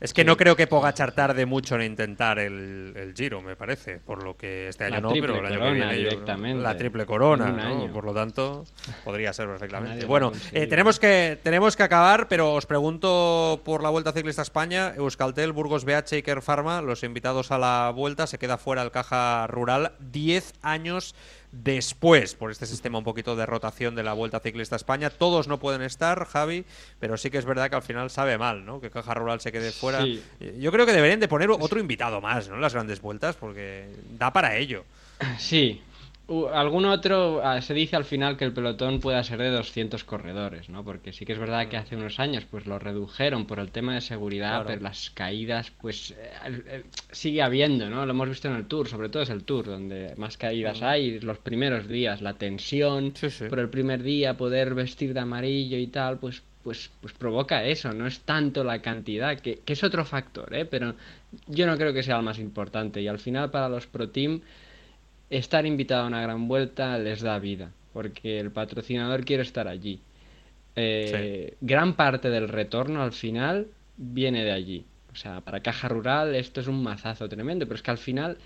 Es 0.01 0.13
que 0.13 0.25
no 0.25 0.37
creo 0.37 0.57
que 0.57 0.67
Pogachar 0.67 1.13
tarde 1.13 1.47
mucho 1.47 1.77
en 1.77 1.83
intentar 1.83 2.39
el, 2.39 2.93
el 2.97 3.15
Giro, 3.15 3.41
me 3.41 3.57
parece. 3.57 3.99
Por 3.99 4.23
lo 4.23 4.37
que 4.37 4.69
este 4.69 4.85
año 4.85 4.97
La 4.97 5.01
no, 5.01 5.11
pero 5.13 5.39
el 5.39 5.47
año 5.47 5.61
que 5.61 5.73
viene 5.73 6.03
yo-. 6.03 6.63
La 6.63 6.77
triple 6.77 7.07
corona, 7.07 7.51
¿no? 7.51 7.93
Por 7.93 8.05
lo 8.05 8.13
tanto, 8.13 8.65
podría 9.05 9.33
ser 9.33 9.47
perfectamente. 9.47 9.97
Nadie 9.97 10.07
bueno, 10.07 10.33
eh, 10.53 10.67
tenemos, 10.67 10.99
que, 10.99 11.39
tenemos 11.43 11.77
que 11.77 11.83
acabar, 11.83 12.29
pero 12.29 12.55
os 12.55 12.67
pregunto 12.67 13.61
por 13.65 13.83
la 13.83 13.91
Vuelta 13.91 14.13
Ciclista 14.13 14.43
a 14.43 14.45
España. 14.45 14.95
Euskaltel, 14.97 15.53
Burgos 15.53 15.85
BH 15.85 16.19
y 16.19 16.23
Kerr 16.23 16.43
Pharma, 16.43 16.83
los 16.83 17.03
invitados 17.03 17.51
a 17.51 17.59
la 17.59 17.91
Vuelta, 17.95 18.27
se 18.27 18.39
queda 18.39 18.59
fuera 18.59 18.83
el 18.83 18.91
Caja 18.91 19.47
Rural 19.47 19.93
10 20.01 20.55
años 20.63 21.15
después, 21.53 22.35
por 22.35 22.51
este 22.51 22.67
sistema 22.67 22.99
un 22.99 23.05
poquito 23.05 23.37
de 23.37 23.47
rotación 23.47 23.95
de 23.95 24.03
la 24.03 24.13
Vuelta 24.13 24.41
Ciclista 24.41 24.75
a 24.75 24.79
España. 24.79 25.11
Todos 25.11 25.49
no 25.49 25.59
pueden 25.59 25.83
estar, 25.83 26.27
Javi, 26.27 26.65
pero 27.01 27.17
sí 27.17 27.31
que 27.31 27.39
es 27.39 27.45
verdad 27.45 27.71
que 27.71 27.77
al 27.77 27.83
final 27.83 28.11
sabe 28.11 28.39
mal, 28.39 28.65
¿no? 28.65 28.81
Que 28.81 28.91
Caja 28.91 29.15
Rural 29.15 29.41
se 29.41 29.53
quede 29.53 29.73
fuera. 29.73 30.03
Sí. 30.03 30.23
Yo 30.59 30.73
creo 30.73 30.87
que 30.87 30.93
deberían 30.93 31.21
de 31.21 31.29
poner 31.29 31.51
otro 31.51 31.81
invitado 31.81 32.21
más, 32.21 32.49
¿no? 32.49 32.57
En 32.57 32.61
las 32.61 32.75
grandes 32.75 33.01
vueltas, 33.01 33.37
porque 33.37 33.87
da 34.19 34.33
para 34.33 34.57
ello. 34.57 34.85
Sí. 35.39 35.83
Algún 36.53 36.87
otro, 36.87 37.41
ah, 37.45 37.61
se 37.63 37.73
dice 37.73 37.95
al 37.95 38.05
final 38.05 38.37
que 38.37 38.45
el 38.45 38.53
pelotón 38.53 38.99
pueda 38.99 39.23
ser 39.23 39.39
de 39.39 39.51
200 39.51 40.03
corredores, 40.03 40.69
¿no? 40.69 40.83
Porque 40.83 41.13
sí 41.13 41.25
que 41.25 41.33
es 41.35 41.39
verdad 41.39 41.69
que 41.69 41.77
hace 41.77 41.95
unos 41.95 42.19
años 42.19 42.45
pues 42.51 42.67
lo 42.67 42.81
redujeron 42.81 43.47
por 43.47 43.61
el 43.61 43.71
tema 43.71 43.95
de 43.95 44.01
seguridad, 44.01 44.51
Claro. 44.55 44.67
pero 44.67 44.81
las 44.83 45.11
caídas 45.11 45.71
pues 45.81 46.11
eh, 46.19 46.31
el- 46.47 46.85
sigue 47.13 47.43
habiendo, 47.43 47.89
¿no? 47.89 48.05
Lo 48.05 48.11
hemos 48.11 48.29
visto 48.29 48.49
en 48.49 48.57
el 48.57 48.67
Tour, 48.67 48.89
sobre 48.89 49.09
todo 49.09 49.23
es 49.23 49.31
el 49.31 49.45
Tour, 49.45 49.67
donde 49.67 50.15
más 50.17 50.37
caídas 50.37 50.83
hay, 50.83 51.21
los 51.21 51.39
primeros 51.39 51.87
días, 51.87 52.21
la 52.23 52.33
tensión 52.35 53.13
Sí, 53.15 53.31
sí. 53.31 53.45
por 53.49 53.61
el 53.61 53.69
primer 53.69 54.03
día, 54.03 54.37
poder 54.37 54.75
vestir 54.75 55.15
de 55.15 55.21
amarillo 55.21 55.79
y 55.79 55.87
tal, 55.87 56.19
pues 56.19 56.43
pues, 56.65 56.91
pues 57.01 57.13
provoca 57.13 57.65
eso, 57.65 57.93
no 57.93 58.09
es 58.09 58.19
tanto 58.23 58.65
la 58.65 58.83
cantidad, 58.83 59.39
que, 59.39 59.61
que 59.65 59.75
es 59.75 59.85
otro 59.85 60.05
factor, 60.05 60.53
¿eh? 60.53 60.65
pero 60.65 60.97
yo 61.47 61.65
no 61.65 61.77
creo 61.77 61.93
que 61.93 62.03
sea 62.03 62.17
el 62.17 62.25
más 62.25 62.41
importante. 62.41 63.01
Y 63.01 63.07
al 63.07 63.21
final 63.21 63.53
para 63.53 63.69
los 63.69 63.87
Pro 63.87 64.09
Team, 64.09 64.41
estar 65.31 65.67
invitado 65.67 66.05
a 66.05 66.07
una 66.07 66.23
gran 66.23 66.49
vuelta 66.49 66.99
les 66.99 67.21
da 67.21 67.39
vida, 67.39 67.71
porque 67.93 68.39
el 68.39 68.51
patrocinador 68.51 69.25
quiere 69.25 69.43
estar 69.43 69.69
allí. 69.69 70.01
Eh, 70.75 71.55
Gran 71.61 71.95
parte 71.95 72.31
del 72.31 72.49
retorno 72.49 73.03
al 73.03 73.13
final 73.13 73.67
viene 73.97 74.45
de 74.45 74.53
allí. 74.53 74.85
O 75.13 75.17
sea, 75.17 75.41
para 75.41 75.61
Caja 75.61 75.89
Rural 75.89 76.35
esto 76.35 76.61
es 76.61 76.67
un 76.67 76.83
mazazo 76.83 77.29
tremendo, 77.29 77.65
pero 77.67 77.77
es 77.77 77.83
que 77.83 77.91
al 77.91 77.99
final 77.99 78.37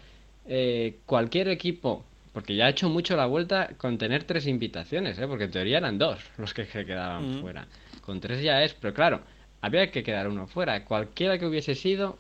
eh, 0.46 0.98
cualquier 1.06 1.48
equipo, 1.48 2.04
porque 2.32 2.54
ya 2.54 2.66
ha 2.66 2.70
hecho 2.70 2.88
mucho 2.88 3.16
la 3.16 3.26
vuelta 3.26 3.70
con 3.76 3.98
tener 3.98 4.24
tres 4.24 4.46
invitaciones, 4.46 5.18
¿eh? 5.18 5.26
porque 5.26 5.44
en 5.44 5.50
teoría 5.50 5.78
eran 5.78 5.98
dos 5.98 6.20
los 6.38 6.54
que 6.54 6.64
se 6.66 6.86
quedaban 6.86 7.24
Ujú. 7.24 7.40
fuera. 7.40 7.66
Con 8.02 8.20
tres 8.20 8.42
ya 8.42 8.62
es, 8.62 8.74
pero 8.74 8.94
claro, 8.94 9.20
había 9.60 9.90
que 9.90 10.04
quedar 10.04 10.28
uno 10.28 10.46
fuera. 10.46 10.84
Cualquiera 10.84 11.38
que 11.38 11.46
hubiese 11.46 11.74
sido, 11.74 12.18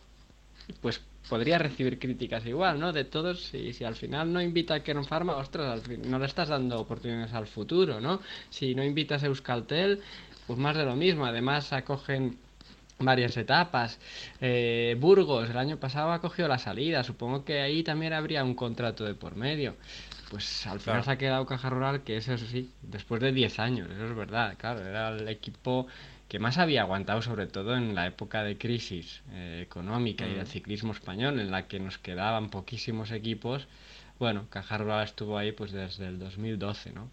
pues 0.80 1.00
podría 1.30 1.56
recibir 1.58 1.98
críticas 1.98 2.44
igual, 2.44 2.78
¿no? 2.78 2.92
De 2.92 3.04
todos, 3.04 3.42
si, 3.44 3.72
si 3.72 3.84
al 3.84 3.94
final 3.94 4.30
no 4.30 4.42
invita 4.42 4.74
a 4.74 4.80
Kern 4.82 5.04
Pharma, 5.06 5.36
ostras, 5.36 5.72
al 5.72 5.80
fin, 5.80 6.02
no 6.10 6.18
le 6.18 6.26
estás 6.26 6.48
dando 6.48 6.78
oportunidades 6.78 7.32
al 7.32 7.46
futuro, 7.46 8.00
¿no? 8.00 8.20
Si 8.50 8.74
no 8.74 8.84
invitas 8.84 9.22
a 9.22 9.26
Euskaltel, 9.26 10.00
pues 10.46 10.58
más 10.58 10.76
de 10.76 10.84
lo 10.84 10.96
mismo. 10.96 11.24
Además, 11.24 11.72
acogen 11.72 12.36
varias 12.98 13.36
etapas. 13.38 13.98
Eh, 14.40 14.94
Burgos, 15.00 15.48
el 15.48 15.56
año 15.56 15.78
pasado 15.78 16.12
ha 16.12 16.20
cogido 16.20 16.48
la 16.48 16.58
salida. 16.58 17.02
Supongo 17.04 17.44
que 17.44 17.60
ahí 17.60 17.82
también 17.82 18.12
habría 18.12 18.44
un 18.44 18.54
contrato 18.54 19.04
de 19.04 19.14
por 19.14 19.36
medio. 19.36 19.76
Pues 20.30 20.66
al 20.66 20.78
final 20.80 20.96
Claro. 20.96 21.04
se 21.04 21.10
ha 21.12 21.18
quedado 21.18 21.46
Caja 21.46 21.70
Rural, 21.70 22.02
que 22.02 22.16
eso 22.16 22.36
sí, 22.36 22.70
después 22.82 23.20
de 23.22 23.32
10 23.32 23.58
años, 23.58 23.88
eso 23.90 24.04
es 24.06 24.14
verdad, 24.14 24.54
claro, 24.58 24.86
era 24.86 25.08
el 25.08 25.26
equipo 25.28 25.86
que 26.30 26.38
más 26.38 26.58
había 26.58 26.82
aguantado, 26.82 27.20
sobre 27.22 27.48
todo 27.48 27.76
en 27.76 27.96
la 27.96 28.06
época 28.06 28.44
de 28.44 28.56
crisis 28.56 29.20
eh, 29.32 29.62
económica 29.66 30.28
y 30.28 30.34
del 30.34 30.46
ciclismo 30.46 30.92
español, 30.92 31.40
en 31.40 31.50
la 31.50 31.66
que 31.66 31.80
nos 31.80 31.98
quedaban 31.98 32.50
poquísimos 32.50 33.10
equipos. 33.10 33.66
Bueno, 34.20 34.46
Caja 34.48 34.78
Rural 34.78 35.02
estuvo 35.04 35.36
ahí 35.36 35.50
pues 35.50 35.72
desde 35.72 36.06
el 36.06 36.20
2012, 36.20 36.92
¿no? 36.92 37.10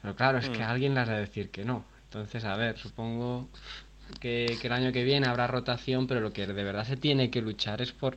Pero 0.00 0.16
claro, 0.16 0.38
es 0.38 0.48
que 0.48 0.60
Mm. 0.62 0.70
alguien 0.70 0.94
le 0.94 1.00
ha 1.00 1.04
de 1.04 1.20
decir 1.20 1.50
que 1.50 1.66
no. 1.66 1.84
Entonces, 2.04 2.42
a 2.46 2.56
ver, 2.56 2.78
supongo 2.78 3.50
que, 4.18 4.56
que 4.58 4.66
el 4.68 4.72
año 4.72 4.92
que 4.92 5.04
viene 5.04 5.26
habrá 5.26 5.46
rotación, 5.46 6.06
pero 6.06 6.22
lo 6.22 6.32
que 6.32 6.46
de 6.46 6.64
verdad 6.64 6.86
se 6.86 6.96
tiene 6.96 7.28
que 7.28 7.42
luchar 7.42 7.82
es 7.82 7.92
por 7.92 8.16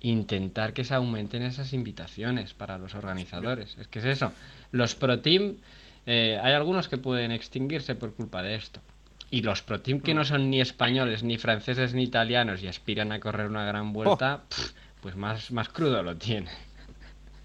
intentar 0.00 0.72
que 0.72 0.82
se 0.82 0.94
aumenten 0.94 1.42
esas 1.42 1.72
invitaciones 1.72 2.52
para 2.52 2.78
los 2.78 2.96
organizadores. 2.96 3.76
Es 3.78 3.86
que 3.86 4.00
es 4.00 4.06
eso. 4.06 4.32
Los 4.72 4.96
Pro 4.96 5.20
Team, 5.20 5.54
eh, 6.04 6.40
hay 6.42 6.52
algunos 6.52 6.88
que 6.88 6.98
pueden 6.98 7.30
extinguirse 7.30 7.94
por 7.94 8.12
culpa 8.12 8.42
de 8.42 8.56
esto. 8.56 8.80
Y 9.30 9.42
los 9.42 9.62
Pro 9.62 9.80
Team 9.80 10.00
que 10.00 10.14
no 10.14 10.24
son 10.24 10.50
ni 10.50 10.60
españoles, 10.60 11.22
ni 11.22 11.38
franceses, 11.38 11.94
ni 11.94 12.04
italianos 12.04 12.62
y 12.62 12.68
aspiran 12.68 13.12
a 13.12 13.20
correr 13.20 13.46
una 13.46 13.64
gran 13.64 13.92
vuelta, 13.92 14.42
pf, 14.48 14.74
pues 15.00 15.16
más, 15.16 15.50
más 15.50 15.68
crudo 15.68 16.02
lo 16.02 16.16
tiene. 16.16 16.50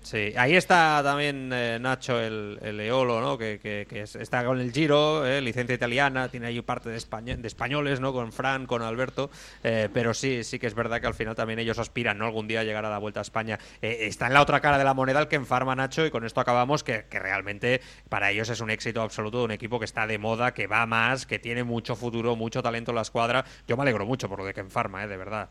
Sí, 0.02 0.34
ahí 0.38 0.56
está 0.56 1.02
también 1.04 1.52
eh, 1.54 1.78
Nacho, 1.80 2.22
el, 2.22 2.58
el 2.62 2.80
Eolo, 2.80 3.20
¿no? 3.20 3.38
Que, 3.38 3.60
que- 3.62 3.86
que 3.88 4.04
es- 4.04 4.16
está 4.16 4.46
con 4.46 4.60
el 4.62 4.72
Giro, 4.72 5.26
eh, 5.26 5.42
licencia 5.42 5.76
italiana, 5.76 6.30
tiene 6.30 6.48
ahí 6.48 6.62
parte 6.62 6.90
de, 6.90 6.96
españa- 6.98 7.36
de 7.36 7.48
españoles, 7.48 8.00
¿no? 8.00 8.14
Con 8.14 8.32
Fran, 8.32 8.66
con 8.66 8.82
Alberto, 8.82 9.30
eh, 9.62 9.90
pero 9.94 10.14
sí, 10.14 10.46
sí 10.46 10.58
que 10.58 10.68
es 10.68 10.74
verdad 10.74 11.02
que 11.02 11.08
al 11.08 11.14
final 11.16 11.36
también 11.36 11.60
ellos 11.60 11.80
aspiran, 11.80 12.18
¿no? 12.18 12.26
Algún 12.26 12.48
día 12.48 12.64
llegar 12.64 12.86
a 12.86 12.90
la 12.90 12.98
Vuelta 12.98 13.20
a 13.20 13.24
España. 13.24 13.60
Eh, 13.82 13.98
está 14.08 14.28
en 14.28 14.34
la 14.36 14.42
otra 14.42 14.62
cara 14.62 14.78
de 14.78 14.86
la 14.86 14.94
moneda 14.94 15.20
el 15.20 15.28
que 15.28 15.36
enfarma 15.36 15.76
Nacho 15.76 16.06
y 16.06 16.12
con 16.12 16.24
esto 16.26 16.40
acabamos 16.40 16.84
que, 16.86 17.06
que 17.10 17.20
realmente 17.20 17.82
para 18.08 18.32
ellos 18.32 18.50
es 18.50 18.62
un 18.62 18.70
éxito 18.72 19.02
absoluto 19.02 19.40
de 19.40 19.44
un 19.46 19.52
equipo 19.52 19.80
que 19.80 19.86
está 19.86 20.08
de 20.08 20.18
moda, 20.18 20.54
que 20.54 20.68
va 20.68 20.86
más, 20.86 21.26
que 21.26 21.40
tiene 21.40 21.66
mucho 21.66 21.98
futuro, 21.98 22.38
mucho 22.38 22.63
talento 22.63 22.92
en 22.92 22.96
la 22.96 23.02
escuadra. 23.02 23.44
Yo 23.67 23.76
me 23.76 23.84
alegro 23.84 24.06
mucho 24.06 24.30
por 24.30 24.40
lo 24.40 24.46
de 24.46 24.54
que 24.54 24.62
enfarma, 24.62 25.04
¿eh? 25.04 25.08
De 25.10 25.17
verdad. 25.17 25.50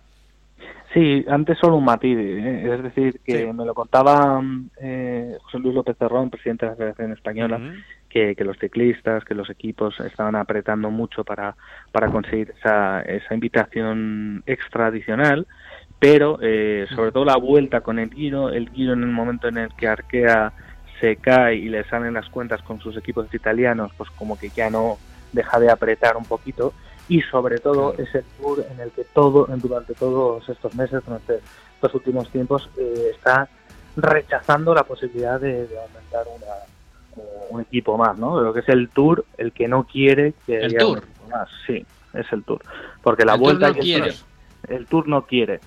Sí, 0.95 1.25
antes 1.29 1.59
solo 1.59 1.77
un 1.77 1.85
matiz, 1.85 2.17
¿eh? 2.19 2.75
es 2.75 2.83
decir, 2.83 3.21
que 3.25 3.41
Sí. 3.41 3.53
me 3.53 3.65
lo 3.67 3.75
contaba 3.75 4.43
eh, 4.81 5.37
José 5.43 5.59
Luis 5.59 5.75
López 5.75 5.97
Cerrón, 5.99 6.31
presidente 6.31 6.65
de 6.65 6.71
la 6.73 6.77
Federación 6.77 7.13
Española, 7.13 7.61
que, 8.09 8.35
que 8.35 8.45
los 8.45 8.59
ciclistas, 8.59 9.23
que 9.25 9.35
los 9.35 9.51
equipos 9.51 10.01
estaban 10.01 10.35
apretando 10.35 10.91
mucho 10.91 11.25
para, 11.25 11.55
para 11.93 12.09
conseguir 12.09 12.55
esa, 12.59 13.03
esa 13.03 13.35
invitación 13.35 14.43
extra 14.47 14.87
adicional, 14.87 15.47
pero 15.99 16.39
eh, 16.41 16.87
sobre 16.95 17.13
todo 17.13 17.25
la 17.27 17.37
vuelta 17.37 17.83
con 17.83 17.99
el 17.99 18.11
Giro, 18.13 18.49
el 18.49 18.71
Giro 18.71 18.95
en 18.95 19.03
el 19.03 19.11
momento 19.11 19.47
en 19.49 19.59
el 19.59 19.75
que 19.75 19.89
Arkea 19.89 20.53
se 21.01 21.17
cae 21.17 21.57
y 21.57 21.69
le 21.69 21.85
salen 21.85 22.15
las 22.15 22.29
cuentas 22.31 22.63
con 22.63 22.81
sus 22.81 22.97
equipos 22.97 23.33
italianos, 23.35 23.93
pues 23.97 24.09
como 24.11 24.39
que 24.39 24.49
ya 24.49 24.71
no 24.71 24.97
deja 25.33 25.61
de 25.61 25.71
apretar 25.71 26.17
un 26.17 26.25
poquito 26.25 26.73
y 27.09 27.23
sobre 27.23 27.59
todo 27.59 27.95
es 27.97 28.15
el 28.15 28.25
tour 28.41 28.65
en 28.71 28.81
el 28.81 28.91
que 28.91 29.05
todo 29.05 29.47
durante 29.47 29.95
todos 29.95 30.49
estos 30.49 30.75
meses, 30.75 31.03
durante 31.05 31.41
estos 31.75 31.95
últimos 31.95 32.31
tiempos, 32.31 32.69
eh, 32.77 33.13
está 33.15 33.49
rechazando 33.97 34.75
la 34.75 34.85
posibilidad 34.85 35.41
de, 35.41 35.69
aumentar 35.81 36.27
una, 36.37 37.25
un 37.51 37.61
equipo 37.63 37.97
más, 37.97 38.19
¿no? 38.19 38.41
Lo 38.41 38.53
que 38.53 38.61
es 38.61 38.69
el 38.69 38.91
tour, 38.91 39.25
el 39.39 39.53
que 39.53 39.69
no 39.69 39.85
quiere 39.85 40.35
que 40.47 40.59
el 40.59 40.77
tour 40.77 41.03
más, 41.31 41.49
sí, 41.67 41.85
es 42.15 42.33
el 42.33 42.45
tour, 42.45 42.61
porque 43.03 43.25
la 43.25 43.37
vuelta 43.37 43.69
no 43.69 43.75
quiere. 43.75 44.15
el 44.69 44.87
tour 44.87 45.09
no 45.09 45.27
quiere. 45.27 45.61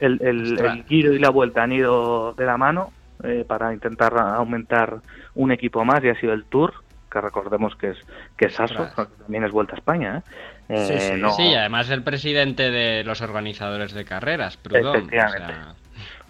El, 0.00 0.20
el, 0.20 0.58
el, 0.58 0.84
giro 0.84 1.12
y 1.12 1.18
la 1.20 1.30
vuelta 1.30 1.62
han 1.62 1.72
ido 1.72 2.32
de 2.32 2.44
la 2.44 2.56
mano 2.56 2.92
eh, 3.22 3.44
para 3.46 3.72
intentar 3.72 4.18
aumentar 4.18 5.00
un 5.36 5.52
equipo 5.52 5.84
más 5.84 6.02
y 6.02 6.08
ha 6.08 6.20
sido 6.20 6.32
el 6.32 6.44
tour 6.44 6.74
que 7.12 7.20
recordemos 7.20 7.76
que 7.76 7.90
es 7.90 7.98
que 8.36 8.46
es 8.46 8.58
ASO, 8.58 8.88
también 9.18 9.44
es 9.44 9.52
Vuelta 9.52 9.74
a 9.74 9.78
España. 9.78 10.22
¿eh? 10.68 10.86
sí, 10.86 10.98
sí, 10.98 11.12
eh, 11.12 11.30
sí, 11.36 11.54
además 11.54 11.90
el 11.90 12.02
presidente 12.02 12.70
de 12.70 13.04
los 13.04 13.20
organizadores 13.20 13.92
de 13.92 14.04
carreras, 14.04 14.56
Prudhomme. 14.56 15.10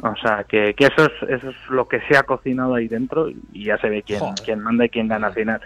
O 0.02 0.16
sea, 0.16 0.44
que, 0.44 0.74
que, 0.74 0.86
eso, 0.86 1.04
es, 1.04 1.30
eso 1.30 1.50
es 1.50 1.56
lo 1.70 1.86
que 1.86 2.00
se 2.08 2.16
ha 2.16 2.24
cocinado 2.24 2.74
ahí 2.74 2.88
dentro 2.88 3.28
y 3.30 3.64
ya 3.64 3.78
se 3.78 3.88
ve 3.88 4.02
quién, 4.02 4.20
quién 4.44 4.58
manda 4.60 4.84
y 4.84 4.88
quién 4.88 5.06
gana 5.06 5.28
al 5.28 5.34
final. 5.34 5.60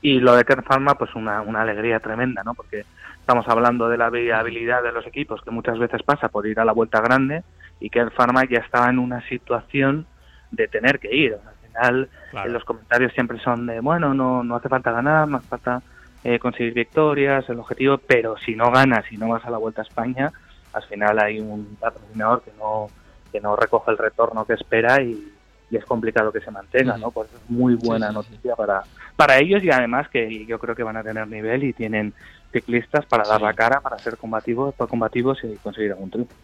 Y 0.00 0.18
lo 0.18 0.34
de 0.34 0.44
Kern 0.44 0.64
Pharma, 0.64 0.94
pues 0.94 1.14
una, 1.14 1.42
una 1.42 1.62
alegría 1.62 2.00
tremenda, 2.00 2.42
¿no? 2.42 2.54
Porque 2.54 2.84
estamos 3.20 3.46
hablando 3.48 3.88
de 3.88 3.98
la 3.98 4.08
viabilidad 4.08 4.82
de 4.82 4.92
los 4.92 5.06
equipos, 5.06 5.42
que 5.42 5.50
muchas 5.50 5.78
veces 5.78 6.02
pasa 6.02 6.28
por 6.28 6.46
ir 6.46 6.58
a 6.58 6.64
la 6.64 6.72
vuelta 6.72 7.00
grande, 7.00 7.42
y 7.80 7.90
Kern 7.90 8.12
Pharma 8.12 8.44
ya 8.48 8.58
estaba 8.58 8.88
en 8.88 8.98
una 8.98 9.20
situación 9.28 10.06
de 10.50 10.68
tener 10.68 10.98
que 10.98 11.14
ir 11.14 11.36
final 11.72 12.08
los 12.48 12.64
comentarios 12.64 13.12
siempre 13.12 13.38
son 13.40 13.66
de, 13.66 13.80
bueno, 13.80 14.14
no, 14.14 14.42
no 14.42 14.56
hace 14.56 14.68
falta 14.68 14.92
ganar, 14.92 15.28
no 15.28 15.38
hace 15.38 15.48
falta 15.48 15.82
eh, 16.24 16.38
conseguir 16.38 16.74
victorias, 16.74 17.48
el 17.48 17.58
objetivo, 17.58 17.98
pero 17.98 18.36
si 18.36 18.54
no 18.54 18.70
ganas 18.70 19.10
y 19.10 19.16
no 19.16 19.28
vas 19.28 19.44
a 19.44 19.50
la 19.50 19.58
Vuelta 19.58 19.82
a 19.82 19.84
España, 19.84 20.32
al 20.72 20.82
final 20.84 21.18
hay 21.18 21.40
un 21.40 21.76
patrocinador 21.80 22.42
que 22.42 22.52
no, 22.58 22.88
que 23.30 23.40
no 23.40 23.56
recoge 23.56 23.90
el 23.90 23.98
retorno 23.98 24.44
que 24.44 24.54
espera 24.54 25.02
y, 25.02 25.30
es 25.70 25.86
complicado 25.86 26.30
que 26.30 26.42
se 26.42 26.50
mantenga, 26.50 26.98
¿no? 26.98 27.10
Pues 27.10 27.30
es 27.32 27.48
muy 27.48 27.76
buena 27.76 28.12
noticia 28.12 28.54
para, 28.54 28.82
para 29.16 29.38
ellos 29.38 29.64
y 29.64 29.70
además 29.70 30.06
que 30.10 30.44
yo 30.44 30.58
creo 30.58 30.74
que 30.74 30.82
van 30.82 30.98
a 30.98 31.02
tener 31.02 31.26
nivel 31.26 31.64
y 31.64 31.72
tienen 31.72 32.12
ciclistas 32.52 33.06
para 33.06 33.26
dar 33.26 33.40
la 33.40 33.54
cara, 33.54 33.80
para 33.80 33.98
ser 33.98 34.18
combativos, 34.18 34.74
combativos 34.74 35.42
y 35.42 35.56
conseguir 35.56 35.92
algún 35.92 36.10
triunfo. 36.10 36.34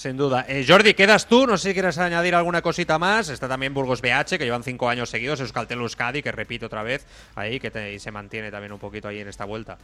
Sin 0.00 0.16
duda. 0.16 0.46
Eh, 0.48 0.64
Jordi, 0.66 0.94
quedas 0.94 1.26
tú. 1.26 1.46
No 1.46 1.58
sé 1.58 1.68
si 1.68 1.74
quieres 1.74 1.98
añadir 1.98 2.34
alguna 2.34 2.62
cosita 2.62 2.98
más. 2.98 3.28
Está 3.28 3.48
también 3.48 3.74
Burgos 3.74 4.00
BH, 4.00 4.38
que 4.38 4.44
llevan 4.46 4.62
cinco 4.62 4.88
años 4.88 5.10
seguidos. 5.10 5.40
Euskaltel 5.40 5.78
Euskadi, 5.78 6.22
que 6.22 6.32
repito 6.32 6.64
otra 6.64 6.82
vez 6.82 7.04
ahí, 7.34 7.60
que 7.60 7.98
se 7.98 8.10
mantiene 8.10 8.50
también 8.50 8.72
un 8.72 8.78
poquito 8.78 9.08
ahí 9.08 9.18
en 9.18 9.28
esta 9.28 9.44
vuelta. 9.44 9.76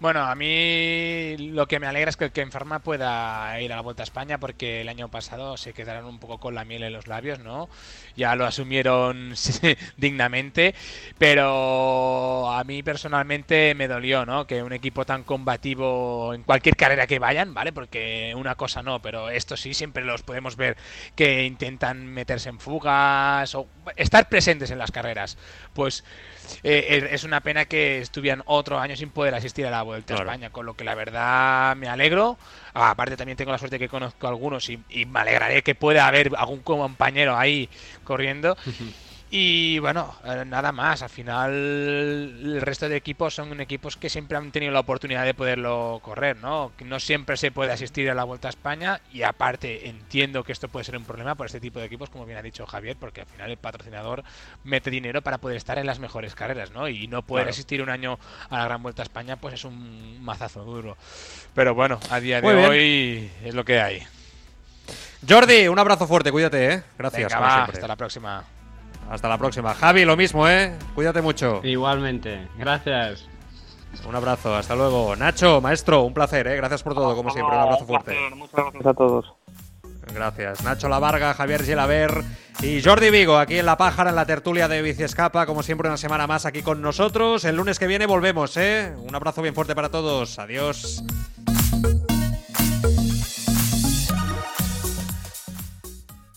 Bueno, 0.00 0.20
a 0.24 0.34
mí 0.34 1.36
lo 1.38 1.66
que 1.66 1.78
me 1.80 1.86
alegra 1.86 2.10
es 2.10 2.16
que 2.16 2.30
que 2.30 2.40
enferma 2.40 2.80
pueda 2.80 3.58
ir 3.60 3.72
a 3.72 3.76
la 3.76 3.82
Vuelta 3.82 4.02
a 4.02 4.04
España 4.04 4.38
porque 4.38 4.80
el 4.80 4.88
año 4.88 5.08
pasado 5.08 5.56
se 5.56 5.72
quedaron 5.72 6.04
un 6.06 6.18
poco 6.18 6.38
con 6.38 6.54
la 6.54 6.64
miel 6.64 6.82
en 6.82 6.92
los 6.92 7.06
labios, 7.06 7.38
¿no? 7.38 7.68
Ya 8.16 8.34
lo 8.36 8.44
asumieron 8.44 9.34
dignamente, 9.96 10.74
pero 11.18 12.50
a 12.50 12.64
mí 12.64 12.82
personalmente 12.82 13.74
me 13.74 13.88
dolió, 13.88 14.26
¿no? 14.26 14.46
Que 14.46 14.62
un 14.62 14.72
equipo 14.72 15.06
tan 15.06 15.22
combativo 15.24 16.34
en 16.34 16.42
cualquier 16.42 16.76
carrera 16.76 17.06
que 17.06 17.18
vayan, 17.18 17.54
¿vale? 17.54 17.72
Porque 17.72 18.34
una 18.36 18.56
cosa 18.56 18.82
no, 18.82 19.00
pero 19.00 19.30
esto 19.30 19.56
sí, 19.56 19.74
siempre 19.74 20.04
los 20.04 20.22
podemos 20.22 20.56
ver 20.56 20.76
que 21.14 21.44
intentan 21.44 22.06
meterse 22.06 22.48
en 22.48 22.58
fugas 22.58 23.54
o 23.54 23.68
estar 23.96 24.28
presentes 24.28 24.70
en 24.70 24.78
las 24.78 24.90
carreras. 24.90 25.38
Pues 25.72 26.04
eh, 26.62 27.08
es 27.12 27.24
una 27.24 27.40
pena 27.40 27.64
que 27.66 28.00
estuvieran 28.00 28.42
otro 28.46 28.78
año 28.78 28.96
sin 28.96 29.10
poder 29.10 29.34
asistir 29.34 29.66
a 29.66 29.70
la 29.70 29.82
Vuelta 29.84 30.14
a 30.14 30.18
España, 30.18 30.50
con 30.50 30.66
lo 30.66 30.74
que 30.74 30.84
la 30.84 30.94
verdad 30.94 31.76
me 31.76 31.88
alegro. 31.88 32.38
Ah, 32.72 32.90
aparte 32.90 33.16
también 33.16 33.36
tengo 33.36 33.52
la 33.52 33.58
suerte 33.58 33.78
que 33.78 33.88
conozco 33.88 34.26
a 34.26 34.30
algunos 34.30 34.68
y, 34.68 34.80
y 34.90 35.06
me 35.06 35.20
alegraré 35.20 35.62
que 35.62 35.74
pueda 35.74 36.06
haber 36.06 36.32
algún 36.36 36.60
compañero 36.60 37.36
ahí 37.36 37.68
corriendo. 38.04 38.56
Y 39.36 39.80
bueno, 39.80 40.14
eh, 40.24 40.44
nada 40.46 40.70
más. 40.70 41.02
Al 41.02 41.08
final, 41.08 41.52
el 41.52 42.60
resto 42.60 42.88
de 42.88 42.94
equipos 42.94 43.34
son 43.34 43.60
equipos 43.60 43.96
que 43.96 44.08
siempre 44.08 44.38
han 44.38 44.52
tenido 44.52 44.72
la 44.72 44.78
oportunidad 44.78 45.24
de 45.24 45.34
poderlo 45.34 45.98
correr, 46.04 46.36
¿no? 46.36 46.70
No 46.84 47.00
siempre 47.00 47.36
se 47.36 47.50
puede 47.50 47.72
asistir 47.72 48.08
a 48.08 48.14
la 48.14 48.22
Vuelta 48.22 48.46
a 48.46 48.50
España. 48.50 49.00
Y 49.12 49.24
aparte, 49.24 49.88
entiendo 49.88 50.44
que 50.44 50.52
esto 50.52 50.68
puede 50.68 50.84
ser 50.84 50.96
un 50.96 51.04
problema 51.04 51.34
para 51.34 51.46
este 51.46 51.58
tipo 51.58 51.80
de 51.80 51.86
equipos, 51.86 52.10
como 52.10 52.26
bien 52.26 52.38
ha 52.38 52.42
dicho 52.42 52.64
Javier, 52.64 52.96
porque 52.96 53.22
al 53.22 53.26
final 53.26 53.50
el 53.50 53.56
patrocinador 53.56 54.22
mete 54.62 54.88
dinero 54.88 55.20
para 55.20 55.38
poder 55.38 55.56
estar 55.56 55.78
en 55.78 55.86
las 55.86 55.98
mejores 55.98 56.36
carreras, 56.36 56.70
¿no? 56.70 56.88
Y 56.88 57.08
no 57.08 57.22
poder 57.22 57.48
asistir 57.48 57.82
un 57.82 57.90
año 57.90 58.20
a 58.50 58.58
la 58.58 58.64
Gran 58.66 58.84
Vuelta 58.84 59.02
a 59.02 59.06
España, 59.06 59.34
pues 59.34 59.54
es 59.54 59.64
un 59.64 60.22
mazazo 60.22 60.62
duro. 60.62 60.96
Pero 61.54 61.74
bueno, 61.74 61.98
a 62.08 62.20
día 62.20 62.40
de 62.40 62.46
hoy 62.68 63.32
es 63.42 63.52
lo 63.52 63.64
que 63.64 63.80
hay. 63.80 64.00
Jordi, 65.28 65.66
un 65.66 65.80
abrazo 65.80 66.06
fuerte, 66.06 66.30
cuídate, 66.30 66.72
¿eh? 66.72 66.82
Gracias. 66.96 67.34
hasta 67.34 67.88
la 67.88 67.96
próxima. 67.96 68.44
Hasta 69.10 69.28
la 69.28 69.38
próxima. 69.38 69.74
Javi, 69.74 70.04
lo 70.04 70.16
mismo, 70.16 70.48
¿eh? 70.48 70.76
Cuídate 70.94 71.22
mucho. 71.22 71.60
Igualmente. 71.62 72.48
Gracias. 72.58 73.28
Un 74.06 74.14
abrazo, 74.16 74.54
hasta 74.54 74.74
luego. 74.74 75.14
Nacho, 75.14 75.60
maestro, 75.60 76.02
un 76.02 76.14
placer, 76.14 76.46
¿eh? 76.48 76.56
Gracias 76.56 76.82
por 76.82 76.94
todo, 76.94 77.14
como 77.14 77.30
siempre. 77.30 77.54
Un 77.54 77.62
abrazo 77.62 77.86
fuerte. 77.86 78.16
Muchas 78.34 78.54
gracias 78.54 78.86
a 78.86 78.94
todos. 78.94 79.32
Gracias. 80.12 80.62
Nacho 80.64 80.88
Lavarga, 80.88 81.34
Javier 81.34 81.62
Gilaver 81.64 82.22
y 82.60 82.82
Jordi 82.82 83.10
Vigo, 83.10 83.38
aquí 83.38 83.58
en 83.58 83.66
La 83.66 83.76
Pájara, 83.76 84.10
en 84.10 84.16
la 84.16 84.26
tertulia 84.26 84.68
de 84.68 84.82
Biciescapa, 84.82 85.46
como 85.46 85.62
siempre, 85.62 85.88
una 85.88 85.96
semana 85.96 86.26
más 86.26 86.44
aquí 86.44 86.62
con 86.62 86.82
nosotros. 86.82 87.44
El 87.44 87.56
lunes 87.56 87.78
que 87.78 87.86
viene 87.86 88.06
volvemos, 88.06 88.56
¿eh? 88.56 88.92
Un 88.96 89.14
abrazo 89.14 89.42
bien 89.42 89.54
fuerte 89.54 89.74
para 89.74 89.90
todos. 89.90 90.38
Adiós. 90.38 91.02